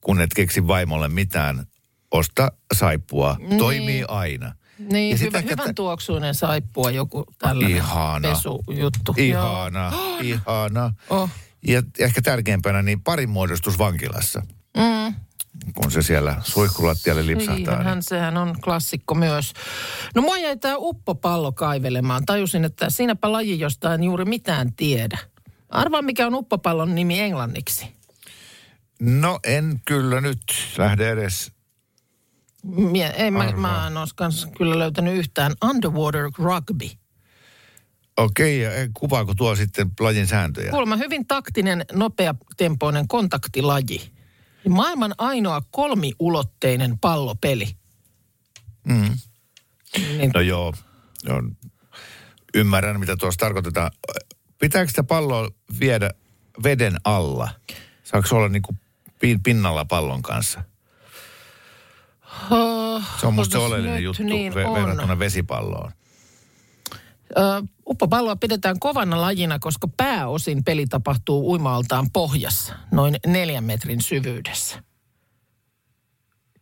Kun 0.00 0.20
et 0.20 0.30
keksi 0.34 0.66
vaimolle 0.66 1.08
mitään, 1.08 1.66
osta 2.10 2.52
saippua. 2.74 3.36
Niin. 3.38 3.58
Toimii 3.58 4.04
aina. 4.08 4.54
Niin, 4.78 5.10
Ja 5.10 5.16
hyvä, 5.16 5.40
hyvän 5.40 5.66
tä- 5.66 5.72
tuoksuinen 5.74 6.34
saippua, 6.34 6.90
joku 6.90 7.24
tällainen 7.38 7.76
Ihana. 7.76 8.28
pesujuttu. 8.28 9.14
Ihana, 9.16 9.92
ihana. 10.22 10.92
Oh. 11.10 11.30
Ja 11.66 11.82
ehkä 11.98 12.22
tärkeimpänä 12.22 12.82
niin 12.82 13.00
parin 13.02 13.30
muodostus 13.30 13.78
vankilassa. 13.78 14.42
Mm. 14.76 15.14
Kun 15.74 15.90
se 15.90 16.02
siellä 16.02 16.36
suihkulattialle 16.42 17.26
lipsahtaa. 17.26 17.82
Niin. 17.94 18.02
Sehän 18.02 18.36
on 18.36 18.54
klassikko 18.64 19.14
myös. 19.14 19.52
No 20.14 20.22
mua 20.22 20.38
jäi 20.38 20.56
tämä 20.56 20.74
uppopallo 20.78 21.52
kaivelemaan. 21.52 22.26
Tajusin, 22.26 22.64
että 22.64 22.90
siinäpä 22.90 23.32
laji, 23.32 23.58
josta 23.60 23.94
en 23.94 24.04
juuri 24.04 24.24
mitään 24.24 24.72
tiedä. 24.72 25.18
Arvaa, 25.72 26.02
mikä 26.02 26.26
on 26.26 26.34
uppopallon 26.34 26.94
nimi 26.94 27.20
englanniksi. 27.20 27.86
No 29.00 29.40
en 29.44 29.80
kyllä 29.84 30.20
nyt 30.20 30.42
lähde 30.78 31.10
edes. 31.10 31.52
Mie, 32.64 33.06
ei, 33.16 33.30
mä, 33.30 33.52
mä 33.56 33.86
en 33.86 33.96
olisi 33.96 34.14
kans 34.14 34.48
kyllä 34.56 34.78
löytänyt 34.78 35.14
yhtään. 35.14 35.52
Underwater 35.64 36.30
rugby. 36.38 36.90
Okei, 38.16 38.60
ja 38.60 38.70
kuvaako 38.94 39.34
tuo 39.34 39.56
sitten 39.56 39.90
lajin 40.00 40.26
sääntöjä? 40.26 40.70
Kuulemma 40.70 40.96
hyvin 40.96 41.26
taktinen, 41.26 41.84
nopeatempoinen 41.92 43.08
kontaktilaji. 43.08 44.12
Maailman 44.68 45.14
ainoa 45.18 45.62
kolmiulotteinen 45.70 46.98
pallopeli. 46.98 47.68
Mm. 48.84 49.18
Niin, 49.98 50.30
No 50.34 50.40
joo, 50.40 50.74
joo, 51.24 51.42
ymmärrän 52.54 53.00
mitä 53.00 53.16
tuossa 53.16 53.38
tarkoitetaan. 53.38 53.90
Pitääkö 54.62 54.88
sitä 54.88 55.02
palloa 55.02 55.50
viedä 55.80 56.10
veden 56.62 56.96
alla? 57.04 57.48
Saako 58.04 58.36
olla 58.36 58.48
niin 58.48 58.62
kuin 58.62 58.78
pinnalla 59.42 59.84
pallon 59.84 60.22
kanssa? 60.22 60.64
oh, 62.50 63.02
Se 63.20 63.26
on 63.26 63.34
musta 63.34 63.58
oleellinen 63.58 64.02
juttu 64.02 64.22
niin 64.22 64.52
ve- 64.52 64.74
verrattuna 64.74 65.18
vesipalloon. 65.18 65.92
Ö, 67.36 67.62
uppopalloa 67.88 68.36
pidetään 68.36 68.78
kovana 68.78 69.20
lajina, 69.20 69.58
koska 69.58 69.88
pääosin 69.96 70.64
peli 70.64 70.86
tapahtuu 70.86 71.50
uimaaltaan 71.52 72.10
pohjassa, 72.10 72.74
noin 72.90 73.16
neljän 73.26 73.64
metrin 73.64 74.00
syvyydessä. 74.00 74.82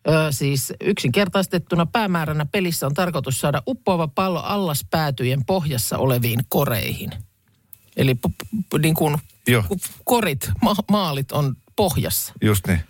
Ö, 0.09 0.11
siis 0.31 0.73
yksinkertaistettuna 0.81 1.87
päämääränä 1.87 2.47
pelissä 2.47 2.87
on 2.87 2.95
tarkoitus 2.95 3.41
saada 3.41 3.63
uppoava 3.67 4.09
pallo 4.09 4.41
allas 4.41 4.87
päätyjen 4.91 5.45
pohjassa 5.45 5.99
oleviin 5.99 6.41
koreihin. 6.49 7.11
Eli 8.01 8.15
p- 8.15 8.49
p- 8.71 8.81
niin 8.83 8.95
kuin 8.95 9.19
Joo. 9.47 9.65
korit, 10.05 10.51
ma- 10.63 10.75
maalit 10.91 11.33
on 11.33 11.57
pohjassa. 11.77 12.33
Just 12.43 12.67
niin. 12.67 12.81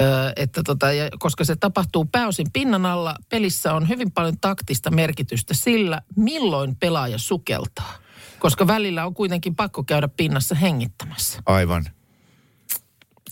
Öö, 0.00 0.32
että 0.36 0.62
tota, 0.62 0.92
ja 0.92 1.08
koska 1.18 1.44
se 1.44 1.56
tapahtuu 1.56 2.04
pääosin 2.04 2.46
pinnan 2.52 2.86
alla, 2.86 3.16
pelissä 3.28 3.74
on 3.74 3.88
hyvin 3.88 4.12
paljon 4.12 4.38
taktista 4.40 4.90
merkitystä 4.90 5.54
sillä, 5.54 6.02
milloin 6.16 6.76
pelaaja 6.76 7.18
sukeltaa. 7.18 7.92
Koska 8.38 8.66
välillä 8.66 9.06
on 9.06 9.14
kuitenkin 9.14 9.54
pakko 9.54 9.84
käydä 9.84 10.08
pinnassa 10.08 10.54
hengittämässä. 10.54 11.42
Aivan. 11.46 11.84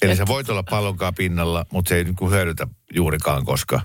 Eli 0.03 0.17
sä 0.17 0.27
voit 0.27 0.51
olla 0.51 0.63
pallonkaan 0.63 1.15
pinnalla, 1.15 1.67
mutta 1.73 1.89
se 1.89 1.97
ei 1.97 2.05
niin 2.05 2.17
kuin 2.17 2.33
hyödytä 2.33 2.67
juurikaan, 2.95 3.45
koska 3.45 3.81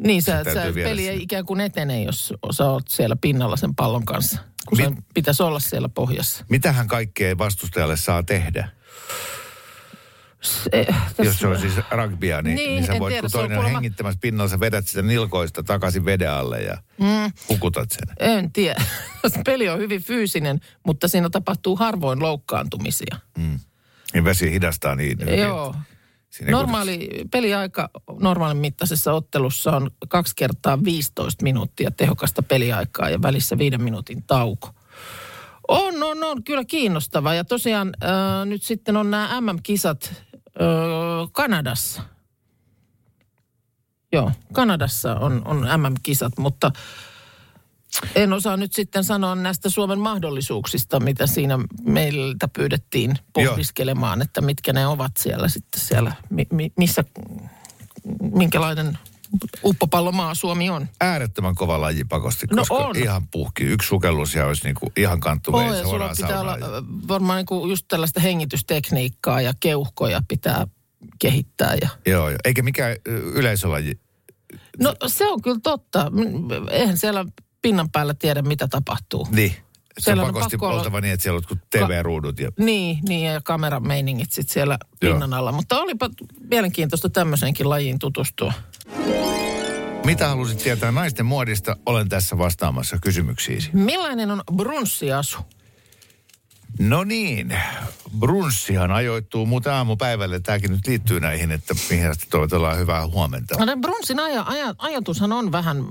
Niin 0.00 0.22
sä, 0.22 0.44
sä 0.44 0.72
peli 0.74 1.08
ei 1.08 1.22
ikään 1.22 1.46
kuin 1.46 1.60
etene, 1.60 2.02
jos 2.02 2.32
sä 2.50 2.70
oot 2.70 2.88
siellä 2.88 3.16
pinnalla 3.16 3.56
sen 3.56 3.74
pallon 3.74 4.04
kanssa. 4.04 4.53
Kun 4.68 4.78
Mi- 4.78 4.84
sen 4.84 4.96
pitäisi 5.14 5.42
olla 5.42 5.60
siellä 5.60 5.88
pohjassa. 5.88 6.44
mitähän 6.48 6.88
kaikkea 6.88 7.38
vastustajalle 7.38 7.96
saa 7.96 8.22
tehdä? 8.22 8.68
Se, 10.40 10.86
Jos 11.24 11.38
se 11.38 11.46
on 11.46 11.60
siis 11.60 11.72
rugbya, 11.90 12.42
niin, 12.42 12.56
niin, 12.56 12.70
Niin, 12.70 12.86
sä 12.86 12.98
voit, 12.98 13.12
tiedä, 13.12 13.20
kun 13.22 13.30
toinen 13.30 13.58
on 13.58 13.64
kuulemma- 13.64 13.76
hengittämässä 13.76 14.18
pinnalla, 14.20 14.48
sä 14.50 14.60
vedät 14.60 14.86
sitä 14.88 15.02
nilkoista 15.02 15.62
takaisin 15.62 16.04
veden 16.04 16.30
alle 16.30 16.60
ja 16.60 16.78
mm. 17.00 17.32
hukutat 17.48 17.88
sen. 17.90 18.28
En 18.28 18.52
tiedä. 18.52 18.82
Peli 19.46 19.68
on 19.68 19.78
hyvin 19.78 20.02
fyysinen, 20.02 20.60
mutta 20.86 21.08
siinä 21.08 21.30
tapahtuu 21.30 21.76
harvoin 21.76 22.20
loukkaantumisia. 22.22 23.16
Niin 24.14 24.24
vesi 24.24 24.52
hidastaa 24.52 24.94
niin. 24.94 25.38
Joo. 25.38 25.74
Siinä 26.34 26.52
Normaali 26.52 27.08
peliaika 27.30 27.90
normaalin 28.20 28.56
mittaisessa 28.56 29.12
ottelussa 29.12 29.76
on 29.76 29.90
kaksi 30.08 30.32
kertaa 30.36 30.84
15 30.84 31.42
minuuttia 31.42 31.90
tehokasta 31.90 32.42
peliaikaa 32.42 33.10
ja 33.10 33.22
välissä 33.22 33.58
viiden 33.58 33.82
minuutin 33.82 34.22
tauko. 34.22 34.70
On, 35.68 36.02
on, 36.02 36.24
on 36.24 36.44
kyllä 36.44 36.64
kiinnostava. 36.64 37.34
Ja 37.34 37.44
tosiaan 37.44 37.94
äh, 38.04 38.46
nyt 38.46 38.62
sitten 38.62 38.96
on 38.96 39.10
nämä 39.10 39.40
MM-kisat 39.40 40.12
äh, 40.46 41.28
Kanadassa. 41.32 42.02
Joo, 44.12 44.32
Kanadassa 44.52 45.14
on, 45.14 45.42
on 45.44 45.56
MM-kisat, 45.56 46.38
mutta 46.38 46.70
en 48.14 48.32
osaa 48.32 48.56
nyt 48.56 48.72
sitten 48.72 49.04
sanoa 49.04 49.34
näistä 49.34 49.70
Suomen 49.70 49.98
mahdollisuuksista, 49.98 51.00
mitä 51.00 51.26
siinä 51.26 51.58
meiltä 51.86 52.48
pyydettiin 52.48 53.14
pohdiskelemaan, 53.32 54.22
että 54.22 54.40
mitkä 54.40 54.72
ne 54.72 54.86
ovat 54.86 55.12
siellä 55.18 55.48
sitten 55.48 55.80
siellä, 55.80 56.12
mi, 56.30 56.46
mi, 56.52 56.72
missä, 56.78 57.04
minkälainen 58.34 58.98
uppopallomaa 59.64 60.34
Suomi 60.34 60.70
on. 60.70 60.88
äärettömän 61.00 61.54
kova 61.54 61.80
laji 61.80 62.04
pakosti, 62.04 62.46
No 62.50 62.56
koska 62.62 62.74
on. 62.74 62.96
ihan 62.96 63.28
puhki. 63.28 63.64
Yksi 63.64 63.88
sukellus 63.88 64.34
ja 64.34 64.46
olisi 64.46 64.64
niinku 64.64 64.92
ihan 64.96 65.20
kanttu 65.20 65.52
vei 65.52 65.78
ja 65.78 65.82
sulla 65.84 66.08
pitää 66.16 66.40
olla 66.40 66.58
saunaan. 66.60 66.84
ö, 66.84 67.08
varmaan 67.08 67.36
niin 67.36 67.46
kuin 67.46 67.70
just 67.70 67.84
tällaista 67.88 68.20
hengitystekniikkaa 68.20 69.40
ja 69.40 69.52
keuhkoja 69.60 70.20
pitää 70.28 70.66
kehittää. 71.18 71.74
Ja... 71.82 71.88
Joo, 72.06 72.28
joo. 72.28 72.38
eikä 72.44 72.62
mikään 72.62 72.96
yleisölaji. 73.06 73.98
No 74.80 74.94
se 75.06 75.26
on 75.28 75.42
kyllä 75.42 75.60
totta. 75.62 76.12
Eihän 76.70 76.96
siellä 76.98 77.24
pinnan 77.64 77.90
päällä 77.90 78.14
tiedä, 78.14 78.42
mitä 78.42 78.68
tapahtuu. 78.68 79.28
Niin. 79.30 79.54
Se 79.98 80.12
on 80.12 80.18
on 80.18 80.26
pakosti 80.26 80.56
pakko 80.56 80.76
oltava 80.76 81.00
niin, 81.00 81.14
että 81.14 81.22
siellä 81.22 81.40
on 81.50 81.58
TV-ruudut. 81.70 82.40
Ja... 82.40 82.50
Niin, 82.58 82.98
niin 83.08 83.32
ja 83.32 83.40
kamerameiningit 83.40 84.32
sitten 84.32 84.52
siellä 84.52 84.78
Joo. 85.02 85.12
pinnan 85.12 85.34
alla. 85.34 85.52
Mutta 85.52 85.80
olipa 85.80 86.10
mielenkiintoista 86.50 87.10
tämmöiseenkin 87.10 87.70
lajiin 87.70 87.98
tutustua. 87.98 88.52
Mitä 90.04 90.28
halusit 90.28 90.58
tietää 90.58 90.92
naisten 90.92 91.26
muodista? 91.26 91.76
Olen 91.86 92.08
tässä 92.08 92.38
vastaamassa 92.38 92.98
kysymyksiisi. 93.02 93.70
Millainen 93.72 94.30
on 94.30 94.42
brunssiasu? 94.56 95.38
No 96.78 97.04
niin, 97.04 97.56
brunssihan 98.18 98.90
ajoittuu 98.90 99.46
muuten 99.46 99.72
aamupäivälle. 99.72 100.40
Tämäkin 100.40 100.70
nyt 100.70 100.86
liittyy 100.86 101.20
näihin, 101.20 101.50
että 101.50 101.74
mihin 101.90 102.10
asti 102.10 102.26
toivotellaan 102.30 102.78
hyvää 102.78 103.06
huomenta. 103.06 103.66
No, 103.66 103.76
brunssin 103.76 104.20
aja, 104.20 104.42
aja, 104.42 104.74
ajatushan 104.78 105.32
on 105.32 105.52
vähän 105.52 105.84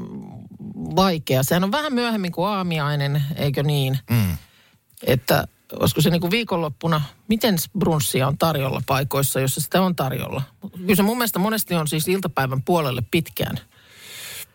vaikea. 0.96 1.44
Sehän 1.44 1.64
on 1.64 1.72
vähän 1.72 1.94
myöhemmin 1.94 2.32
kuin 2.32 2.48
aamiainen, 2.48 3.24
eikö 3.36 3.64
niin? 3.64 4.00
Mm. 4.10 4.38
Että 5.04 5.48
olisiko 5.80 6.02
se 6.02 6.10
niin 6.10 6.32
viikonloppuna, 6.32 7.02
miten 7.28 7.56
brunssia 7.80 8.28
on 8.28 8.38
tarjolla 8.38 8.82
paikoissa, 8.86 9.40
jossa 9.40 9.62
sitä 9.62 9.82
on 9.82 9.96
tarjolla? 9.96 10.42
Kyllä 10.78 10.96
se 10.96 11.04
mun 11.04 11.18
mielestä 11.18 11.40
monesti 11.40 11.76
on 11.76 11.88
siis 11.88 12.08
iltapäivän 12.08 12.64
puolelle 12.64 13.04
pitkään. 13.12 13.58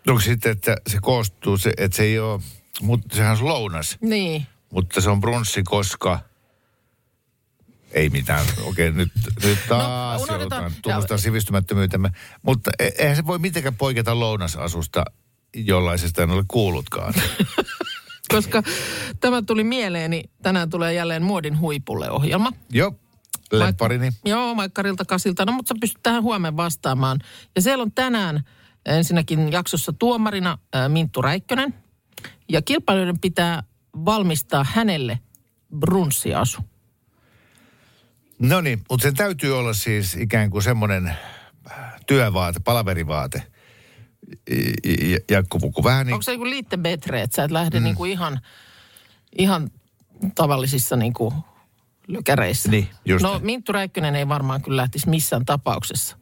Onko 0.08 0.20
sitten, 0.20 0.52
että 0.52 0.76
se 0.86 0.98
koostuu, 1.02 1.58
se, 1.58 1.72
että 1.76 1.96
se 1.96 2.02
ei 2.02 2.18
ole, 2.18 2.40
mutta 2.80 3.16
sehän 3.16 3.38
on 3.38 3.44
lounas, 3.48 3.96
Niin. 4.00 4.46
mutta 4.72 5.00
se 5.00 5.10
on 5.10 5.20
brunssi, 5.20 5.62
koska 5.62 6.20
ei 7.92 8.10
mitään. 8.10 8.46
Okei, 8.64 8.90
nyt, 8.90 9.12
nyt 9.44 9.58
taas 9.68 10.20
no, 10.20 10.26
joudutaan 10.26 10.72
tunnustaa 10.82 11.18
sivistymättömyytemme. 11.18 12.10
Mutta 12.42 12.70
e- 12.78 12.90
eihän 12.98 13.16
se 13.16 13.26
voi 13.26 13.38
mitenkään 13.38 13.74
poiketa 13.76 14.20
lounasasusta, 14.20 15.04
jollaisesta 15.54 16.22
en 16.22 16.30
ole 16.30 16.44
kuullutkaan. 16.48 17.14
Koska 18.34 18.62
tämä 19.20 19.42
tuli 19.42 19.64
mieleeni, 19.64 20.24
tänään 20.42 20.70
tulee 20.70 20.92
jälleen 20.92 21.22
Muodin 21.22 21.58
huipulle 21.58 22.10
ohjelma. 22.10 22.52
Joo, 22.70 22.94
lemparini. 23.52 24.08
Maik- 24.08 24.20
Joo, 24.24 24.54
Maikkarilta 24.54 25.04
Kasilta. 25.04 25.44
No, 25.44 25.52
mutta 25.52 25.68
sä 25.68 25.78
pystyt 25.80 26.02
tähän 26.02 26.22
huomenna 26.22 26.56
vastaamaan. 26.56 27.18
Ja 27.56 27.62
siellä 27.62 27.82
on 27.82 27.92
tänään 27.92 28.44
ensinnäkin 28.86 29.52
jaksossa 29.52 29.92
tuomarina 29.92 30.58
ää, 30.72 30.88
Minttu 30.88 31.22
Räikkönen. 31.22 31.74
Ja 32.48 32.62
kilpailijoiden 32.62 33.20
pitää 33.20 33.62
valmistaa 34.04 34.66
hänelle 34.72 35.18
brunssiasu. 35.78 36.62
No 38.38 38.60
niin, 38.60 38.82
mutta 38.90 39.02
sen 39.02 39.14
täytyy 39.14 39.58
olla 39.58 39.72
siis 39.72 40.14
ikään 40.16 40.50
kuin 40.50 40.62
semmoinen 40.62 41.12
työvaate, 42.06 42.60
palaverivaate. 42.60 43.42
Jakkupuku. 45.30 45.84
Vähän 45.84 46.06
niin 46.06 46.14
Onko 46.14 46.22
se 46.22 46.32
joku 46.32 46.44
liitte 46.44 46.76
betre, 46.76 47.22
että 47.22 47.36
sä 47.36 47.44
et 47.44 47.50
lähde 47.50 47.78
mm. 47.80 47.84
niinku 47.84 48.04
ihan, 48.04 48.40
ihan 49.38 49.70
tavallisissa 50.34 50.96
niinku 50.96 51.34
lökäreissä? 52.08 52.70
Niin, 52.70 52.88
just 53.04 53.22
No. 53.22 53.40
Minttu 53.42 53.72
Räikkönen 53.72 54.14
ei 54.14 54.28
varmaan 54.28 54.62
kyllä 54.62 54.76
lähtisi 54.76 55.08
missään 55.08 55.44
tapauksessa. 55.44 56.16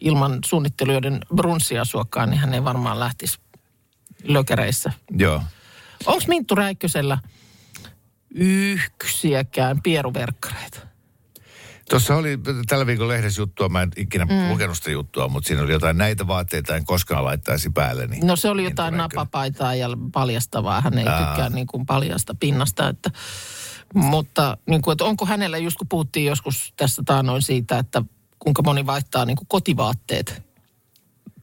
Ilman 0.00 0.38
suunnittelijoiden 0.44 1.20
brunssiasuakaan, 1.34 2.30
niin 2.30 2.40
hän 2.40 2.54
ei 2.54 2.64
varmaan 2.64 3.00
lähtisi 3.00 3.38
lökäreissä. 4.24 4.92
Joo. 5.10 5.42
Onko 6.06 6.24
Minttu 6.28 6.54
Räikkösellä 6.54 7.18
yksiäkään 8.34 9.82
pieruverkkareita. 9.82 10.78
Tuossa 11.90 12.16
oli 12.16 12.38
tällä 12.68 12.86
viikolla 12.86 13.12
lehdessä 13.12 13.42
juttua, 13.42 13.68
mä 13.68 13.82
en 13.82 13.90
ikinä 13.96 14.24
mm. 14.24 14.48
lukenut 14.48 14.76
sitä 14.76 14.90
juttua, 14.90 15.28
mutta 15.28 15.48
siinä 15.48 15.62
oli 15.62 15.72
jotain 15.72 15.98
näitä 15.98 16.26
vaatteita 16.26 16.76
en 16.76 16.84
koskaan 16.84 17.24
laittaisi 17.24 17.70
päälle. 17.70 18.06
Niin, 18.06 18.26
No 18.26 18.36
se 18.36 18.48
oli 18.48 18.62
niin 18.62 18.70
jotain 18.70 18.96
napapaitaa 18.96 19.74
ja 19.74 19.88
paljastavaa. 20.12 20.80
Hän 20.80 20.98
ei 20.98 21.06
Aa. 21.06 21.26
tykkää 21.26 21.50
niin 21.50 21.66
kuin 21.66 21.86
paljasta 21.86 22.34
pinnasta. 22.40 22.88
Että, 22.88 23.10
mutta 23.94 24.56
niin 24.66 24.82
kuin, 24.82 24.92
että 24.92 25.04
onko 25.04 25.26
hänellä, 25.26 25.58
just 25.58 25.76
kun 25.76 25.88
puhuttiin 25.88 26.26
joskus 26.26 26.72
tässä 26.76 27.02
taanoin 27.06 27.42
siitä, 27.42 27.78
että 27.78 28.02
kuinka 28.38 28.62
moni 28.62 28.86
vaihtaa 28.86 29.24
niin 29.24 29.36
kuin 29.36 29.48
kotivaatteet 29.48 30.42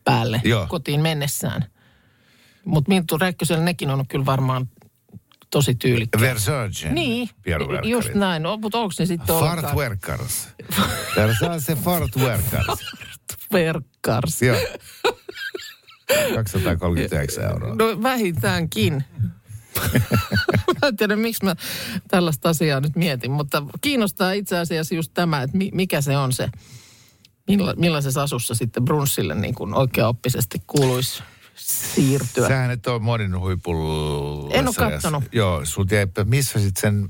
päälle 0.03 0.41
Joo. 0.43 0.67
kotiin 0.67 1.01
mennessään. 1.01 1.65
Mutta 2.65 2.89
Minttu 2.89 3.17
Räikkösellä 3.17 3.63
nekin 3.63 3.89
on 3.89 4.07
kyllä 4.07 4.25
varmaan 4.25 4.69
tosi 5.53 5.75
tyylikkäitä. 5.75 6.27
Versace. 6.27 6.89
Niin, 6.89 7.29
pieruverkkarit. 7.43 7.91
just 7.91 8.13
näin. 8.13 8.43
No, 8.43 8.57
mutta 8.57 8.77
onko 8.77 8.93
ne 8.99 9.05
sitten 9.05 9.35
ollenkaan 9.35 9.61
Fartwerkars. 9.63 10.47
Versace 11.15 11.75
Fartwerkars. 11.75 12.79
verkkars? 13.53 14.41
Joo. 14.41 14.57
239 16.35 17.43
euroa. 17.43 17.75
No 17.75 18.03
vähintäänkin. 18.03 19.03
mä 20.81 20.87
en 20.87 20.97
tiedä, 20.97 21.15
miksi 21.15 21.45
mä 21.45 21.55
tällaista 22.07 22.49
asiaa 22.49 22.79
nyt 22.79 22.95
mietin, 22.95 23.31
mutta 23.31 23.63
kiinnostaa 23.81 24.31
itse 24.31 24.57
asiassa 24.57 24.95
just 24.95 25.11
tämä, 25.13 25.41
että 25.41 25.57
mi- 25.57 25.71
mikä 25.73 26.01
se 26.01 26.17
on 26.17 26.33
se, 26.33 26.49
milla, 27.47 27.73
millaisessa 27.77 28.23
asussa 28.23 28.55
sitten 28.55 28.85
brunssille 28.85 29.35
niin 29.35 29.55
kuin 29.55 29.73
oikeaoppisesti 29.73 30.61
kuuluisi 30.67 31.23
siirtyä. 31.55 32.47
Sähän 32.47 32.71
et 32.71 32.87
ole 32.87 32.99
modin 32.99 33.39
huipulla. 33.39 34.53
En 34.53 34.67
oo 34.67 34.73
kattonut. 34.73 35.23
Joo, 35.31 35.65
sut 35.65 35.91
jäi, 35.91 36.07
missä 36.23 36.59
sitten 36.59 36.81
sen 36.81 37.09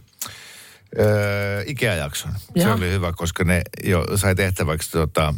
öö, 1.00 1.64
Ikea-jakson. 1.68 2.32
Se 2.34 2.40
Jaha. 2.56 2.74
oli 2.74 2.90
hyvä, 2.90 3.14
koska 3.14 3.44
ne 3.44 3.62
jo 3.84 4.06
sai 4.16 4.36
tehtäväksi 4.36 4.92
tota, 4.92 5.34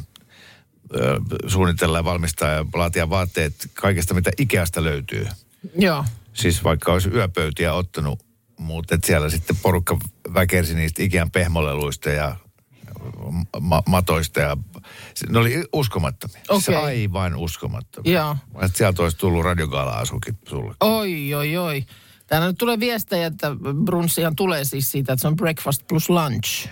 öö, 0.95 1.19
suunnitella 1.47 1.97
ja 1.97 2.03
valmistaa 2.03 2.49
ja 2.49 2.65
laatia 2.73 3.09
vaatteet 3.09 3.53
kaikesta, 3.73 4.13
mitä 4.13 4.31
Ikeasta 4.37 4.83
löytyy. 4.83 5.27
Joo, 5.77 6.05
Siis 6.33 6.63
vaikka 6.63 6.93
olisi 6.93 7.09
yöpöytiä 7.09 7.73
ottanut, 7.73 8.25
mutta 8.57 8.97
siellä 9.03 9.29
sitten 9.29 9.57
porukka 9.61 9.97
väkersi 10.33 10.75
niistä 10.75 11.03
Ikean 11.03 11.31
pehmoleluista 11.31 12.09
ja 12.09 12.35
ma- 13.59 13.83
matoista 13.87 14.39
ja 14.39 14.57
ne 15.29 15.39
oli 15.39 15.63
uskomattomia. 15.73 16.41
Siis 16.51 16.69
Okei. 16.69 16.83
aivan 16.83 17.35
uskomattomia. 17.35 18.13
joo. 18.13 18.35
Että 18.61 18.77
sieltä 18.77 19.03
olisi 19.03 19.17
tullut 19.17 19.45
radiogaala-asukin 19.45 20.37
sulle. 20.49 20.75
Oi, 20.79 21.33
oi, 21.33 21.57
oi. 21.57 21.85
Täällä 22.27 22.47
nyt 22.47 22.57
tulee 22.57 22.79
viestejä, 22.79 23.27
että 23.27 23.51
brunssihan 23.85 24.35
tulee 24.35 24.65
siis 24.65 24.91
siitä, 24.91 25.13
että 25.13 25.21
se 25.21 25.27
on 25.27 25.35
breakfast 25.35 25.81
plus 25.87 26.09
lunch. 26.09 26.69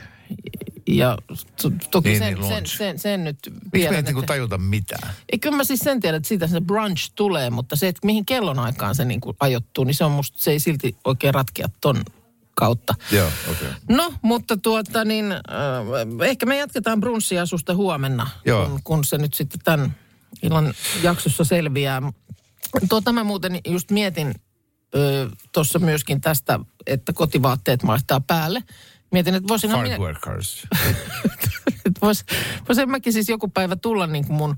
Ja 0.88 1.18
to, 1.62 1.72
toki 1.92 2.10
Niin, 2.10 2.20
sen, 2.20 2.34
niin, 2.34 2.48
sen, 2.48 2.68
sen, 2.68 3.00
sen 3.00 3.24
nyt 3.24 3.38
Miksi 3.46 3.60
me 3.64 3.70
tiedän, 3.72 3.96
ei 3.96 4.02
niinku 4.02 4.22
tajuta 4.22 4.58
mitään? 4.58 5.14
Ei, 5.32 5.40
kyllä 5.40 5.58
mä 5.58 5.64
siis 5.64 5.80
sen 5.80 6.00
tiedän, 6.00 6.18
että 6.18 6.28
siitä 6.28 6.48
se 6.48 6.62
brunch 6.62 7.12
tulee, 7.16 7.50
mutta 7.50 7.76
se, 7.76 7.88
että 7.88 8.06
mihin 8.06 8.26
kellonaikaan 8.26 8.96
se 8.96 9.06
niin 9.06 9.22
kuin 9.22 9.38
ajoittuu, 9.40 9.84
niin 9.84 9.96
se 9.96 10.04
on 10.04 10.12
musta, 10.12 10.38
se 10.42 10.52
ei 10.52 10.60
silti 10.60 10.96
oikein 11.06 11.34
ratkea 11.34 11.68
ton 11.82 12.04
kautta. 12.56 12.96
Joo, 13.12 13.28
okei. 13.52 13.68
Okay. 13.68 13.74
No, 13.90 14.14
mutta 14.22 14.58
tuota 14.58 15.06
niin, 15.06 15.32
äh, 15.32 16.28
ehkä 16.28 16.46
me 16.46 16.58
jatketaan 16.58 17.00
brunssiasusta 17.00 17.76
huomenna, 17.76 18.30
Joo. 18.46 18.70
kun, 18.70 18.80
kun 18.84 19.06
se 19.06 19.18
nyt 19.18 19.34
sitten 19.34 19.62
tämän 19.64 19.96
illan 20.44 20.74
jaksossa 21.04 21.44
selviää. 21.44 22.02
Tuota 22.90 23.12
mä 23.12 23.24
muuten 23.24 23.60
just 23.68 23.92
mietin 23.92 24.36
tuossa 25.52 25.80
myöskin 25.80 26.22
tästä, 26.22 26.60
että 26.88 27.14
kotivaatteet 27.14 27.86
vaihtaa 27.86 28.20
päälle. 28.20 28.64
Mietin, 29.12 29.36
että 29.36 29.48
voisinhan 29.48 29.82
minä... 29.82 29.98
Fartworkers. 29.98 30.68
Että 31.86 32.02
vois, 32.02 32.26
voisin 32.68 32.92
mäkin 32.92 33.14
siis 33.14 33.30
joku 33.30 33.48
päivä 33.48 33.76
tulla 33.76 34.08
niin 34.08 34.28
kuin 34.28 34.38
mun 34.38 34.56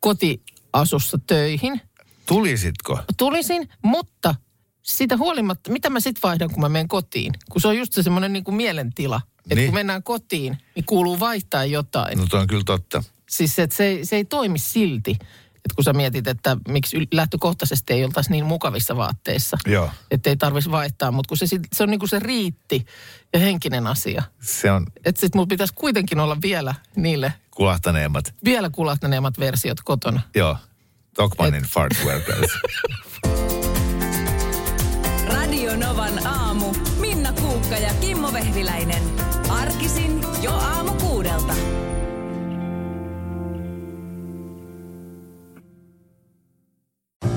kotiasussa 0.00 1.18
töihin. 1.26 1.80
Tulisitko? 2.26 2.98
Tulisin, 3.18 3.68
mutta 3.84 4.34
siitä 4.82 5.16
huolimatta, 5.16 5.72
mitä 5.72 5.90
mä 5.90 6.00
sit 6.00 6.16
vaihdan, 6.22 6.50
kun 6.50 6.60
mä 6.60 6.68
menen 6.68 6.88
kotiin? 6.88 7.32
Kun 7.50 7.60
se 7.60 7.68
on 7.68 7.78
just 7.78 7.92
se 7.92 8.02
semmoinen 8.02 8.32
niin 8.32 8.44
kuin 8.44 8.54
mielentila. 8.54 9.20
Että 9.38 9.54
Niin. 9.54 9.66
kun 9.66 9.74
mennään 9.74 10.02
kotiin, 10.02 10.58
niin 10.74 10.84
kuuluu 10.84 11.20
vaihtaa 11.20 11.64
jotain. 11.64 12.18
No 12.18 12.26
toi 12.30 12.40
on 12.40 12.46
kyllä 12.46 12.62
totta. 12.66 13.04
Siis 13.28 13.58
että 13.58 13.76
se, 13.76 13.84
ei- 13.86 14.04
se 14.04 14.16
ei 14.16 14.24
toimi 14.24 14.58
silti. 14.58 15.10
Että 15.64 15.74
kun 15.74 15.84
sä 15.84 15.92
mietit, 15.92 16.26
että 16.26 16.56
miksi 16.68 17.08
lähtökohtaisesti 17.12 17.92
ei 17.92 18.04
oltaisi 18.04 18.30
niin 18.30 18.44
mukavissa 18.44 18.96
vaatteissa. 18.96 19.58
Joo. 19.66 19.90
Että 20.10 20.30
ei 20.30 20.36
tarvitsisi 20.36 20.70
vaihtaa, 20.70 21.10
mutta 21.12 21.28
kun 21.28 21.36
se, 21.36 21.46
se 21.72 21.82
on 21.82 21.90
niin 21.90 21.98
kuin 21.98 22.08
se 22.08 22.18
riitti 22.18 22.86
ja 23.32 23.38
henkinen 23.38 23.86
asia. 23.86 24.22
Se 24.40 24.70
on 24.70 24.86
Että 25.04 25.20
sitten 25.20 25.38
mulla 25.38 25.46
pitäisi 25.46 25.74
kuitenkin 25.74 26.20
olla 26.20 26.36
vielä 26.42 26.74
niille 26.96 27.32
kulahtaneemmat. 27.50 28.34
vielä 28.44 28.70
kulahtaneemmat 28.70 29.38
versiot 29.38 29.80
kotona. 29.80 30.20
Joo. 30.34 30.56
Tokmanin 31.14 31.62
Fartworkers. 31.64 32.50
Radio 35.62 35.86
Novan 35.86 36.26
aamu. 36.26 36.74
Minna 37.00 37.32
Kuukka 37.32 37.74
ja 37.74 37.94
Kimmo 38.00 38.32
Vehviläinen. 38.32 39.02
Arkisin 39.48 40.20
jo 40.42 40.50
aamu 40.50 40.92
kuudelta. 40.94 41.54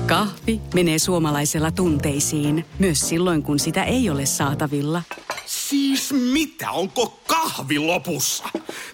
Kahvi 0.06 0.60
menee 0.74 0.98
suomalaisella 0.98 1.70
tunteisiin, 1.70 2.66
myös 2.78 3.08
silloin 3.08 3.42
kun 3.42 3.58
sitä 3.58 3.84
ei 3.84 4.10
ole 4.10 4.26
saatavilla. 4.26 5.02
Siis 5.46 6.12
mitä, 6.32 6.70
onko 6.70 7.20
kahvi 7.26 7.78
lopussa? 7.78 8.44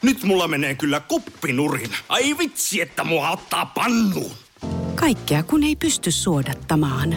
Nyt 0.03 0.23
mulla 0.23 0.49
menee 0.49 0.75
kyllä 0.75 1.01
kuppinurin. 1.01 1.91
Ai 2.09 2.39
vitsi, 2.39 2.81
että 2.81 3.05
mua 3.05 3.31
ottaa 3.31 3.67
pannuun. 3.67 4.33
Kaikkea 4.95 5.43
kun 5.43 5.65
ei 5.65 5.77
pysty 5.77 6.11
suodattamaan. 6.11 7.17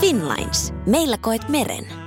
Finlines. 0.00 0.72
Meillä 0.86 1.18
koet 1.18 1.48
meren. 1.48 2.01